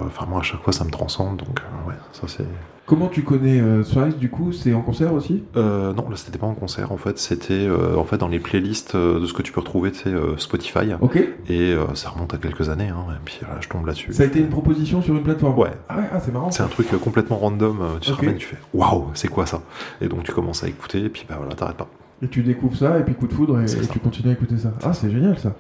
Enfin, 0.07 0.27
moi, 0.29 0.41
à 0.41 0.43
chaque 0.43 0.63
fois, 0.63 0.73
ça 0.75 0.85
me 0.85 0.91
transcende. 0.91 1.39
Donc, 1.39 1.61
euh, 1.61 1.89
ouais, 1.89 1.95
ça 2.13 2.23
c'est. 2.27 2.45
Comment 2.87 3.07
tu 3.07 3.23
connais 3.23 3.61
euh, 3.61 3.85
Thrice 3.85 4.17
du 4.17 4.31
coup 4.31 4.53
C'est 4.53 4.75
en 4.75 4.83
concert 4.83 5.15
aussi? 5.15 5.45
Euh, 5.57 5.93
non, 5.93 6.09
là, 6.09 6.17
c'était 6.17 6.39
pas 6.39 6.49
en 6.49 6.55
concert. 6.55 6.91
En 6.91 6.97
fait, 6.97 7.19
c'était 7.19 7.55
euh, 7.55 7.97
en 7.97 8.03
fait 8.05 8.19
dans 8.19 8.27
les 8.27 8.41
playlists 8.41 8.97
euh, 8.97 9.21
de 9.21 9.27
ce 9.27 9.33
que 9.33 9.43
tu 9.43 9.53
peux 9.53 9.61
retrouver, 9.61 9.93
euh, 10.09 10.37
Spotify. 10.39 10.93
Ok. 11.01 11.17
Et 11.49 11.77
ça 11.95 12.11
remonte 12.11 12.35
à 12.35 12.39
quelques 12.39 12.69
années. 12.69 12.89
Hein, 12.89 13.07
et 13.15 13.21
puis 13.25 13.39
là, 13.43 13.59
je 13.61 13.69
tombe 13.69 13.87
là-dessus. 13.87 14.13
Ça 14.13 14.25
a 14.25 14.27
été 14.27 14.41
une 14.41 14.49
proposition 14.49 15.03
sur 15.03 15.15
une 15.15 15.23
plateforme? 15.23 15.57
Ouais. 15.59 15.71
Ah 15.89 15.99
ouais, 15.99 16.05
ah, 16.13 16.19
c'est 16.21 16.33
marrant. 16.33 16.51
C'est 16.51 16.65
un 16.65 16.69
truc 16.69 16.89
complètement 17.01 17.37
random. 17.37 17.79
Tu 18.01 18.11
te 18.11 18.17
ramènes, 18.17 18.37
tu 18.37 18.47
fais 18.47 18.59
waouh, 18.75 19.07
c'est 19.15 19.29
quoi 19.29 19.47
ça? 19.47 19.63
Et 20.01 20.09
donc 20.09 20.25
tu 20.25 20.33
commences 20.33 20.65
à 20.65 20.69
écouter, 20.69 21.05
et 21.05 21.09
puis 21.09 21.25
bah 21.29 21.37
voilà, 21.39 21.55
t'arrêtes 21.55 21.77
pas. 21.77 21.89
Et 22.23 22.29
tu 22.29 22.43
découvres 22.43 22.77
ça, 22.77 22.99
et 22.99 23.03
puis 23.03 23.15
coup 23.15 23.27
de 23.27 23.33
foudre, 23.33 23.61
et, 23.61 23.67
tu 23.67 23.99
continues 23.99 24.29
à 24.29 24.33
écouter 24.33 24.59
ça. 24.59 24.73
Ah, 24.83 24.93
c'est 24.93 25.11
génial 25.11 25.39
ça. 25.39 25.55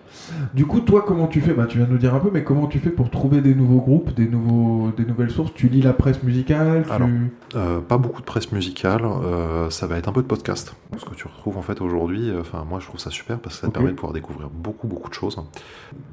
Du 0.54 0.66
coup, 0.66 0.80
toi, 0.80 1.04
comment 1.06 1.26
tu 1.26 1.40
fais? 1.40 1.54
Bah, 1.54 1.66
tu 1.66 1.78
viens 1.78 1.86
de 1.86 1.92
nous 1.92 1.98
dire 1.98 2.14
un 2.14 2.20
peu, 2.20 2.30
mais 2.32 2.44
comment 2.44 2.66
tu 2.66 2.78
fais 2.80 2.90
pour 2.90 3.08
trouver 3.08 3.40
des 3.40 3.54
nouveaux 3.54 3.80
groupes, 3.80 4.12
des, 4.14 4.28
nouveaux, 4.28 4.90
des 4.96 5.06
nouvelles 5.06 5.30
sources? 5.30 5.52
Tu 5.54 5.68
lis 5.68 5.80
la 5.80 5.94
presse 5.94 6.22
musicale 6.22 6.84
tu... 6.84 6.92
Alors. 6.92 7.08
Euh, 7.56 7.80
pas 7.80 7.98
beaucoup 7.98 8.20
de 8.20 8.26
presse 8.26 8.52
musicale, 8.52 9.02
euh, 9.04 9.70
ça 9.70 9.86
va 9.86 9.98
être 9.98 10.08
un 10.08 10.12
peu 10.12 10.22
de 10.22 10.26
podcast. 10.26 10.74
Ce 10.96 11.04
que 11.04 11.14
tu 11.14 11.26
retrouves 11.26 11.56
en 11.56 11.62
fait 11.62 11.80
aujourd'hui, 11.80 12.30
euh, 12.30 12.42
moi 12.68 12.78
je 12.78 12.86
trouve 12.86 13.00
ça 13.00 13.10
super 13.10 13.38
parce 13.38 13.56
que 13.56 13.62
ça 13.62 13.66
te 13.68 13.72
permet 13.72 13.90
de 13.90 13.96
pouvoir 13.96 14.12
découvrir 14.12 14.48
beaucoup 14.50 14.86
beaucoup 14.86 15.08
de 15.08 15.14
choses, 15.14 15.36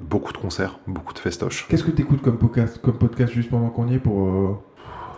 beaucoup 0.09 0.33
de 0.33 0.37
concerts, 0.37 0.79
beaucoup 0.87 1.13
de 1.13 1.19
festoches. 1.19 1.67
Qu'est-ce 1.69 1.83
que 1.83 1.91
tu 1.91 2.01
écoutes 2.01 2.21
comme 2.21 2.37
podcast, 2.37 2.79
comme 2.81 2.97
podcast 2.97 3.33
juste 3.33 3.49
pendant 3.49 3.69
qu'on 3.69 3.87
y 3.87 3.95
est 3.95 3.99
pour. 3.99 4.63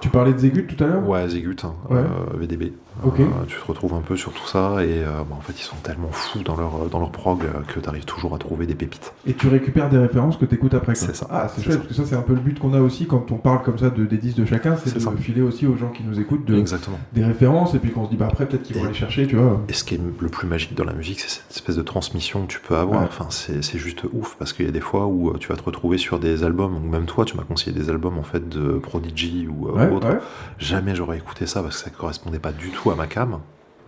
Tu 0.01 0.09
parlais 0.09 0.33
de 0.33 0.39
Zégut 0.39 0.65
tout 0.65 0.81
à 0.83 0.87
l'heure? 0.87 1.07
Ouais, 1.07 1.27
Zégut, 1.27 1.55
hein, 1.63 1.73
Ouais. 1.89 2.03
VDB. 2.37 2.73
Euh, 3.05 3.45
tu 3.47 3.57
te 3.57 3.65
retrouves 3.65 3.93
un 3.93 4.01
peu 4.01 4.15
sur 4.15 4.31
tout 4.33 4.47
ça 4.47 4.83
et 4.83 5.03
euh, 5.03 5.23
bah, 5.29 5.35
en 5.37 5.41
fait 5.41 5.53
ils 5.57 5.63
sont 5.63 5.75
tellement 5.83 6.11
fous 6.11 6.39
dans 6.43 6.55
leur, 6.55 6.89
dans 6.89 6.99
leur 6.99 7.11
prog 7.11 7.41
que 7.67 7.79
tu 7.79 7.87
arrives 7.89 8.05
toujours 8.05 8.35
à 8.35 8.37
trouver 8.37 8.65
des 8.65 8.75
pépites. 8.75 9.13
Et 9.25 9.33
tu 9.33 9.47
récupères 9.47 9.89
des 9.89 9.97
références 9.97 10.37
que 10.37 10.45
tu 10.45 10.55
écoutes 10.55 10.73
après. 10.73 10.95
C'est 10.95 11.15
ça. 11.15 11.27
Ah, 11.29 11.47
c'est 11.53 11.61
chouette, 11.63 11.73
ça. 11.73 11.79
parce 11.79 11.89
que 11.89 11.93
ça, 11.95 12.05
c'est 12.05 12.15
un 12.15 12.21
peu 12.21 12.33
le 12.33 12.39
but 12.39 12.59
qu'on 12.59 12.73
a 12.73 12.79
aussi 12.81 13.07
quand 13.07 13.31
on 13.31 13.35
parle 13.37 13.61
comme 13.63 13.77
ça 13.77 13.89
de, 13.89 14.05
des 14.05 14.17
disques 14.17 14.37
de 14.37 14.45
chacun, 14.45 14.75
c'est 14.77 14.93
de 14.95 14.99
ça. 14.99 15.11
filer 15.19 15.41
aussi 15.41 15.65
aux 15.67 15.75
gens 15.75 15.89
qui 15.89 16.03
nous 16.03 16.19
écoutent 16.19 16.45
de, 16.45 16.57
Exactement. 16.57 16.99
des 17.13 17.23
références, 17.23 17.73
et 17.75 17.79
puis 17.79 17.91
qu'on 17.91 18.05
se 18.05 18.09
dit, 18.11 18.17
bah 18.17 18.27
après, 18.29 18.45
peut-être 18.45 18.63
qu'ils 18.63 18.77
vont 18.77 18.85
aller 18.85 18.93
chercher, 18.93 19.27
tu 19.27 19.35
vois. 19.35 19.61
Et 19.67 19.73
ce 19.73 19.83
qui 19.83 19.95
est 19.95 20.01
le 20.19 20.29
plus 20.29 20.47
magique 20.47 20.75
dans 20.75 20.83
la 20.85 20.93
musique, 20.93 21.19
c'est 21.19 21.29
cette 21.29 21.51
espèce 21.55 21.75
de 21.75 21.81
transmission 21.81 22.45
que 22.45 22.51
tu 22.51 22.59
peux 22.59 22.75
avoir. 22.75 23.01
Ouais. 23.01 23.07
Enfin, 23.07 23.27
c'est 23.29 23.63
c'est 23.63 23.77
juste 23.77 24.03
ouf 24.13 24.35
parce 24.39 24.53
qu'il 24.53 24.65
y 24.65 24.69
a 24.69 24.71
des 24.71 24.79
fois 24.81 25.05
où 25.07 25.29
euh, 25.29 25.37
tu 25.39 25.47
vas 25.49 25.55
te 25.55 25.63
retrouver 25.63 25.97
sur 25.97 26.19
des 26.19 26.43
albums, 26.43 26.75
ou 26.75 26.87
même 26.87 27.05
toi, 27.05 27.25
tu 27.25 27.35
m'as 27.37 27.43
conseillé 27.43 27.71
des 27.77 27.89
albums 27.89 28.17
en 28.17 28.23
fait 28.23 28.47
de 28.49 28.79
Prodigy 28.79 29.47
ou 29.47 29.67
autre. 29.67 30.07
ouais. 30.09 30.19
Jamais 30.57 30.95
j'aurais 30.95 31.17
écouté 31.17 31.45
ça 31.45 31.61
parce 31.61 31.77
que 31.77 31.83
ça 31.83 31.89
correspondait 31.89 32.39
pas 32.39 32.51
du 32.51 32.69
tout 32.69 32.88
à 32.91 32.95
ma 32.95 33.07
cam. 33.07 33.39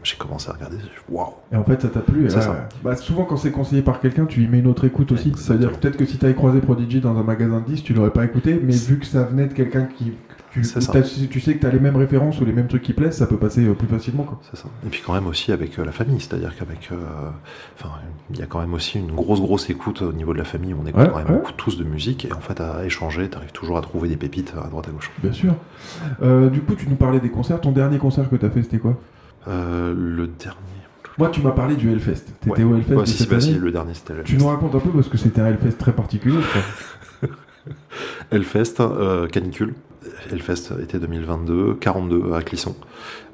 J'ai 0.03 0.15
commencé 0.17 0.49
à 0.49 0.53
regarder, 0.53 0.77
waouh. 1.09 1.33
Et 1.51 1.55
en 1.55 1.63
fait, 1.63 1.79
ça 1.79 1.87
t'a 1.89 1.99
plu. 1.99 2.25
et 2.25 2.29
C'est 2.29 2.37
là, 2.37 2.41
ça. 2.41 2.69
Bah, 2.83 2.95
souvent, 2.95 3.23
quand 3.23 3.37
c'est 3.37 3.51
conseillé 3.51 3.83
par 3.83 3.99
quelqu'un, 3.99 4.25
tu 4.25 4.41
y 4.41 4.47
mets 4.47 4.57
une 4.57 4.65
autre 4.65 4.85
écoute 4.85 5.11
aussi. 5.11 5.31
C'est-à-dire 5.37 5.71
que 5.71 5.77
peut-être 5.77 5.97
que 5.97 6.05
si 6.05 6.17
t'avais 6.17 6.33
croisé 6.33 6.59
Prodigy 6.59 7.01
dans 7.01 7.15
un 7.17 7.23
magasin 7.23 7.59
de 7.59 7.65
disques, 7.65 7.85
tu 7.85 7.93
l'aurais 7.93 8.09
pas 8.09 8.25
écouté, 8.25 8.59
mais 8.63 8.73
vu 8.73 8.97
que 8.97 9.05
ça 9.05 9.23
venait 9.23 9.45
de 9.45 9.53
quelqu'un 9.53 9.83
qui 9.83 10.13
Tu, 10.51 10.61
tu 11.29 11.39
sais 11.39 11.53
que 11.55 11.59
tu 11.59 11.65
as 11.65 11.71
les 11.71 11.79
mêmes 11.79 11.95
références 11.95 12.41
ou 12.41 12.45
les 12.45 12.51
mêmes 12.51 12.67
trucs 12.67 12.81
qui 12.83 12.91
plaisent, 12.93 13.15
ça 13.15 13.25
peut 13.25 13.37
passer 13.37 13.65
euh, 13.65 13.73
plus 13.73 13.87
facilement. 13.87 14.23
Quoi. 14.23 14.39
Ça. 14.53 14.65
Et 14.85 14.89
puis 14.89 15.01
quand 15.05 15.13
même 15.13 15.27
aussi 15.27 15.51
avec 15.53 15.79
euh, 15.79 15.85
la 15.85 15.93
famille, 15.93 16.19
c'est-à-dire 16.19 16.53
qu'avec, 16.57 16.89
euh, 16.91 16.95
enfin, 17.79 17.93
il 18.29 18.37
y 18.37 18.41
a 18.41 18.47
quand 18.47 18.59
même 18.59 18.73
aussi 18.73 18.99
une 18.99 19.11
grosse 19.11 19.39
grosse 19.39 19.69
écoute 19.69 20.01
au 20.01 20.11
niveau 20.11 20.33
de 20.33 20.37
la 20.37 20.43
famille. 20.43 20.73
On 20.73 20.85
écoute 20.85 21.01
Ouais, 21.01 21.09
quand 21.09 21.17
même 21.19 21.27
ouais. 21.27 21.33
beaucoup 21.35 21.53
tous 21.53 21.77
de 21.77 21.85
musique 21.85 22.25
et 22.25 22.33
en 22.33 22.41
fait 22.41 22.59
à 22.59 22.83
échanger, 22.85 23.29
t'arrives 23.29 23.53
toujours 23.53 23.77
à 23.77 23.81
trouver 23.81 24.09
des 24.09 24.17
pépites 24.17 24.53
à 24.61 24.67
droite 24.67 24.87
à 24.89 24.91
gauche. 24.91 25.09
Bien 25.23 25.31
sûr. 25.31 25.55
Euh, 26.21 26.49
du 26.49 26.59
coup, 26.61 26.75
tu 26.75 26.89
nous 26.89 26.95
parlais 26.97 27.19
des 27.21 27.29
concerts. 27.29 27.61
Ton 27.61 27.71
dernier 27.71 27.97
concert 27.97 28.29
que 28.29 28.35
tu 28.35 28.45
as 28.45 28.49
fait, 28.49 28.63
c'était 28.63 28.79
quoi? 28.79 28.97
Euh, 29.47 29.93
le 29.95 30.27
dernier. 30.27 30.57
Moi, 31.17 31.29
tu 31.29 31.41
m'as 31.41 31.51
parlé 31.51 31.75
du 31.75 31.91
Hellfest. 31.91 32.25
T'étais 32.41 32.63
au 32.63 32.75
Hellfest 32.75 32.95
Ouais, 32.95 33.05
si, 33.05 33.13
si, 33.13 33.17
cette 33.19 33.29
bah, 33.29 33.39
si, 33.39 33.51
année 33.51 33.59
le 33.59 33.71
dernier 33.71 33.93
c'était 33.93 34.23
Tu 34.23 34.37
nous 34.37 34.47
racontes 34.47 34.75
un 34.75 34.79
peu 34.79 34.89
parce 34.89 35.07
que 35.07 35.17
c'était 35.17 35.41
un 35.41 35.47
Hellfest 35.47 35.77
très 35.77 35.93
particulier. 35.93 36.39
Hellfest, 38.31 38.75
euh, 38.79 39.27
canicule. 39.27 39.73
Hellfest 40.31 40.73
été 40.81 40.97
2022, 40.99 41.75
42 41.75 42.33
à 42.33 42.41
Clisson. 42.41 42.75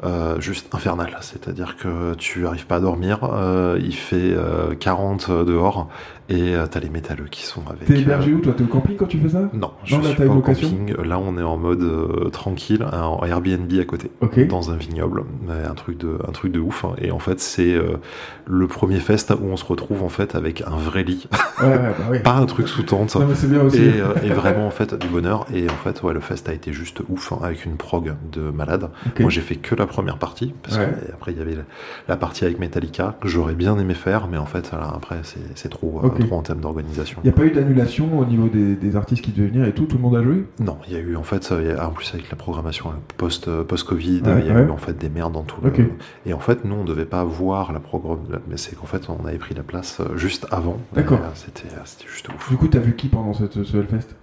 Euh, 0.04 0.40
juste 0.40 0.74
infernal, 0.76 1.18
c'est-à-dire 1.22 1.76
que 1.76 2.14
tu 2.14 2.46
arrives 2.46 2.68
pas 2.68 2.76
à 2.76 2.80
dormir, 2.80 3.20
euh, 3.24 3.80
il 3.82 3.96
fait 3.96 4.32
euh, 4.36 4.76
40 4.80 5.32
dehors 5.32 5.90
et 6.30 6.54
euh, 6.56 6.68
t'as 6.70 6.80
les 6.82 6.90
métalleux 6.90 7.26
qui 7.32 7.44
sont 7.44 7.62
avec. 7.68 7.86
T'es 7.86 8.02
hébergé 8.02 8.30
euh, 8.32 8.36
où 8.36 8.40
toi? 8.42 8.54
T'es 8.56 8.64
au 8.64 8.68
camping 8.68 8.96
quand 8.96 9.08
tu 9.08 9.18
fais 9.18 9.30
ça? 9.30 9.50
Non, 9.54 9.72
je 9.86 9.96
Non, 9.96 10.02
là, 10.04 10.08
suis 10.10 10.18
pas 10.18 10.26
au 10.28 10.40
camping. 10.42 10.94
Là, 11.04 11.18
on 11.18 11.36
est 11.40 11.44
en 11.44 11.58
mode 11.58 11.82
euh, 11.82 12.30
tranquille, 12.30 12.86
en 12.94 13.26
Airbnb 13.26 13.72
à 13.80 13.86
côté, 13.86 14.12
dans 14.48 14.70
un 14.70 14.76
vignoble, 14.76 15.24
un 15.50 15.74
truc 15.74 15.98
de, 15.98 16.20
un 16.28 16.32
truc 16.32 16.52
de 16.52 16.60
ouf. 16.60 16.86
hein. 16.86 16.94
Et 17.02 17.10
en 17.10 17.18
fait, 17.20 17.40
c'est 17.40 17.74
euh, 17.74 17.98
le 18.46 18.68
premier 18.68 19.00
fest 19.00 19.32
où 19.42 19.46
on 19.46 19.58
se 19.58 19.66
retrouve 19.66 20.04
en 20.04 20.10
fait 20.10 20.36
avec 20.36 20.62
un 20.62 20.76
vrai 20.78 21.04
lit, 21.04 21.28
Ouais, 21.60 21.70
ouais, 21.70 21.78
bah 21.80 21.94
oui. 22.12 22.20
pas 22.24 22.34
un 22.36 22.46
truc 22.46 22.68
sous 22.68 22.84
tente. 22.84 23.16
Non, 23.16 23.26
mais 23.26 23.34
c'est 23.36 23.50
bien 23.50 23.62
aussi. 23.64 23.82
Et, 23.82 24.00
euh, 24.00 24.14
et 24.24 24.30
vraiment 24.30 24.68
en 24.68 24.72
fait 24.72 24.94
du 24.94 25.08
bonheur 25.08 25.48
et 25.52 25.68
en 25.68 25.74
fait 25.84 26.04
ouais 26.04 26.14
le 26.14 26.20
fest 26.20 26.48
a 26.50 26.54
été 26.54 26.72
juste 26.72 27.02
ouf 27.10 27.32
hein, 27.32 27.40
avec 27.42 27.66
une 27.66 27.78
prog 27.78 28.14
de 28.32 28.42
malade 28.42 28.90
moi 29.20 29.30
j'ai 29.32 29.42
fait 29.42 29.56
que 29.56 29.74
la 29.74 29.87
première 29.88 30.18
partie 30.18 30.54
parce 30.64 30.78
Ouais. 30.78 30.86
que 30.86 31.10
et 31.10 31.14
après 31.14 31.32
il 31.32 31.38
y 31.38 31.42
avait 31.42 31.56
la, 31.56 31.64
la 32.08 32.18
partie 32.18 32.46
avec 32.46 32.60
Metallica 32.60 33.16
que 33.20 33.28
j'aurais 33.28 33.56
bien 33.56 33.78
aimé 33.80 33.94
faire 33.94 34.28
mais 34.28 34.38
en 34.38 34.46
fait 34.46 34.72
après 34.74 35.22
c'est 35.56 35.70
trop 35.70 36.02
euh, 36.04 36.10
trop 36.10 36.36
en 36.38 36.42
termes 36.42 36.60
d'organisation. 36.62 37.20
Il 37.24 37.28
n'y 37.28 37.34
a 37.34 37.38
pas 37.38 37.46
eu 37.46 37.52
d'annulation 37.52 38.20
au 38.20 38.26
niveau 38.26 38.48
des, 38.48 38.76
des 38.76 38.96
artistes 38.96 39.24
qui 39.24 39.32
devaient 39.32 39.48
venir 39.50 39.66
et 39.66 39.74
tout 39.74 39.86
Tout 39.86 39.98
le 39.98 40.04
monde 40.04 40.16
a 40.16 40.24
joué? 40.24 40.46
Non 40.60 40.78
il 40.88 40.94
y 40.94 40.96
a 40.96 41.00
eu 41.00 41.16
en 41.16 41.24
fait 41.24 41.44
ça, 41.44 41.60
il 41.62 41.68
y 41.68 41.72
a- 41.72 41.88
en 41.88 41.92
plus 41.92 42.14
avec 42.14 42.30
la 42.30 42.36
programmation 42.38 42.92
post 43.18 43.50
post 43.64 43.88
Covid 43.88 44.22
Ouais, 44.26 44.42
il 44.42 44.48
y 44.48 44.52
a 44.52 44.60
eu 44.62 44.70
en 44.70 44.78
fait 44.78 44.98
des 44.98 45.10
merdes 45.10 45.34
dans 45.34 45.44
tout 45.44 45.62
Ok. 45.66 45.78
le 45.80 45.90
et 46.26 46.34
en 46.34 46.40
fait 46.40 46.66
nous 46.66 46.76
on 46.76 46.84
devait 46.84 47.06
pas 47.06 47.24
voir 47.24 47.74
la 47.74 47.80
programme 47.80 48.20
mais 48.50 48.58
c'est 48.58 48.76
qu'en 48.76 48.86
fait 48.86 49.08
on 49.10 49.26
avait 49.26 49.38
pris 49.38 49.56
la 49.56 49.64
place 49.64 50.00
euh, 50.02 50.16
juste 50.18 50.46
avant. 50.52 50.78
D'accord. 50.94 51.20
Euh, 51.22 51.30
c'était 51.36 51.68
c'était 51.86 52.10
juste 52.10 52.28
ouf. 52.30 52.50
Du 52.50 52.58
coup, 52.58 52.68
t'as 52.68 52.80
vu 52.80 52.96
qui 52.96 53.08
pendant 53.08 53.34
cette, 53.34 53.64
ce 53.64 53.78
Hellfest? 53.78 54.16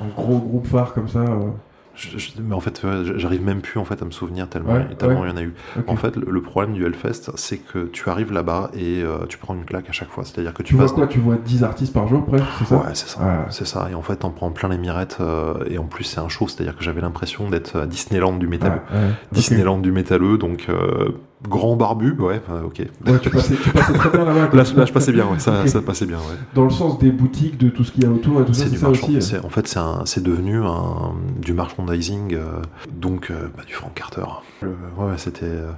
Un 0.00 0.08
gros 0.08 0.38
groupe 0.38 0.66
phare 0.66 0.92
comme 0.94 1.08
ça 1.08 1.20
euh, 1.20 1.50
Je- 1.96 2.18
je- 2.18 2.30
mais 2.42 2.54
en 2.54 2.60
fait, 2.60 2.82
euh, 2.84 3.14
j'arrive 3.18 3.42
même 3.44 3.60
plus 3.60 3.78
en 3.78 3.84
fait 3.84 4.02
à 4.02 4.04
me 4.04 4.10
souvenir 4.10 4.48
tellement, 4.48 4.72
Ouais, 4.74 4.86
tellement 4.98 5.20
ouais. 5.20 5.28
il 5.28 5.30
y 5.30 5.34
en 5.34 5.36
a 5.36 5.42
eu. 5.42 5.54
En 5.86 5.96
fait, 5.96 6.16
le, 6.16 6.42
problème 6.42 6.74
du 6.74 6.84
Hellfest, 6.84 7.30
c'est 7.36 7.58
que 7.58 7.84
tu 7.86 8.08
arrives 8.10 8.32
là-bas 8.32 8.70
et 8.74 9.02
euh, 9.02 9.26
tu 9.28 9.38
prends 9.38 9.54
une 9.54 9.64
claque 9.64 9.88
à 9.88 9.92
chaque 9.92 10.08
fois. 10.10 10.24
C'est-à-dire 10.24 10.52
que 10.52 10.62
tu, 10.62 10.70
Tu 10.70 10.74
vois 10.74 10.84
passes. 10.84 10.92
quoi 10.92 11.06
Tu 11.06 11.18
vois 11.20 11.36
10 11.36 11.62
artistes 11.62 11.92
par 11.92 12.08
jour 12.08 12.24
presque, 12.26 12.44
c'est 12.58 12.64
ça? 12.66 12.76
Ouais, 12.76 12.82
c'est 12.94 13.08
ça. 13.08 13.46
C'est 13.50 13.66
ça. 13.66 13.88
Et 13.90 13.94
en 13.94 14.02
fait, 14.02 14.16
t'en 14.16 14.30
prends 14.30 14.50
plein 14.50 14.68
les 14.68 14.78
mirettes. 14.78 15.18
euh, 15.20 15.54
et 15.68 15.78
en 15.78 15.84
plus, 15.84 16.04
c'est 16.04 16.20
un 16.20 16.28
show. 16.28 16.48
C'est-à-dire 16.48 16.76
que 16.76 16.82
j'avais 16.82 17.00
l'impression 17.00 17.48
d'être 17.48 17.78
à 17.80 17.86
Disneyland 17.86 18.32
du 18.36 18.48
métal. 18.48 18.82
Ouais. 18.92 18.98
Disneyland 19.32 19.78
du 19.78 19.92
métalleux. 19.92 20.36
Donc, 20.38 20.66
euh, 20.68 21.10
grand 21.48 21.76
barbu. 21.76 22.14
Ouais, 22.18 22.40
ok. 22.64 22.82
Ouais, 23.06 23.18
tu 23.20 23.30
passais, 23.30 23.54
tu 23.56 23.70
passais 23.70 23.92
très 23.92 24.10
bien 24.10 24.24
là-bas. 24.24 24.48
Là, 24.56 24.62
là, 24.76 24.84
je 24.86 24.92
passais 24.92 25.12
bien. 25.12 25.26
Ouais, 25.26 25.38
ça, 25.38 25.82
passait 25.82 26.06
bien. 26.06 26.16
Ouais. 26.18 26.36
Dans 26.54 26.64
le 26.64 26.70
sens 26.70 26.98
des 26.98 27.10
boutiques, 27.10 27.58
de 27.58 27.68
tout 27.68 27.84
ce 27.84 27.92
qu'il 27.92 28.04
y 28.04 28.06
a 28.06 28.10
autour 28.10 28.40
et 28.40 28.44
tout 28.44 28.54
ça, 28.54 28.64
C'est 28.68 28.76
ça 28.76 28.88
marchand. 28.88 29.08
aussi. 29.08 29.36
En 29.42 29.48
fait, 29.50 29.76
c'est 30.06 30.22
devenu 30.22 30.62
un, 30.62 31.12
du 31.40 31.52
merchandising, 31.52 32.34
euh, 32.34 32.60
donc 32.92 33.30
euh, 33.30 33.48
bah, 33.56 33.64
du 33.66 33.74
Frank 33.74 33.92
Carter. 33.94 34.24
Le- 34.62 34.70
ouais, 34.70 35.14
c'était. 35.16 35.44
euh, 35.46 35.70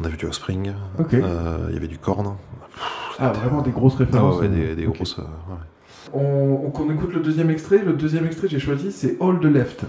on 0.00 0.04
a 0.04 0.08
vu 0.08 0.16
du 0.16 0.26
Offspring. 0.26 0.72
Euh, 1.12 1.66
Il 1.68 1.74
y 1.74 1.76
avait 1.78 1.88
du 1.88 1.98
Korn. 1.98 2.34
Ah, 3.18 3.32
vraiment 3.32 3.62
des 3.62 3.70
grosses 3.70 3.94
Ah 3.96 4.04
références. 4.04 4.40
ouais, 4.40 4.48
des, 4.48 4.74
des 4.74 4.86
ok. 4.86 4.94
grosses. 4.96 5.18
euh, 5.18 5.22
ouais. 5.22 5.58
On, 6.14 6.72
on- 6.74 6.90
écoute 6.92 7.12
le 7.14 7.20
deuxième 7.20 7.50
extrait. 7.50 7.82
Le 7.84 7.92
deuxième 7.92 8.26
extrait 8.26 8.48
que 8.48 8.52
j'ai 8.52 8.58
choisi, 8.58 8.90
c'est 8.90 9.16
All 9.20 9.38
the 9.40 9.44
Left. 9.44 9.84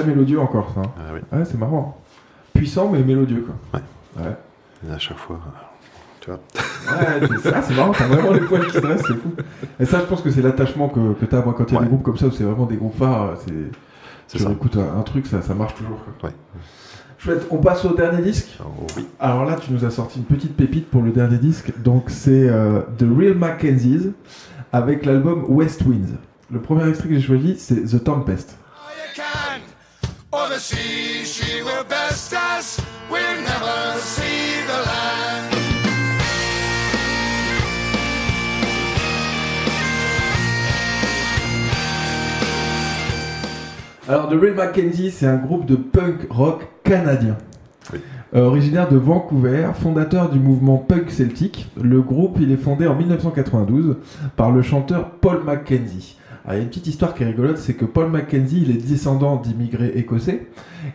Très 0.00 0.08
mélodieux 0.10 0.40
encore, 0.40 0.72
ça. 0.74 0.80
hein. 0.80 0.90
Ah 0.98 1.12
oui. 1.14 1.20
Ouais, 1.32 1.44
c'est 1.44 1.58
marrant. 1.58 2.00
Puissant, 2.54 2.88
mais 2.90 3.02
mélodieux, 3.02 3.46
quoi. 3.46 3.80
Ouais. 3.80 4.24
Ouais. 4.26 4.36
Et 4.88 4.92
à 4.92 4.98
chaque 4.98 5.18
fois, 5.18 5.38
euh, 5.46 5.50
tu 6.20 6.30
vois. 6.30 6.40
Ouais, 6.40 7.62
c'est 7.62 7.74
marrant, 7.74 7.92
t'as 7.92 8.06
vraiment 8.06 8.32
les 8.32 8.40
poils 8.40 8.66
qui 8.66 8.72
se 8.72 8.78
dressent, 8.80 9.02
c'est 9.06 9.14
fou. 9.14 9.32
Et 9.78 9.84
ça, 9.84 10.00
je 10.00 10.04
pense 10.06 10.22
que 10.22 10.30
c'est 10.30 10.42
l'attachement 10.42 10.88
que, 10.88 11.12
que 11.14 11.24
t'as, 11.26 11.42
moi, 11.44 11.54
quand 11.56 11.64
il 11.68 11.74
y 11.74 11.76
a 11.76 11.80
Ouais. 11.80 11.84
des 11.86 11.90
groupes 11.90 12.02
comme 12.02 12.16
ça, 12.16 12.26
où 12.26 12.30
c'est 12.30 12.44
vraiment 12.44 12.66
des 12.66 12.76
groupes 12.76 12.96
phares, 12.98 13.34
c'est... 13.46 13.52
C'est 14.26 14.38
Tu 14.38 14.44
ça. 14.44 14.50
écoutes 14.52 14.76
un, 14.76 14.98
un 14.98 15.02
truc, 15.02 15.26
ça, 15.26 15.42
ça 15.42 15.54
marche 15.54 15.74
toujours. 15.74 15.98
Quoi. 16.20 16.28
Ouais. 16.30 16.36
Chouette, 17.18 17.46
on 17.50 17.56
passe 17.58 17.84
au 17.84 17.94
dernier 17.94 18.22
disque. 18.22 18.58
Oh, 18.64 18.86
oui. 18.96 19.06
Alors 19.18 19.44
là, 19.44 19.56
tu 19.60 19.72
nous 19.72 19.84
as 19.84 19.90
sorti 19.90 20.18
une 20.20 20.24
petite 20.24 20.56
pépite 20.56 20.88
pour 20.88 21.02
le 21.02 21.10
dernier 21.10 21.36
disque. 21.38 21.72
Donc 21.82 22.04
c'est 22.08 22.48
euh, 22.48 22.80
The 22.98 23.04
Real 23.14 23.34
Mackenzies 23.34 24.12
avec 24.72 25.04
l'album 25.04 25.44
West 25.48 25.82
Winds. 25.82 26.16
Le 26.50 26.60
premier 26.60 26.88
extrait 26.88 27.08
que 27.08 27.14
j'ai 27.16 27.20
choisi, 27.20 27.56
c'est 27.58 27.82
The 27.84 28.02
Tempest. 28.04 28.56
Can. 29.16 29.49
Or 30.32 30.48
the 30.48 30.60
sea, 30.60 31.24
she 31.24 31.60
will 31.60 31.82
best 31.88 32.32
us. 32.32 32.80
We'll 33.10 33.40
never 33.42 33.98
see 33.98 34.62
the 34.64 34.78
land. 34.86 35.50
Alors 44.08 44.28
The 44.28 44.34
Real 44.34 44.54
Mackenzie, 44.54 45.10
c'est 45.10 45.26
un 45.26 45.36
groupe 45.36 45.66
de 45.66 45.74
punk 45.74 46.28
rock 46.30 46.68
canadien. 46.84 47.36
Oui. 47.92 47.98
Euh, 48.36 48.44
originaire 48.44 48.88
de 48.88 48.96
Vancouver, 48.96 49.70
fondateur 49.74 50.30
du 50.30 50.38
mouvement 50.38 50.78
punk 50.78 51.10
celtique, 51.10 51.68
le 51.80 52.00
groupe 52.02 52.38
il 52.40 52.52
est 52.52 52.56
fondé 52.56 52.86
en 52.86 52.94
1992 52.94 53.96
par 54.36 54.52
le 54.52 54.62
chanteur 54.62 55.10
Paul 55.10 55.42
Mackenzie. 55.42 56.16
Alors, 56.44 56.54
il 56.54 56.58
y 56.58 56.60
a 56.60 56.62
une 56.62 56.68
petite 56.68 56.86
histoire 56.86 57.14
qui 57.14 57.22
est 57.22 57.26
rigolote, 57.26 57.58
c'est 57.58 57.74
que 57.74 57.84
Paul 57.84 58.10
Mackenzie, 58.10 58.62
il 58.66 58.70
est 58.70 58.88
descendant 58.88 59.36
d'immigrés 59.36 59.92
écossais, 59.96 60.46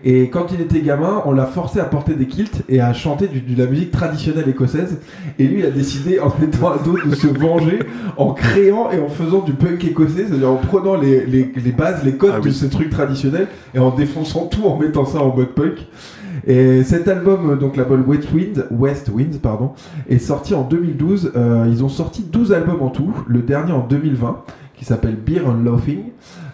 et 0.04 0.30
quand 0.30 0.48
il 0.52 0.60
était 0.62 0.82
gamin, 0.82 1.22
on 1.26 1.32
l'a 1.32 1.46
forcé 1.46 1.80
à 1.80 1.86
porter 1.86 2.16
des 2.16 2.26
kilts 2.26 2.64
et 2.68 2.82
à 2.82 2.94
chanter 2.94 3.28
du- 3.28 3.42
de 3.42 3.58
la 3.64 3.70
musique 3.70 3.92
traditionnelle 3.92 4.50
écossaise, 4.50 4.98
et 5.38 5.44
lui 5.48 5.60
il 5.60 5.66
a 5.66 5.70
décidé, 5.72 6.20
en 6.20 6.34
étant 6.42 6.72
ado, 6.72 6.98
de 7.06 7.14
se 7.14 7.28
venger 7.28 7.80
en 8.18 8.34
créant 8.34 8.90
et 8.92 9.00
en 9.00 9.08
faisant 9.08 9.42
du 9.42 9.54
punk 9.54 9.84
écossais, 9.86 10.26
c'est-à-dire 10.28 10.50
en 10.50 10.56
prenant 10.58 10.96
les, 10.96 11.26
les, 11.28 11.52
les 11.64 11.72
bases, 11.72 12.04
les 12.04 12.14
codes 12.16 12.34
Ah 12.38 12.40
de 12.40 12.46
oui. 12.48 12.54
ce 12.54 12.66
truc 12.66 12.90
traditionnel, 12.90 13.48
et 13.76 13.80
en 13.80 13.92
défonçant 13.92 14.48
tout, 14.48 14.66
en 14.66 14.78
mettant 14.80 15.06
ça 15.06 15.20
en 15.22 15.36
mode 15.36 15.50
punk. 15.50 15.86
Et 16.48 16.84
cet 16.84 17.08
album, 17.08 17.58
donc 17.60 17.76
label 17.78 18.02
West 18.02 18.32
Wind, 18.34 18.68
West 18.72 19.10
Winds, 19.14 19.38
pardon, 19.42 19.72
est 20.10 20.18
sorti 20.20 20.54
en 20.54 20.64
2012. 20.64 21.32
Euh, 21.36 21.66
ils 21.70 21.84
ont 21.84 21.90
sorti 21.90 22.24
12 22.24 22.52
albums 22.52 22.82
en 22.82 22.90
tout, 22.90 23.14
le 23.28 23.40
dernier 23.42 23.72
en 23.72 23.86
2020, 23.88 24.42
qui 24.78 24.86
s'appelle 24.86 25.16
Beer 25.16 25.42
and 25.48 25.64
Laughing. 25.64 26.04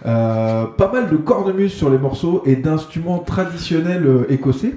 Euh, 0.05 0.65
pas 0.65 0.91
mal 0.91 1.09
de 1.09 1.15
cornemuse 1.17 1.73
sur 1.73 1.89
les 1.89 1.97
morceaux 1.97 2.41
et 2.45 2.55
d'instruments 2.55 3.19
traditionnels 3.19 4.05
euh, 4.05 4.25
écossais. 4.29 4.75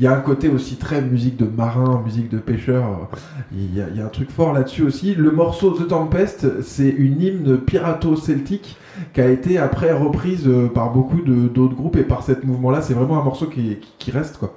Il 0.00 0.04
y 0.04 0.08
a 0.08 0.12
un 0.16 0.20
côté 0.20 0.48
aussi 0.48 0.74
très 0.74 1.00
musique 1.02 1.36
de 1.36 1.46
marin, 1.46 2.02
musique 2.04 2.28
de 2.28 2.38
pêcheur. 2.38 3.08
Il 3.52 3.76
y 3.76 3.80
a, 3.80 3.84
il 3.88 3.96
y 3.96 4.00
a 4.00 4.04
un 4.04 4.08
truc 4.08 4.28
fort 4.30 4.52
là-dessus 4.52 4.82
aussi. 4.82 5.14
Le 5.14 5.30
morceau 5.30 5.70
The 5.70 5.86
Tempest, 5.86 6.60
c'est 6.62 6.88
une 6.88 7.20
hymne 7.22 7.58
pirato-celtique 7.58 8.76
qui 9.12 9.20
a 9.20 9.28
été 9.28 9.56
après 9.58 9.92
reprise 9.92 10.46
euh, 10.48 10.66
par 10.68 10.92
beaucoup 10.92 11.20
d'autres 11.20 11.74
groupes 11.76 11.96
et 11.96 12.02
par 12.02 12.24
cette 12.24 12.44
mouvement-là. 12.44 12.82
C'est 12.82 12.94
vraiment 12.94 13.20
un 13.20 13.24
morceau 13.24 13.46
qui, 13.46 13.76
qui- 13.76 13.92
qui 13.98 14.10
reste 14.10 14.38
quoi. 14.38 14.56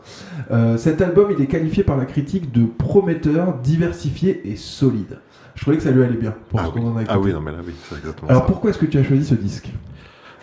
Euh, 0.51 0.77
cet 0.77 1.01
album, 1.01 1.27
il 1.37 1.43
est 1.43 1.47
qualifié 1.47 1.83
par 1.83 1.97
la 1.97 2.05
critique 2.05 2.51
de 2.51 2.65
prometteur, 2.65 3.57
diversifié 3.63 4.41
et 4.51 4.55
solide. 4.55 5.19
Je 5.57 5.61
trouvais 5.63 5.77
que 5.77 5.83
ça 5.83 5.91
lui 5.91 6.03
allait 6.03 6.15
bien 6.15 6.33
pour 6.49 6.59
Ah 6.61 6.69
oui. 6.73 6.81
en 6.81 6.97
a. 6.97 7.01
Ah 7.09 7.19
oui, 7.19 7.33
non, 7.33 7.41
mais 7.41 7.51
là, 7.51 7.57
oui, 7.65 7.73
c'est 7.89 7.97
exactement 7.97 8.29
Alors 8.29 8.43
ça. 8.43 8.47
pourquoi 8.47 8.69
est-ce 8.69 8.77
que 8.79 8.85
tu 8.85 8.97
as 8.97 9.03
choisi 9.03 9.25
ce 9.25 9.35
disque? 9.35 9.69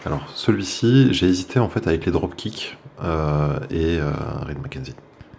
Alors, 0.05 0.21
celui-ci, 0.35 1.15
j'ai 1.15 1.27
hésité 1.29 1.59
en 1.61 1.69
fait 1.69 1.87
avec 1.87 2.05
les 2.05 2.13
Dropkicks 2.13 2.77
euh, 3.03 3.59
et 3.71 3.99
euh, 3.99 4.11
Reed 4.47 4.61
Mackenzie. 4.61 4.95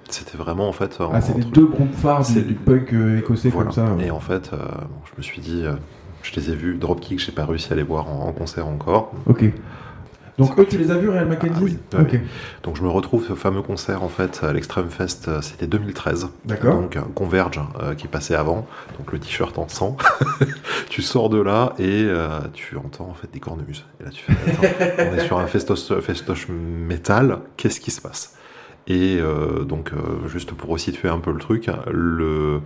C'était 0.10 0.38
vraiment 0.38 0.68
en 0.68 0.72
fait. 0.72 0.97
Ah, 1.14 1.22
c'est 1.22 1.38
les 1.38 1.43
deux 1.43 1.66
groupes 1.68 1.93
phares 1.93 2.26
du, 2.26 2.34
C'est- 2.34 2.41
du 2.41 2.54
punk 2.56 2.93
euh, 2.93 3.20
écossais 3.20 3.49
Voilà. 3.49 3.72
comme 3.72 3.99
ça. 3.99 4.04
Et 4.04 4.12
en 4.12 4.20
fait, 4.20 4.52
euh, 4.54 4.58
bon, 4.58 5.02
je 5.12 5.12
me 5.18 5.22
suis 5.22 5.41
dit, 5.41 5.64
je 6.24 6.36
les 6.36 6.49
ai 6.52 6.56
vus, 6.56 6.76
Dropkick, 6.78 7.20
j'ai 7.20 7.32
pas 7.32 7.45
réussi 7.45 7.72
à 7.72 7.76
les 7.76 7.84
voir 7.84 8.10
en, 8.10 8.28
en 8.28 8.32
concert 8.32 8.68
encore. 8.68 9.12
Ok. 9.28 9.43
Donc 10.38 10.60
eux, 10.60 10.66
tu 10.66 10.78
les 10.78 10.92
as 10.92 10.96
vus, 10.98 11.10
Real 11.10 11.28
Mackenzie 11.28 11.78
Ah 11.94 11.98
oui, 12.00 12.10
oui. 12.12 12.20
Donc 12.64 12.76
je 12.76 12.84
me 12.84 12.90
retrouve 12.90 13.26
ce 13.26 13.34
fameux 13.34 13.62
concert 13.62 14.04
en 14.04 14.10
fait 14.10 14.42
à 14.44 14.52
l'Extreme 14.52 14.90
Fest, 14.90 15.28
euh, 15.28 15.42
c'était 15.42 15.68
2013. 15.68 16.28
D'accord. 16.44 16.82
Donc 16.82 16.98
euh, 16.98 17.02
Converge 17.14 17.62
euh, 17.82 17.96
qui 17.96 18.08
passait 18.08 18.36
avant, 18.36 18.68
donc 18.98 19.14
le 19.14 19.20
t-shirt 19.20 19.58
en 19.58 19.70
sang. 19.70 19.96
tu 20.90 21.02
sors 21.02 21.30
de 21.30 21.40
là 21.40 21.74
et 21.80 22.04
euh, 22.06 22.40
tu 22.54 22.76
entends 22.78 23.08
en 23.10 23.14
fait 23.14 23.32
des 23.32 23.40
cornemuses. 23.40 23.86
Et 24.02 24.04
là 24.04 24.10
tu 24.10 24.24
fais, 24.24 24.34
attends, 24.52 25.12
on 25.12 25.16
est 25.16 25.26
sur 25.26 25.40
un 25.40 25.48
festoche, 25.48 26.00
festoche 26.02 26.48
métal, 26.50 27.40
qu'est-ce 27.56 27.80
qui 27.80 27.92
se 27.92 28.02
passe? 28.02 28.36
Et 28.88 29.18
euh, 29.20 29.64
donc, 29.64 29.92
euh, 29.94 30.28
juste 30.28 30.54
pour 30.54 30.70
resituer 30.70 31.10
un 31.10 31.20
peu 31.20 31.32
le 31.32 31.40
truc, 31.40 31.70
le, 31.92 32.62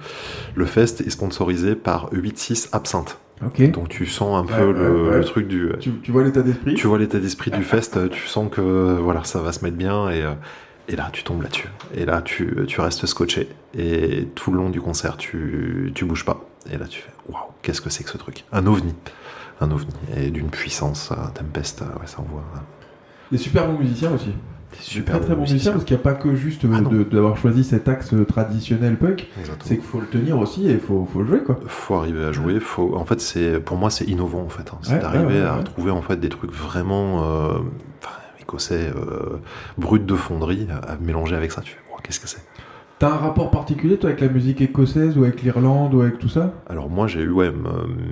le 0.55 0.65
fest 0.65 1.01
est 1.01 1.09
sponsorisé 1.09 1.75
par 1.75 2.09
8-6 2.13 2.69
Absinthe. 2.73 3.19
ok. 3.45 3.71
Donc 3.71 3.89
tu 3.89 4.05
sens 4.05 4.35
un 4.37 4.51
Ouais, 4.53 4.59
peu 4.59 4.71
le, 4.73 5.03
ouais, 5.03 5.09
ouais. 5.11 5.17
le 5.19 5.23
truc 5.25 5.47
du... 5.47 5.71
Tu, 5.79 5.91
tu 6.03 6.11
vois 6.11 6.23
l'état 6.23 6.41
d'esprit? 6.41 6.73
Tu 6.75 6.87
vois 6.87 6.97
l'état 6.99 7.19
d'esprit 7.19 7.51
du 7.51 7.63
fest, 7.63 7.97
tu 8.11 8.27
sens 8.27 8.49
que 8.51 8.97
voilà, 8.99 9.23
ça 9.23 9.41
va 9.41 9.51
se 9.53 9.63
mettre 9.63 9.77
bien 9.77 10.09
et, 10.09 10.23
et 10.89 10.95
là 10.97 11.09
tu 11.13 11.23
tombes 11.23 11.41
là-dessus. 11.41 11.69
Et 11.95 12.03
là 12.05 12.21
tu, 12.21 12.53
tu 12.67 12.81
restes 12.81 13.05
scotché. 13.05 13.47
Et 13.77 14.27
tout 14.35 14.51
le 14.51 14.57
long 14.57 14.69
du 14.69 14.81
concert, 14.81 15.15
tu, 15.17 15.91
tu 15.95 16.03
bouges 16.05 16.25
pas. 16.25 16.45
Et 16.71 16.77
là 16.77 16.85
tu 16.87 17.01
fais 17.01 17.11
waouh, 17.29 17.43
qu'est-ce 17.61 17.79
que 17.79 17.89
c'est 17.89 18.03
que 18.03 18.09
ce 18.09 18.17
truc? 18.17 18.43
Un 18.51 18.65
ovni. 18.67 18.93
Un 19.61 19.71
ovni. 19.71 19.93
Et 20.17 20.31
d'une 20.31 20.49
puissance, 20.49 21.13
Tempest, 21.33 21.81
ouais, 21.81 22.07
ça 22.07 22.19
envoie. 22.19 22.43
euh, 22.55 22.59
Des 23.31 23.37
super 23.37 23.67
bons 23.67 23.77
musiciens 23.79 24.11
aussi. 24.13 24.33
Super 24.79 25.15
très 25.17 25.25
très 25.25 25.35
bons 25.35 25.41
musiciens 25.41 25.71
parce 25.71 25.83
qu'il 25.83 25.95
n'y 25.95 26.01
a 26.01 26.03
pas 26.03 26.13
que 26.13 26.35
juste 26.35 26.63
euh, 26.65 26.69
Ah 26.73 27.13
d'avoir 27.13 27.37
choisi 27.37 27.63
cet 27.63 27.87
axe 27.87 28.13
euh, 28.13 28.25
traditionnel 28.25 28.97
punk, 28.97 29.27
c'est 29.63 29.75
qu'il 29.77 29.85
faut 29.85 29.99
le 29.99 30.07
tenir 30.07 30.37
aussi 30.39 30.67
et 30.67 30.73
il 30.73 30.79
faut, 30.79 31.07
faut 31.11 31.21
le 31.21 31.27
jouer 31.27 31.43
quoi. 31.43 31.59
faut 31.67 31.95
arriver 31.95 32.23
à 32.25 32.31
jouer. 32.31 32.59
Faut... 32.59 32.95
En 32.95 33.05
fait, 33.05 33.19
c'est 33.21 33.59
pour 33.59 33.77
moi, 33.77 33.89
c'est 33.89 34.05
innovant 34.05 34.41
en 34.43 34.49
fait. 34.49 34.69
hein. 34.73 34.77
C'est 34.83 34.93
Ouais, 34.93 34.99
d'arriver 34.99 35.25
ouais, 35.25 35.33
ouais, 35.41 35.45
à 35.47 35.57
ouais. 35.57 35.63
trouver 35.63 35.91
en 35.91 36.01
fait 36.01 36.17
des 36.17 36.29
trucs 36.29 36.51
vraiment 36.53 37.23
euh, 37.23 37.59
écossais, 38.41 38.91
euh, 38.95 39.37
brut 39.77 40.05
de 40.05 40.15
fonderie, 40.15 40.67
à 40.87 40.95
mélanger 41.01 41.35
avec 41.35 41.51
ça. 41.51 41.61
Tu 41.61 41.71
fais, 41.73 41.79
Wow, 41.91 41.97
qu'est-ce 42.03 42.19
que 42.19 42.27
c'est? 42.27 42.41
T'as 42.99 43.13
un 43.13 43.15
rapport 43.17 43.49
particulier 43.49 43.95
toi 43.97 44.09
avec 44.09 44.19
la 44.19 44.27
musique 44.27 44.59
écossaise 44.59 45.17
ou 45.17 45.23
avec 45.23 45.41
l'Irlande 45.41 45.93
ou 45.93 46.01
avec 46.01 46.19
tout 46.19 46.27
ça? 46.27 46.53
Alors 46.67 46.89
moi, 46.89 47.07
j'ai 47.07 47.21
eu 47.21 47.29
ouais, 47.29 47.49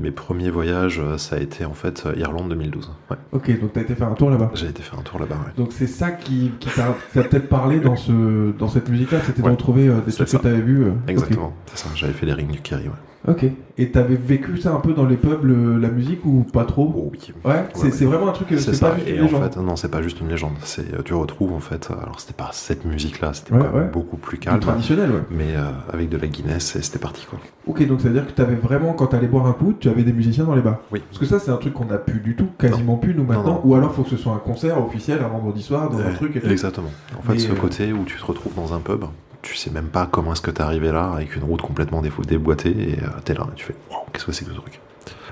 mes 0.01 0.11
premiers 0.11 0.49
voyages, 0.49 0.99
euh, 1.03 1.17
ça 1.17 1.35
a 1.35 1.39
été 1.39 1.65
en 1.65 1.73
fait 1.73 2.05
euh, 2.05 2.13
Irlande 2.15 2.47
2012. 2.49 2.89
Ouais. 3.11 3.17
Ok, 3.33 3.59
donc 3.59 3.73
t'as 3.73 3.81
été 3.81 3.95
faire 3.95 4.07
un 4.07 4.13
tour 4.13 4.29
là-bas? 4.29 4.49
J'ai 4.53 4.67
été 4.67 4.81
faire 4.81 4.97
un 4.97 5.01
tour 5.03 5.19
là-bas. 5.19 5.35
ouais. 5.35 5.51
Donc 5.57 5.73
c'est 5.73 5.87
ça 5.87 6.11
qui, 6.11 6.51
qui 6.61 6.69
t'a 6.69 6.95
peut-être 7.13 7.49
parlé 7.49 7.81
dans, 7.81 7.97
ce, 7.97 8.51
dans 8.57 8.69
cette 8.69 8.87
musique-là, 8.87 9.19
c'était 9.25 9.41
de 9.41 9.49
retrouver 9.49 9.89
euh, 9.89 9.99
des 10.05 10.13
trucs 10.13 10.29
ça. 10.29 10.37
que 10.37 10.43
t'avais 10.43 10.61
vus. 10.61 10.85
euh, 10.85 10.91
Exactement, 11.09 11.53
c'est 11.65 11.79
ça. 11.85 11.89
J'avais 11.93 12.13
fait 12.13 12.25
les 12.25 12.33
rings 12.33 12.51
du 12.51 12.61
Kerry. 12.61 12.85
Ouais. 12.87 12.93
Ok. 13.27 13.45
Et 13.79 13.91
t'avais 13.91 14.15
vécu 14.15 14.57
ça 14.57 14.73
un 14.73 14.79
peu 14.79 14.93
dans 14.93 15.05
les 15.05 15.17
pubs, 15.17 15.43
le- 15.43 15.77
la 15.77 15.89
musique 15.89 16.25
ou 16.25 16.43
pas 16.51 16.63
trop? 16.65 16.91
Oh 16.97 17.09
oui. 17.11 17.19
Ouais, 17.45 17.65
c'est 17.73 17.85
ouais. 17.91 18.05
vraiment 18.05 18.29
un 18.29 18.31
truc, 18.31 18.51
euh, 18.53 18.57
C'est 18.57 18.73
ça. 18.73 18.89
pas 18.89 18.95
juste 18.95 19.07
Et 19.07 19.15
une 19.15 19.21
en 19.21 19.23
légende. 19.25 19.53
fait, 19.53 19.59
non, 19.61 19.75
c'est 19.75 19.91
pas 19.91 20.01
juste 20.01 20.19
une 20.21 20.29
légende. 20.29 20.53
C'est 20.63 20.93
euh, 20.95 21.01
tu 21.03 21.13
retrouves 21.13 21.53
en 21.53 21.59
fait. 21.59 21.89
Alors 21.91 22.19
c'était 22.19 22.33
pas 22.33 22.49
cette 22.53 22.85
musique-là, 22.85 23.33
c'était 23.33 23.53
Ouais, 23.53 23.61
beaucoup 23.93 24.17
plus 24.17 24.37
calme. 24.39 24.59
traditionnel, 24.59 25.11
ouais. 25.11 25.21
Mais 25.29 25.55
euh, 25.55 25.69
avec 25.93 26.09
de 26.09 26.17
la 26.17 26.27
Guinness, 26.27 26.75
et 26.75 26.81
c'était 26.81 26.99
parti 26.99 27.25
quoi. 27.29 27.37
Ok, 27.67 27.85
donc 27.85 28.01
ça 28.01 28.07
veut 28.07 28.13
dire 28.13 28.25
que 28.25 28.31
t'avais 28.31 28.55
vraiment, 28.55 28.93
quand 28.93 29.07
t'allais 29.07 29.27
boire 29.27 29.45
un 29.45 29.53
coup, 29.53 29.73
tu 29.79 29.89
avais 29.89 30.03
des 30.03 30.13
musiciens 30.13 30.45
dans 30.45 30.55
les 30.55 30.61
bars. 30.61 30.79
Oui. 30.91 31.01
Parce 31.07 31.19
que 31.19 31.25
ça, 31.25 31.37
c'est 31.39 31.51
un 31.51 31.57
truc 31.57 31.73
qu'on 31.73 31.85
n'a 31.85 31.97
plus 31.97 32.21
du 32.21 32.35
tout, 32.35 32.47
quasiment 32.57 32.95
plus 32.95 33.13
nous 33.13 33.25
maintenant. 33.25 33.43
non. 33.55 33.61
Ou 33.65 33.75
alors, 33.75 33.93
faut 33.93 34.03
que 34.03 34.09
ce 34.09 34.17
soit 34.17 34.33
un 34.33 34.37
concert 34.39 34.83
officiel 34.83 35.19
un 35.23 35.27
vendredi 35.27 35.61
soir 35.61 35.89
dans 35.89 35.99
un 35.99 36.05
Euh, 36.07 36.13
truc. 36.15 36.41
Exactement. 36.49 36.89
En 37.19 37.21
fait, 37.21 37.37
ce 37.37 37.51
euh, 37.51 37.55
côté 37.55 37.91
où 37.93 38.05
tu 38.05 38.17
te 38.17 38.25
retrouves 38.25 38.55
dans 38.55 38.73
un 38.73 38.79
pub, 38.79 39.03
tu 39.47 39.55
sais 39.55 39.69
même 39.71 39.87
pas 39.87 40.07
comment 40.11 40.33
est-ce 40.33 40.41
que 40.41 40.51
t'es 40.51 40.61
arrivé 40.61 40.91
là, 40.91 41.11
avec 41.13 41.35
une 41.35 41.43
route 41.43 41.61
complètement 41.61 42.01
déboîtée, 42.01 42.69
et 42.69 43.03
euh, 43.03 43.07
t'es 43.23 43.33
là, 43.33 43.47
et 43.51 43.55
tu 43.55 43.65
fais 43.65 43.75
Waouh, 43.89 44.01
qu'est-ce 44.11 44.25
que 44.25 44.31
c'est 44.31 44.45
que 44.45 44.51
ce 44.51 44.55
truc? 44.57 44.79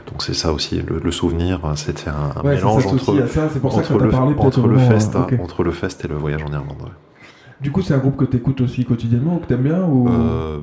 Donc 0.09 0.21
c'est 0.23 0.33
ça 0.35 0.53
aussi, 0.53 0.81
le, 0.81 0.99
le 1.03 1.11
souvenir, 1.11 1.65
euh, 1.65 1.75
c'était 1.75 2.09
un, 2.09 2.39
un 2.39 2.41
Ouais, 2.43 2.55
mélange 2.55 2.85
entre, 2.85 3.13
le, 3.13 3.25
fest, 4.77 5.15
ok. 5.15 5.35
entre 5.41 5.63
le 5.63 5.71
fest 5.71 6.05
et 6.05 6.07
le 6.07 6.15
voyage 6.15 6.43
en 6.43 6.51
Irlande. 6.53 6.77
ouais. 6.83 6.91
Du 7.61 7.71
coup, 7.71 7.81
c'est 7.81 7.93
un 7.93 7.97
groupe 7.99 8.17
que 8.17 8.25
t'écoutes 8.25 8.61
aussi 8.61 8.85
quotidiennement 8.85 9.35
ou 9.35 9.39
que 9.39 9.47
t'aimes 9.47 9.63
bien 9.63 9.83
ou... 9.83 10.07
Euh, 10.09 10.59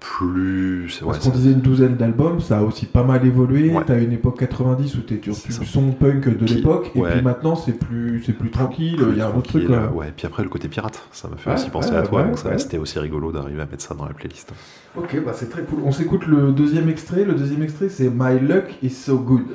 plus. 0.00 1.00
Ouais, 1.02 1.12
Parce 1.12 1.18
qu'on 1.20 1.30
disait 1.30 1.52
une 1.52 1.60
douzaine 1.60 1.96
d'albums, 1.96 2.40
ça 2.40 2.58
a 2.58 2.62
aussi 2.62 2.86
pas 2.86 3.02
mal 3.04 3.24
évolué. 3.26 3.70
Ouais. 3.70 3.82
T'as 3.86 3.98
une 4.00 4.12
époque 4.12 4.38
90 4.38 4.94
où 4.96 5.00
t'es 5.02 5.20
sur 5.22 5.34
du 5.34 5.52
ça. 5.52 5.62
son 5.64 5.92
punk 5.92 6.36
de 6.36 6.46
l'époque, 6.46 6.90
et 6.94 7.00
puis 7.00 7.22
maintenant 7.22 7.54
c'est 7.54 7.72
plus, 7.72 8.22
c'est 8.24 8.32
plus 8.32 8.50
tranquille, 8.50 8.98
il 9.12 9.18
y 9.18 9.20
a 9.20 9.26
un 9.28 9.34
autre 9.36 9.48
truc 9.50 9.68
là. 9.68 9.88
Ouais, 9.92 10.12
puis 10.16 10.26
après 10.26 10.42
le 10.42 10.48
côté 10.48 10.68
pirate, 10.68 11.02
ça 11.12 11.28
m'a 11.28 11.36
fait 11.36 11.50
Ouais, 11.50 11.56
aussi 11.56 11.70
penser 11.70 11.90
ouais, 11.90 11.96
à 11.98 12.02
toi, 12.02 12.22
ouais, 12.22 12.28
donc 12.28 12.38
c'était 12.60 12.78
aussi 12.78 12.98
rigolo 12.98 13.30
d'arriver 13.30 13.62
à 13.62 13.66
mettre 13.66 13.82
ça 13.84 13.94
dans 13.94 14.06
la 14.06 14.14
playlist. 14.14 14.52
Ok, 14.96 15.22
bah 15.24 15.32
c'est 15.34 15.50
très 15.50 15.62
cool. 15.62 15.80
On 15.84 15.92
s'écoute 15.92 16.26
le 16.26 16.50
deuxième 16.52 16.88
extrait. 16.88 17.24
Le 17.24 17.34
deuxième 17.34 17.62
extrait 17.62 17.88
c'est 17.88 18.10
My 18.10 18.40
Luck 18.40 18.64
is 18.82 18.90
So 18.90 19.18
Good. 19.18 19.46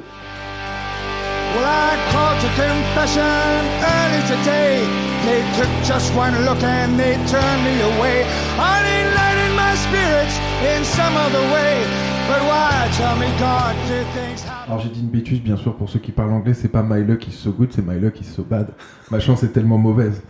Well, 1.56 1.64
I 1.64 1.96
called 2.12 2.40
to 2.42 2.50
confession 2.56 3.24
early 3.82 4.22
today. 4.28 4.84
They 5.26 5.42
took 5.58 5.72
just 5.84 6.14
one 6.16 6.34
look 6.46 6.62
and 6.64 6.98
they 7.00 7.16
turned 7.32 7.64
me 7.64 7.76
away. 7.98 8.26
I 8.60 8.84
spirits 9.90 10.36
in 10.64 10.84
some 10.84 11.16
other 11.18 11.44
way. 11.54 11.86
But 12.28 12.42
why 12.42 12.90
tell 12.98 13.16
me 13.18 13.28
God 13.40 13.76
did 13.88 14.06
things 14.14 14.44
happen? 14.44 14.72
Alors 14.72 14.80
j'ai 14.82 14.90
dit 14.90 15.02
une 15.02 15.10
bêtise 15.10 15.42
bien 15.42 15.58
sûr 15.58 15.76
pour 15.76 15.90
ceux 15.90 16.00
qui 16.00 16.12
parlent 16.12 16.34
anglais, 16.34 16.54
c'est 16.54 16.70
pas 16.70 16.82
My 16.82 17.04
Luck 17.04 17.28
is 17.28 17.32
So 17.32 17.52
Good, 17.52 17.72
c'est 17.72 17.86
My 17.86 18.00
Luck 18.00 18.20
is 18.20 18.24
So 18.24 18.44
Bad. 18.44 18.70
Ma 19.12 19.20
chance 19.20 19.44
est 19.44 19.50
tellement 19.50 19.78
mauvaise. 19.78 20.24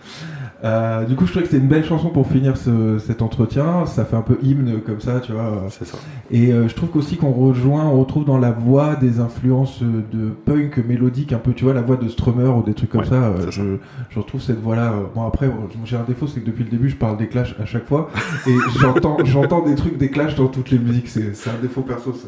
Euh, 0.66 1.06
du 1.06 1.16
coup, 1.16 1.26
je 1.28 1.32
trouvais 1.32 1.44
que 1.46 1.52
c'était 1.52 1.62
une 1.62 1.70
belle 1.70 1.86
chanson 1.86 2.10
pour 2.10 2.26
finir 2.28 2.58
ce- 2.58 2.98
cet 2.98 3.22
entretien. 3.22 3.86
Ça 3.86 4.04
fait 4.04 4.16
un 4.16 4.22
peu 4.24 4.40
hymne 4.42 4.82
comme 4.86 5.00
ça, 5.00 5.20
tu 5.20 5.32
vois. 5.32 5.64
C'est 5.70 5.86
ça. 5.86 5.98
Et 6.32 6.52
euh, 6.52 6.68
je 6.68 6.74
trouve 6.74 6.90
qu'aussi 6.90 7.18
qu'on 7.18 7.32
rejoint, 7.32 7.86
on 7.86 8.00
retrouve 8.00 8.26
dans 8.26 8.40
la 8.40 8.50
voix 8.52 8.96
des 8.96 9.20
influences 9.20 9.82
de 9.84 10.30
punk 10.46 10.78
mélodique, 10.88 11.34
un 11.34 11.38
peu, 11.38 11.54
tu 11.54 11.66
vois, 11.66 11.74
la 11.76 11.84
voix 11.84 11.98
de 11.98 12.08
Strummer 12.10 12.50
ou 12.50 12.64
des 12.64 12.74
trucs 12.74 12.90
comme 12.90 13.02
Ouais, 13.02 13.08
ça. 13.08 13.16
euh, 13.26 13.42
ça. 13.44 13.52
je, 13.52 13.62
je 14.10 14.20
retrouve 14.20 14.42
cette 14.42 14.60
voix-là. 14.60 14.92
Bon, 15.14 15.28
après, 15.28 15.52
j'ai 15.86 15.98
un 15.98 16.04
défaut, 16.04 16.26
c'est 16.26 16.40
que 16.40 16.46
depuis 16.48 16.64
le 16.64 16.72
début, 16.72 16.90
je 16.90 16.96
parle 16.96 17.18
des 17.18 17.28
Clash 17.28 17.56
à 17.62 17.66
chaque 17.66 17.86
fois. 17.86 18.10
Et 18.48 18.56
j'entends, 18.80 19.18
j'entends 19.24 19.62
des 19.62 19.76
trucs 19.76 19.98
des 20.00 20.10
Clash 20.10 20.34
dans 20.36 20.48
toutes 20.48 20.72
les 20.72 20.80
musiques. 20.80 21.10
C'est, 21.10 21.36
c'est 21.36 21.52
un 21.52 21.62
défaut 21.62 21.82
perso, 21.82 22.12
ça. 22.14 22.28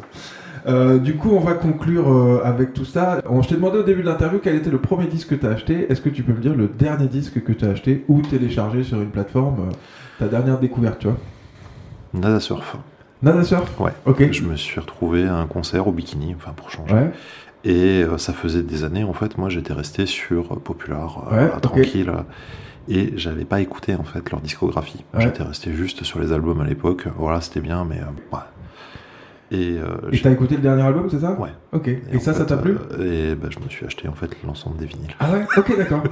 Euh, 0.68 0.98
du 0.98 1.16
coup, 1.16 1.30
on 1.32 1.40
va 1.40 1.54
conclure 1.54 2.12
euh, 2.12 2.42
avec 2.44 2.74
tout 2.74 2.86
ça. 2.86 3.22
On, 3.30 3.42
je 3.42 3.50
t'ai 3.50 3.56
demandé 3.56 3.78
au 3.78 3.84
début 3.84 4.02
de 4.02 4.08
l'interview 4.08 4.40
quel 4.44 4.56
était 4.56 4.70
le 4.70 4.80
premier 4.80 5.08
disque 5.08 5.30
que 5.30 5.36
tu 5.36 5.46
as 5.46 5.52
acheté. 5.52 5.90
Est-ce 5.90 6.02
que 6.02 6.10
tu 6.10 6.24
peux 6.24 6.34
me 6.34 6.40
dire 6.42 6.56
le 6.56 6.68
dernier 6.68 7.08
disque 7.08 7.42
que 7.44 7.54
tu 7.54 7.66
as 7.66 7.70
acheté 7.70 8.04
ou 8.08 8.22
téléchargé 8.22 8.84
sur 8.84 9.02
une 9.02 9.10
plateforme 9.10 9.70
euh, 9.70 9.74
Ta 10.20 10.28
dernière 10.28 10.60
découverte, 10.60 11.00
tu 11.00 11.08
vois? 11.08 11.18
Nada 12.14 12.40
Surf. 12.40 12.76
Nada 13.22 13.44
Surf? 13.44 13.80
Ouais. 13.80 13.92
Ok. 14.06 14.32
Je 14.32 14.44
me 14.44 14.56
suis 14.56 14.80
retrouvé 14.80 15.26
à 15.26 15.36
un 15.36 15.48
concert 15.48 15.88
au 15.88 15.92
bikini, 15.92 16.36
enfin 16.36 16.52
pour 16.56 16.70
changer. 16.70 16.94
Ouais. 16.94 17.12
Et 17.64 18.06
ça 18.18 18.34
faisait 18.34 18.62
des 18.62 18.84
années, 18.84 19.04
en 19.04 19.14
fait, 19.14 19.38
moi 19.38 19.50
j'étais 19.50 19.74
resté 19.74 20.06
sur 20.06 20.60
Popular, 20.60 21.28
Ouais, 21.32 21.50
tranquille, 21.60 22.14
et 22.88 23.12
j'avais 23.18 23.44
pas 23.44 23.60
écouté 23.60 23.96
en 23.96 24.04
fait 24.04 24.30
leur 24.32 24.40
discographie. 24.40 25.04
Ouais. 25.14 25.24
J'étais 25.24 25.44
resté 25.44 25.74
juste 25.74 26.04
sur 26.04 26.20
les 26.20 26.32
albums 26.32 26.62
à 26.62 26.66
l'époque, 26.66 27.08
voilà, 27.18 27.42
c'était 27.42 27.60
bien, 27.60 27.84
mais 27.84 27.98
euh. 28.00 28.38
Et, 29.50 29.78
euh, 29.80 30.12
t'as 30.22 30.32
écouté 30.32 30.56
le 30.56 30.62
dernier 30.62 30.82
album, 30.82 31.08
c'est 31.10 31.20
ça 31.20 31.38
Ouais. 31.40 31.50
Ok. 31.72 31.88
Et, 31.88 32.20
ça, 32.20 32.34
ça 32.34 32.44
t'a 32.46 32.58
plu 32.58 32.76
euh, 33.00 33.32
Et 33.32 33.36
bah, 33.36 33.48
je 33.50 33.60
me 33.64 33.70
suis 33.70 33.86
acheté 33.86 34.08
en 34.10 34.14
fait 34.14 34.30
l'ensemble 34.46 34.78
des 34.78 34.86
vinyles. 34.86 35.16
Ah 35.20 35.32
ouais 35.32 35.46
Ok, 35.58 35.78
d'accord. 35.78 36.04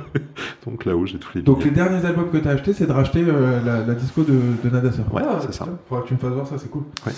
Donc 0.65 0.85
là 0.85 0.95
où 0.95 1.05
j'ai 1.05 1.17
tous 1.17 1.31
les 1.35 1.41
Donc 1.41 1.57
les 1.63 1.69
vinyles. 1.69 1.75
derniers 1.89 2.05
albums 2.05 2.29
que 2.31 2.37
t'as 2.37 2.51
acheté, 2.51 2.71
c'est 2.73 2.87
de 2.87 2.91
racheter 2.93 3.25
euh, 3.27 3.59
la, 3.65 3.85
la 3.85 3.93
disco 3.93 4.23
de, 4.23 4.33
de 4.63 4.69
Nada. 4.73 4.89
Ouais, 5.11 5.21
Ah, 5.27 5.39
c'est 5.41 5.53
ça. 5.53 5.67
Faudra 5.89 6.03
que 6.03 6.07
tu 6.07 6.13
me 6.13 6.19
fasses 6.19 6.31
voir 6.31 6.47
ça, 6.47 6.57
c'est 6.57 6.69
cool. 6.71 6.83
Ouais. 7.05 7.11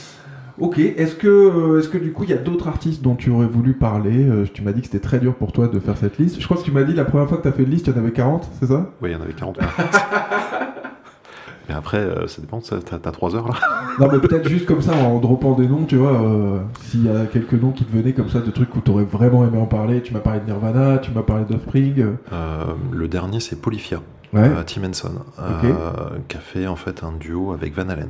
Ok, 0.60 0.80
est-ce 0.80 1.14
que, 1.16 1.28
euh, 1.28 1.80
est-ce 1.80 1.88
que 1.90 2.00
du 2.00 2.12
coup 2.14 2.24
il 2.24 2.32
y 2.32 2.34
a 2.34 2.38
d'autres 2.38 2.68
artistes 2.68 3.04
dont 3.04 3.14
tu 3.16 3.30
aurais 3.30 3.46
voulu 3.46 3.74
parler 3.74 4.26
Tu 4.56 4.64
m'as 4.64 4.72
dit 4.72 4.82
que 4.82 4.88
c'était 4.88 5.00
très 5.00 5.20
dur 5.20 5.36
pour 5.36 5.52
toi 5.52 5.68
de 5.68 5.80
faire 5.80 5.98
cette 5.98 6.18
liste. 6.18 6.42
Je 6.42 6.46
crois 6.46 6.58
que 6.58 6.64
tu 6.64 6.72
m'as 6.72 6.82
dit 6.84 6.96
la 6.96 7.06
première 7.06 7.28
fois 7.30 7.38
que 7.38 7.44
tu 7.44 7.48
as 7.48 7.52
fait 7.52 7.62
une 7.62 7.70
liste, 7.70 7.86
il 7.86 7.94
y 7.94 7.96
en 7.96 8.00
avait 8.00 8.12
40, 8.12 8.50
c'est 8.60 8.66
ça? 8.66 8.90
Oui, 9.04 9.12
il 9.12 9.14
y 9.14 9.16
en 9.16 9.22
avait 9.22 9.34
40. 9.34 9.60
Mais 11.70 11.76
après, 11.76 11.98
euh, 11.98 12.28
ça 12.28 12.42
dépend, 12.42 12.60
t'as 12.62 12.80
t'as 12.98 13.12
3 13.12 13.36
heures 13.36 13.48
là 13.50 13.56
Non, 14.00 14.08
mais 14.12 14.20
peut-être 14.20 14.48
juste 14.48 14.66
comme 14.66 14.82
ça, 14.82 14.94
en 14.96 15.20
droppant 15.20 15.54
des 15.54 15.68
noms, 15.68 15.84
tu 15.86 15.98
vois, 15.98 16.14
euh, 16.22 16.60
s'il 16.86 17.06
y 17.06 17.10
a 17.10 17.26
quelques 17.26 17.54
noms 17.54 17.72
qui 17.72 17.84
te 17.84 17.96
venaient 17.96 18.14
comme 18.14 18.30
ça, 18.30 18.40
de 18.40 18.52
trucs 18.52 18.74
où 18.76 18.82
tu 18.82 18.92
aurais 18.92 19.04
vraiment 19.04 19.46
aimé 19.46 19.58
en 19.60 19.66
parler. 19.66 20.02
Tu 20.02 20.14
m'as 20.14 20.20
parlé 20.22 20.40
de 20.40 20.46
Nirvana, 20.46 20.98
tu 21.00 21.12
m'as 21.12 21.24
parlé 21.24 21.44
d'Offspring. 21.46 22.06
euh, 22.32 22.64
Le 22.92 23.08
dernier, 23.08 23.40
c'est 23.40 23.60
Polyphia. 23.62 24.00
Ouais. 24.34 24.42
euh, 24.42 24.64
Tim 24.66 24.84
Henson, 24.84 25.12
qui 26.28 26.38
a 26.38 26.40
fait 26.40 26.68
en 26.68 26.76
fait 26.76 27.04
un 27.04 27.12
duo 27.14 27.52
avec 27.54 27.74
Van 27.76 27.88
Halen. 27.90 28.10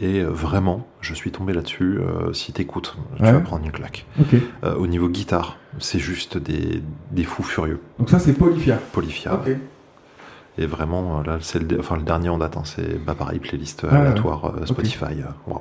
Et 0.00 0.22
vraiment, 0.24 0.86
je 1.00 1.14
suis 1.14 1.30
tombé 1.30 1.52
là-dessus. 1.52 1.98
euh, 2.00 2.32
si 2.32 2.52
t'écoutes, 2.52 2.96
tu 3.16 3.22
Ouais. 3.22 3.32
vas 3.32 3.40
prendre 3.40 3.64
une 3.64 3.70
claque. 3.72 4.04
Euh, 4.64 4.74
au 4.76 4.86
niveau 4.86 5.08
guitare, 5.08 5.58
c'est 5.78 5.98
juste 6.00 6.38
des, 6.38 6.82
des 7.12 7.24
fous 7.24 7.42
furieux. 7.44 7.80
Donc 7.98 8.08
ça, 8.10 8.18
c'est 8.18 8.32
Polyphia. 8.32 8.78
Polyphia. 8.92 9.40
Et 10.58 10.66
vraiment, 10.66 11.20
euh, 11.20 11.22
là, 11.24 11.38
c'est 11.40 11.58
le, 11.58 11.64
dé- 11.64 11.76
enfin, 11.78 11.96
le 11.96 12.02
dernier 12.02 12.28
en 12.28 12.36
date. 12.36 12.58
hein, 12.58 12.62
c'est 12.64 13.02
bah, 13.02 13.14
pareil, 13.18 13.38
playlist 13.38 13.86
Ah, 13.90 13.96
aléatoire 14.00 14.52
euh, 14.60 14.66
Spotify. 14.66 15.04
euh. 15.20 15.52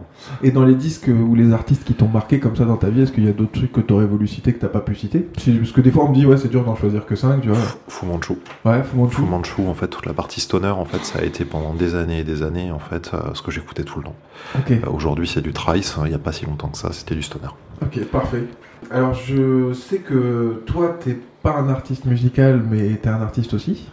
Et 0.44 0.52
dans 0.52 0.66
les 0.66 0.76
disques 0.76 1.08
ou 1.08 1.34
les 1.34 1.54
artistes 1.54 1.86
qui 1.86 1.94
t'ont 1.94 2.10
marqué 2.10 2.40
comme 2.42 2.58
ça 2.58 2.66
dans 2.66 2.76
ta 2.76 2.90
vie, 2.90 3.02
est-ce 3.04 3.14
qu'il 3.14 3.24
y 3.26 3.30
a 3.30 3.32
d'autres 3.32 3.54
trucs 3.54 3.72
que 3.72 3.80
t'aurais 3.80 4.06
voulu 4.06 4.28
citer 4.28 4.52
que 4.54 4.60
t'as 4.60 4.68
pas 4.68 4.82
pu 4.82 4.94
citer? 4.96 5.20
Parce 5.20 5.72
que 5.72 5.80
des 5.82 5.92
fois 5.92 6.04
on 6.06 6.10
me 6.10 6.14
dit 6.16 6.26
ouais 6.26 6.36
c'est 6.36 6.50
dur 6.50 6.66
d'en 6.66 6.76
choisir 6.76 7.06
que 7.06 7.16
5, 7.16 7.42
tu 7.42 7.48
vois. 7.50 7.58
Fu 7.88 8.06
Manchu. 8.06 8.34
Ouais, 8.66 8.84
faut 8.84 9.08
Fu 9.08 9.22
Manchu, 9.22 9.62
en 9.66 9.74
fait, 9.74 9.88
toute 9.88 10.06
la 10.06 10.14
partie 10.14 10.42
stoner, 10.42 10.68
en 10.68 10.84
fait, 10.86 11.04
ça 11.06 11.20
a 11.20 11.24
été 11.24 11.46
pendant 11.46 11.74
des 11.74 11.96
années 11.96 12.20
et 12.20 12.24
des 12.26 12.44
années, 12.44 12.72
en 12.72 12.80
fait, 12.80 13.12
euh, 13.14 13.34
ce 13.34 13.42
que 13.42 13.52
j'écoutais 13.52 13.84
tout 13.84 14.00
le 14.00 14.06
temps. 14.06 14.16
Ok, 14.58 14.72
Euh, 14.72 14.90
Aujourd'hui, 14.92 15.28
c'est 15.28 15.42
du 15.42 15.54
Trice. 15.54 15.96
hein, 15.98 16.02
Il 16.06 16.10
n'y 16.10 16.16
a 16.16 16.20
pas 16.20 16.34
si 16.34 16.46
longtemps 16.46 16.68
que 16.68 16.78
ça, 16.78 16.92
c'était 16.92 17.16
du 17.16 17.22
stoner. 17.24 17.48
ok, 17.82 18.04
parfait. 18.12 18.44
Alors 18.90 19.14
je 19.14 19.72
sais 19.74 20.00
que 20.00 20.64
toi 20.66 20.98
t'es 21.00 21.18
pas 21.44 21.56
un 21.58 21.70
artiste 21.70 22.06
musical, 22.06 22.62
mais 22.70 22.90
t'es 23.02 23.10
un 23.10 23.22
artiste 23.22 23.54
aussi. 23.54 23.88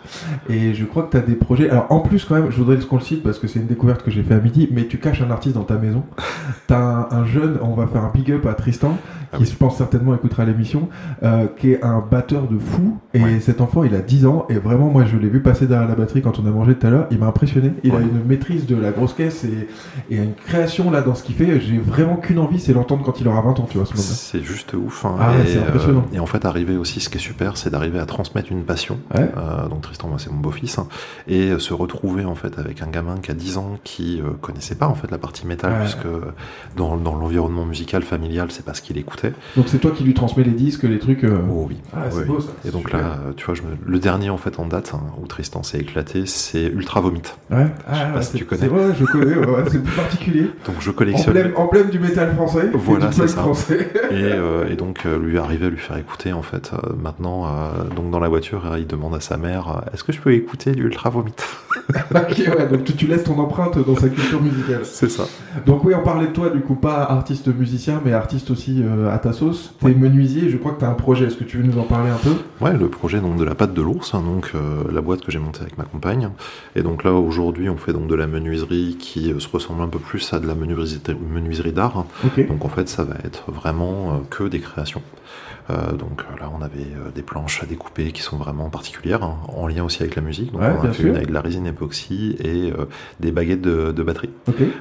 Et 0.51 0.74
je 0.74 0.84
crois 0.84 1.05
que 1.05 1.12
t'as 1.12 1.24
des 1.24 1.34
projets. 1.34 1.70
Alors 1.70 1.86
en 1.90 2.01
plus, 2.01 2.24
quand 2.24 2.34
même, 2.34 2.51
je 2.51 2.57
voudrais 2.59 2.76
qu'on 2.78 2.96
le 2.96 3.03
cite 3.03 3.22
parce 3.22 3.38
que 3.38 3.46
c'est 3.46 3.59
une 3.61 3.66
découverte 3.66 4.03
que 4.03 4.11
j'ai 4.11 4.22
fait 4.22 4.34
à 4.34 4.38
midi, 4.40 4.68
mais 4.70 4.86
tu 4.86 4.99
caches 4.99 5.22
un 5.22 5.30
artiste 5.30 5.55
dans 5.55 5.64
ta 5.64 5.76
maison. 5.76 6.03
T'as 6.66 6.78
un, 6.78 7.09
un 7.11 7.24
jeune, 7.26 7.59
on 7.62 7.74
va 7.74 7.86
faire 7.86 8.05
un 8.05 8.11
big 8.12 8.30
up 8.32 8.44
à 8.46 8.53
Tristan, 8.55 8.96
Ah 9.32 9.36
qui 9.38 9.44
oui. 9.44 9.49
je 9.51 9.57
pense 9.57 9.76
certainement 9.78 10.14
écoutera 10.14 10.44
l'émission, 10.44 10.88
euh, 11.22 11.46
qui 11.59 11.72
est 11.72 11.82
un 11.82 12.03
batteur 12.11 12.42
de 12.49 12.59
fou. 12.59 12.99
Et 13.14 13.22
Ouais. 13.22 13.40
cet 13.40 13.61
enfant, 13.62 13.84
il 13.84 13.94
a 13.94 14.01
10 14.01 14.26
ans, 14.26 14.44
et 14.51 14.55
vraiment, 14.55 14.88
moi, 14.90 15.05
je 15.07 15.16
l'ai 15.16 15.28
vu 15.28 15.40
passer 15.40 15.66
derrière 15.66 15.88
la 15.88 15.94
batterie 15.94 16.20
quand 16.22 16.38
on 16.38 16.46
a 16.46 16.51
mangé 16.51 16.74
tout 16.74 16.86
à 16.86 16.90
l'heure. 16.90 17.07
Il 17.11 17.18
m'a 17.18 17.26
impressionné. 17.26 17.72
Il 17.84 17.92
a 17.92 17.96
Ouais. 17.96 18.03
une 18.03 18.24
maîtrise 18.26 18.66
de 18.66 18.76
la 18.76 18.90
grosse 18.90 19.14
caisse 19.14 19.44
et, 19.44 19.68
et 20.11 20.16
une 20.16 20.34
création 20.34 20.90
là 20.90 21.01
dans 21.01 21.14
ce 21.14 21.22
qu'il 21.22 21.34
fait. 21.34 21.59
J'ai 21.61 21.78
vraiment 21.78 22.16
qu'une 22.16 22.38
envie, 22.38 22.61
c'est 22.61 22.72
l'entendre 22.74 23.03
quand 23.05 23.20
il 23.20 23.28
aura 23.28 23.40
20 23.40 23.59
ans, 23.61 23.66
tu 23.70 23.78
vois, 23.78 23.86
ce 23.86 23.92
moment 23.92 24.03
C'est 24.05 24.42
juste 24.42 24.74
ouf. 24.74 25.05
hein. 25.07 25.16
Ah 25.18 25.30
ouais, 25.32 25.44
et, 25.44 25.46
c'est 25.46 25.59
impressionnant. 25.61 26.05
et 26.12 26.20
en 26.20 26.26
fait, 26.26 26.44
arriver 26.44 26.76
aussi, 26.76 27.01
ce 27.01 27.09
qui 27.09 27.16
est 27.16 27.20
super, 27.20 27.38
c'est 27.55 27.70
d'arriver 27.70 27.99
à 27.99 28.07
transmettre 28.07 28.51
une 28.53 28.64
passion. 28.64 28.99
Ouais. 29.14 29.30
Euh, 29.36 29.68
donc 29.68 29.82
Tristan, 29.82 30.09
moi, 30.09 30.18
c'est 30.18 30.30
mon 30.30 30.39
beau-fils. 30.41 30.78
hein. 30.78 30.86
et 31.26 31.51
euh, 31.51 31.59
se 31.59 31.72
retrouver 31.74 32.24
en 32.24 32.34
fait 32.34 32.59
avec 32.59 32.82
un 32.82 32.86
gamin 32.89 33.16
qui 33.22 33.30
a 33.30 33.34
10 33.34 33.59
ans 33.59 33.78
qui 33.84 34.20
euh, 34.20 34.30
connaissait 34.41 34.74
pas 34.74 34.86
en 34.86 34.95
fait 34.95 35.11
la 35.11 35.18
partie 35.18 35.47
métal, 35.47 35.72
Ouais. 35.72 35.78
puisque 35.80 36.07
dans, 36.76 36.97
dans 36.97 37.14
l'environnement 37.14 37.64
musical 37.64 38.03
familial, 38.03 38.49
c'est 38.51 38.64
pas 38.64 38.74
ce 38.74 38.82
qu'il 38.82 38.99
écoutait. 38.99 39.32
Donc 39.57 39.66
c'est 39.68 39.78
toi 39.78 39.91
qui 39.91 40.05
lui 40.05 40.14
transmets 40.14 40.45
les 40.45 40.51
disques, 40.53 40.82
les 40.84 40.99
trucs. 40.99 41.24
euh, 41.24 41.39
Oh 41.51 41.66
oui. 41.68 41.76
Ah, 41.95 42.05
c'est 42.11 42.18
Oui. 42.20 42.24
beau 42.26 42.41
ça. 42.41 42.51
Et 42.66 42.70
donc 42.70 42.82
Super. 42.89 43.01
là, 43.01 43.18
euh, 43.26 43.32
tu 43.36 43.45
vois, 43.47 43.55
je 43.55 43.62
me- 43.62 43.68
le 43.86 43.99
dernier 43.99 44.30
en 44.30 44.36
fait 44.39 44.59
en 44.59 44.66
date 44.66 44.93
hein, 44.95 45.01
où 45.22 45.26
Tristan 45.26 45.62
s'est 45.62 45.78
éclaté, 45.78 46.26
c'est 46.26 46.64
Ultra 46.66 47.01
Vomit. 47.01 47.22
Ouais. 47.51 47.66
Je 47.89 47.95
sais 47.95 48.01
Ah, 48.07 48.07
pas 48.14 48.22
si 48.22 48.36
tu 48.36 48.45
connais. 48.45 48.62
c'est- 48.62 48.68
Ouais, 48.68 48.95
je 48.99 49.05
connais. 49.05 49.34
c'est 49.70 49.84
particulier. 49.84 50.51
Donc 50.66 50.76
je 50.80 50.91
collectionne. 50.91 51.28
Emblème, 51.36 51.53
emblème 51.57 51.91
du 51.91 51.99
métal 51.99 52.34
français. 52.34 52.70
Voilà, 52.74 53.12
c'est 53.12 53.28
ça. 53.28 53.43
français. 53.43 53.91
Et, 54.11 54.14
euh, 54.14 54.68
et 54.70 54.76
donc 54.76 55.01
euh, 55.07 55.18
lui 55.18 55.39
arriver 55.39 55.66
à 55.66 55.70
lui 55.70 55.78
faire 55.78 55.97
écouter 55.99 56.32
en 56.32 56.43
fait 56.43 56.70
euh, 56.72 56.93
maintenant 57.29 57.47
euh, 57.47 57.85
donc 57.95 58.11
dans 58.11 58.20
la 58.20 58.29
voiture 58.29 58.66
euh, 58.66 58.79
il 58.79 58.87
demande 58.87 59.14
à 59.14 59.20
sa 59.20 59.37
mère 59.37 59.68
euh, 59.68 59.91
est-ce 59.93 60.05
que 60.05 60.12
je 60.12 60.20
peux 60.20 60.33
écouter 60.33 60.72
du 60.72 60.85
Ultra 60.85 61.11
Vomit 61.11 61.35
ok, 62.14 62.39
ouais, 62.39 62.68
donc 62.68 62.85
tu, 62.85 62.93
tu 62.95 63.07
laisses 63.07 63.24
ton 63.24 63.39
empreinte 63.39 63.79
dans 63.79 63.97
sa 63.97 64.09
culture 64.09 64.43
musicale. 64.43 64.81
c'est 64.85 65.09
ça 65.09 65.24
Donc 65.64 65.85
oui, 65.85 65.95
on 65.95 66.03
parlait 66.03 66.26
de 66.26 66.33
toi, 66.33 66.51
du 66.51 66.61
coup, 66.61 66.74
pas 66.74 67.03
artiste 67.05 67.49
musicien, 67.49 68.03
mais 68.05 68.12
artiste 68.12 68.51
aussi 68.51 68.83
euh, 68.83 69.11
à 69.11 69.18
ta 69.18 69.33
sauce. 69.33 69.74
T'es 69.81 69.95
menuisier, 69.95 70.51
je 70.51 70.59
crois 70.59 70.72
que 70.72 70.81
t'as 70.81 70.89
un 70.89 70.95
projet. 70.95 71.26
Est-ce 71.26 71.37
que 71.37 71.45
tu 71.45 71.57
veux 71.57 71.62
nous 71.62 71.79
en 71.79 71.85
parler 71.85 72.11
un 72.11 72.16
peu? 72.16 72.35
Ouais 72.61 72.76
le 72.76 72.89
projet 72.89 73.20
donc 73.20 73.37
de 73.37 73.45
la 73.45 73.55
pâte 73.55 73.72
de 73.72 73.83
l'ours 73.83 74.14
hein, 74.14 74.22
donc 74.22 74.53
euh, 74.55 74.83
la 74.93 75.01
boîte 75.01 75.22
que 75.22 75.33
j'ai 75.33 75.39
montée 75.39 75.61
avec 75.62 75.79
ma 75.79 75.85
compagne 75.85 76.31
et 76.76 76.83
donc 76.83 77.05
là 77.05 77.12
aujourd'hui 77.12 77.68
on 77.68 77.76
fait 77.76 77.93
donc 77.93 78.09
de 78.09 78.14
la 78.14 78.26
menuiserie 78.26 78.97
qui 78.99 79.33
se 79.39 79.49
ressemble 79.49 79.83
un 79.83 79.89
peu 79.89 79.99
plus 79.99 80.33
à 80.33 80.39
de 80.39 80.47
la 80.47 80.55
menuiserie, 80.55 81.01
menuiserie 81.33 81.72
d'art 81.72 81.97
hein. 81.99 82.07
Donc 82.49 82.64
en 82.64 82.68
fait 82.68 82.89
ça 82.89 83.05
va 83.05 83.14
être 83.24 83.51
vraiment 83.51 84.20
que 84.31 84.45
des 84.45 84.61
créations 84.61 85.03
donc 85.69 86.23
euh, 86.23 86.41
là 86.41 86.51
on 86.59 86.62
avait 86.62 86.79
euh, 86.81 87.11
des 87.14 87.23
planches 87.23 87.62
à 87.62 87.66
découper 87.66 88.12
qui 88.12 88.23
sont 88.23 88.37
vraiment 88.37 88.71
particulières 88.71 89.23
hein, 89.23 89.37
en 89.49 89.66
lien 89.66 89.85
aussi 89.85 90.03
avec 90.03 90.16
la 90.16 90.23
musique 90.23 90.51
donc 90.53 90.62
Ouais, 90.62 90.69
on 90.81 90.85
a 90.85 90.89
fait 90.93 91.03
sûr. 91.03 91.09
une 91.11 91.16
avec 91.16 91.29
de 91.29 91.33
la 91.35 91.41
résine 91.41 91.66
époxy 91.66 92.37
et 92.41 92.73
euh, 92.73 92.87
des 93.21 93.33
baguettes 93.33 93.61
de- 93.61 93.93
de 93.93 94.03
batterie. 94.03 94.31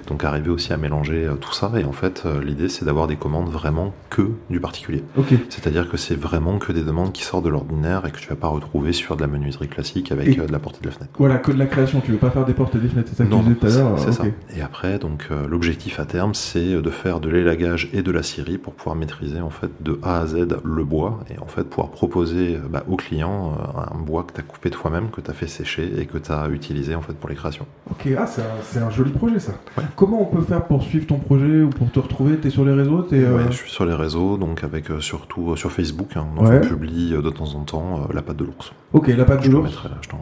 Donc 0.08 0.24
arriver 0.24 0.50
aussi 0.50 0.72
à 0.74 0.78
mélanger 0.78 1.26
euh, 1.26 1.36
tout 1.36 1.54
ça 1.54 1.72
et 1.78 1.84
en 1.84 1.92
fait 1.92 2.24
euh, 2.26 2.42
l'idée 2.44 2.70
c'est 2.70 2.86
d'avoir 2.86 3.08
des 3.08 3.16
commandes 3.18 3.50
vraiment 3.50 3.94
que 4.10 4.30
du 4.50 4.60
particulier. 4.60 5.04
C'est-à-dire 5.50 5.90
que 5.90 5.98
c'est 5.98 6.16
vraiment 6.16 6.58
que 6.58 6.72
des 6.72 6.84
demandes 6.84 7.12
qui 7.14 7.24
sortent 7.24 7.46
de 7.46 7.50
l'ordinaire 7.50 8.06
et 8.06 8.12
que 8.12 8.20
tu 8.20 8.30
vas 8.30 8.36
pas 8.36 8.48
retrouver 8.48 8.94
sur 8.94 9.16
de 9.16 9.22
la 9.22 9.28
menuiserie 9.28 9.68
classique 9.68 10.12
avec 10.12 10.28
Et- 10.30 10.40
euh, 10.40 10.46
de 10.48 10.52
la 10.52 10.60
portée 10.60 10.80
de 10.82 10.88
la 10.88 10.92
fenêtre. 10.94 11.12
Voilà, 11.18 11.38
que 11.38 11.52
de 11.52 11.58
la 11.60 11.66
création. 11.66 12.02
Tu 12.02 12.12
veux 12.12 12.18
pas 12.18 12.30
faire 12.32 12.46
des 12.46 12.54
portes 12.54 12.76
et 12.76 12.80
des 12.80 12.88
fenêtres, 12.88 13.10
c'est 13.12 13.18
ça 13.18 13.26
que 13.26 13.30
Non, 13.30 13.40
tu 13.44 13.50
disais 13.50 13.60
tout 13.60 13.66
à 13.66 13.70
l'heure 13.70 14.00
c'est 14.00 14.12
ça. 14.12 14.24
Et 14.56 14.62
après, 14.62 15.00
donc 15.00 15.28
euh, 15.32 15.48
l'objectif 15.48 16.00
à 16.00 16.06
terme, 16.06 16.34
c'est 16.34 16.82
de 16.82 16.90
faire 16.90 17.20
de 17.20 17.30
l'élagage 17.30 17.90
et 17.94 18.02
de 18.02 18.12
la 18.12 18.24
scierie 18.24 18.58
pour 18.58 18.74
pouvoir 18.74 18.96
maîtriser 18.96 19.42
en 19.42 19.50
fait 19.50 19.70
de 19.82 20.00
A 20.04 20.20
à 20.20 20.26
Z 20.28 20.48
le 20.64 20.77
bois 20.84 21.20
et 21.34 21.40
en 21.40 21.46
fait 21.48 21.64
pouvoir 21.64 21.90
proposer 21.90 22.56
euh, 22.56 22.60
bah, 22.70 22.84
au 22.88 22.96
client 22.96 23.54
euh, 23.54 23.82
un 23.96 24.00
bois 24.00 24.24
que 24.24 24.34
tu 24.34 24.40
as 24.40 24.44
coupé 24.44 24.70
toi-même, 24.70 25.10
que 25.10 25.22
tu 25.22 25.30
as 25.32 25.34
fait 25.34 25.48
sécher 25.48 25.92
et 26.00 26.06
que 26.06 26.18
tu 26.18 26.32
as 26.32 26.48
utilisé 26.50 26.96
en 26.96 27.02
fait 27.02 27.14
pour 27.14 27.30
les 27.30 27.36
créations. 27.36 27.66
Ok, 27.92 28.08
ah, 28.18 28.26
c'est 28.28 28.80
un, 28.80 28.88
un 28.88 28.90
joli 28.90 29.12
projet 29.12 29.40
ça. 29.40 29.54
Comment 29.96 30.22
on 30.22 30.26
peut 30.26 30.42
faire 30.42 30.64
pour 30.66 30.84
suivre 30.84 31.08
ton 31.08 31.18
projet 31.20 31.62
ou 31.62 31.70
pour 31.70 31.92
te 31.92 32.00
retrouver? 32.00 32.38
T'es 32.38 32.50
sur 32.50 32.66
les 32.66 32.74
réseaux 32.74 33.06
euh, 33.14 33.38
Ouais, 33.38 33.44
je 33.52 33.56
suis 33.58 33.72
sur 33.72 33.86
les 33.86 33.94
réseaux, 33.94 34.38
donc 34.38 34.64
avec 34.64 34.86
surtout 35.00 35.56
sur 35.56 35.72
Facebook. 35.72 36.10
hein, 36.16 36.26
donc 36.36 36.48
Ouais. 36.48 36.60
on 36.64 36.68
publie 36.68 37.12
de 37.12 37.30
temps 37.30 37.54
en 37.56 37.62
temps 37.64 38.08
la 38.14 38.22
pâte 38.22 38.38
de 38.38 38.46
l'ours. 38.46 38.72
Ok, 38.94 39.08
la 39.08 39.26
pâte 39.26 39.44
de 39.44 39.50
l'ours. 39.50 39.72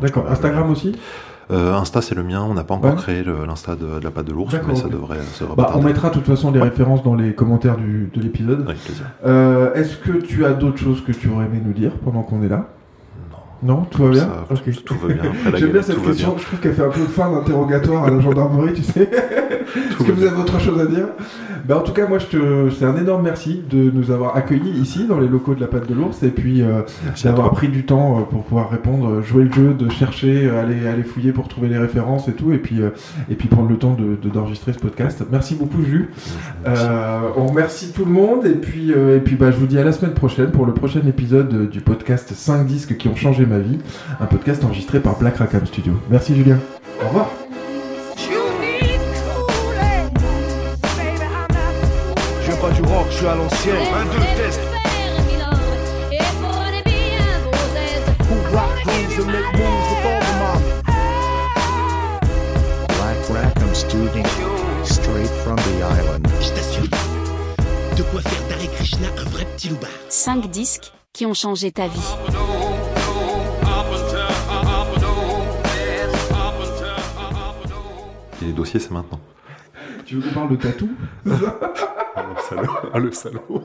D'accord. 0.01 0.23
le 0.25 0.31
Instagram 0.31 0.69
aussi? 0.71 0.93
Euh, 1.51 1.73
Insta 1.75 2.01
c'est 2.01 2.15
le 2.15 2.23
mien, 2.23 2.41
on 2.41 2.53
n'a 2.55 2.63
pas 2.63 2.73
encore 2.73 2.91
Ouais. 2.91 2.97
créé 2.97 3.23
l'Insta 3.23 3.75
de, 3.75 3.99
de 3.99 4.03
la 4.03 4.09
pâte 4.11 4.25
de 4.25 4.33
l'ours, 4.33 4.55
mais 4.67 4.75
ça 4.75 4.87
devrait 4.87 5.19
se 5.33 5.43
Bah, 5.43 5.71
on 5.75 5.81
mettra 5.81 6.09
de 6.09 6.15
toute 6.15 6.25
façon 6.25 6.51
les 6.51 6.59
références 6.61 7.03
dans 7.03 7.13
les 7.15 7.33
commentaires 7.33 7.77
du, 7.77 8.09
de 8.13 8.21
l'épisode. 8.21 8.63
Avec 8.67 8.83
plaisir. 8.83 9.05
Euh, 9.25 9.73
Est-ce 9.75 9.97
que 9.97 10.13
tu 10.13 10.43
as 10.45 10.53
d'autres 10.53 10.79
choses 10.79 11.03
que 11.03 11.11
tu 11.11 11.29
aurais 11.29 11.45
aimé 11.45 11.61
nous 11.63 11.73
dire 11.73 11.91
pendant 12.03 12.23
qu'on 12.23 12.41
est 12.43 12.49
là? 12.49 12.67
Non. 13.63 13.75
Non, 13.75 13.81
tout 13.85 14.03
va 14.03 14.09
bien? 14.09 14.27
Ça, 14.49 14.55
tout, 14.55 14.81
tout 14.85 14.95
va 14.95 15.13
bien. 15.13 15.31
J'aime 15.55 15.71
bien 15.71 15.81
cette 15.81 16.01
question, 16.03 16.35
je 16.37 16.45
trouve 16.45 16.59
qu'elle 16.59 16.73
fait 16.73 16.83
un 16.83 16.89
peu 16.89 17.01
fin 17.01 17.31
d'interrogatoire 17.31 18.05
à 18.05 18.09
la 18.09 18.19
gendarmerie, 18.19 18.73
tu 18.73 18.83
sais. 18.83 19.09
Est-ce 19.75 20.07
que 20.07 20.11
vous 20.11 20.23
avez 20.23 20.37
autre 20.37 20.59
chose 20.59 20.79
à 20.79 20.85
dire? 20.85 21.07
Bah, 21.67 21.77
En 21.77 21.81
tout 21.81 21.91
cas, 21.93 22.07
moi, 22.07 22.19
je 22.19 22.25
te... 22.25 22.69
c'est 22.77 22.85
un 22.85 22.95
énorme 22.97 23.23
merci 23.23 23.61
de 23.69 23.91
nous 23.91 24.11
avoir 24.11 24.35
accueillis 24.37 24.71
ici, 24.79 25.05
dans 25.07 25.19
les 25.19 25.27
locaux 25.27 25.55
de 25.55 25.61
la 25.61 25.67
Pâte 25.67 25.87
de 25.89 25.93
l'Ours, 25.95 26.21
et 26.23 26.29
puis 26.29 26.61
euh, 26.61 26.81
d'avoir 27.23 27.51
pris 27.51 27.67
du 27.67 27.85
temps 27.85 28.19
euh, 28.19 28.21
pour 28.23 28.43
pouvoir 28.43 28.69
répondre, 28.69 29.21
jouer 29.21 29.43
le 29.45 29.51
jeu, 29.51 29.73
de 29.73 29.89
chercher, 29.89 30.45
euh, 30.47 30.61
aller, 30.61 30.87
aller 30.87 31.03
fouiller 31.03 31.31
pour 31.31 31.47
trouver 31.47 31.67
les 31.69 31.77
références 31.77 32.27
et 32.27 32.33
tout, 32.33 32.51
et 32.53 32.57
puis, 32.57 32.81
euh, 32.81 32.89
et 33.29 33.35
puis 33.35 33.47
prendre 33.47 33.69
le 33.69 33.77
temps 33.77 33.93
de, 33.93 34.15
de- 34.21 34.29
d'enregistrer 34.33 34.73
ce 34.73 34.79
podcast. 34.79 35.23
Merci 35.31 35.55
beaucoup, 35.55 35.81
Jus. 35.83 36.09
Euh, 36.67 37.19
on 37.37 37.47
remercie 37.47 37.91
tout 37.91 38.05
le 38.05 38.11
monde, 38.11 38.45
et 38.45 38.51
puis, 38.55 38.91
euh, 38.93 39.17
et 39.17 39.19
puis 39.19 39.35
bah, 39.35 39.51
je 39.51 39.57
vous 39.57 39.67
dis 39.67 39.77
à 39.79 39.83
la 39.83 39.91
semaine 39.91 40.13
prochaine 40.13 40.51
pour 40.51 40.65
le 40.65 40.73
prochain 40.73 41.01
épisode 41.07 41.69
du 41.69 41.81
podcast 41.81 42.31
5 42.33 42.65
disques 42.65 42.97
qui 42.97 43.07
ont 43.07 43.15
changé 43.15 43.45
ma 43.45 43.59
vie, 43.59 43.79
un 44.19 44.25
podcast 44.25 44.63
enregistré 44.63 44.99
par 44.99 45.17
Black 45.17 45.37
Rackham 45.37 45.65
Studio. 45.65 45.93
Merci, 46.09 46.35
Julien. 46.35 46.57
Au 47.03 47.07
revoir. 47.07 47.44
À 53.27 53.35
l'ancienne. 53.35 53.75
Un, 53.93 54.05
deux, 54.05 54.25
test. 54.37 54.59
Who 58.29 58.35
rock 58.53 58.71
grooves 58.83 59.19
and 59.19 59.27
make 59.27 59.51
moves 59.53 59.87
with 59.89 60.05
all 60.05 60.21
the 60.21 60.33
mommy. 60.41 60.71
Black 62.87 63.19
Rackham 63.29 63.73
Studio. 63.73 64.23
Straight 64.83 65.33
from 65.43 65.55
the 65.57 65.83
island. 65.83 66.27
Je 66.41 66.49
t'assure, 66.49 66.89
de 67.97 68.03
quoi 68.03 68.21
faire 68.21 68.43
d'Hare 68.47 68.71
Krishna 68.75 69.07
un 69.17 69.29
vrai 69.29 69.45
petit 69.45 69.69
loupard. 69.69 69.89
5 70.09 70.49
disques 70.49 70.91
qui 71.13 71.25
ont 71.25 71.33
changé 71.33 71.71
ta 71.71 71.87
vie. 71.87 71.99
Et 78.41 78.45
les 78.45 78.53
dossiers 78.53 78.79
c'est 78.79 78.91
maintenant. 78.91 79.19
Tu 80.05 80.15
veux 80.15 80.21
qu'on 80.21 80.33
parle 80.35 80.49
de 80.51 80.55
tatou? 80.57 80.89
Ah 81.25 82.23
le 82.29 82.41
salaud. 82.41 82.71
Ah 82.93 82.99
le 82.99 83.11
salaud. 83.11 83.63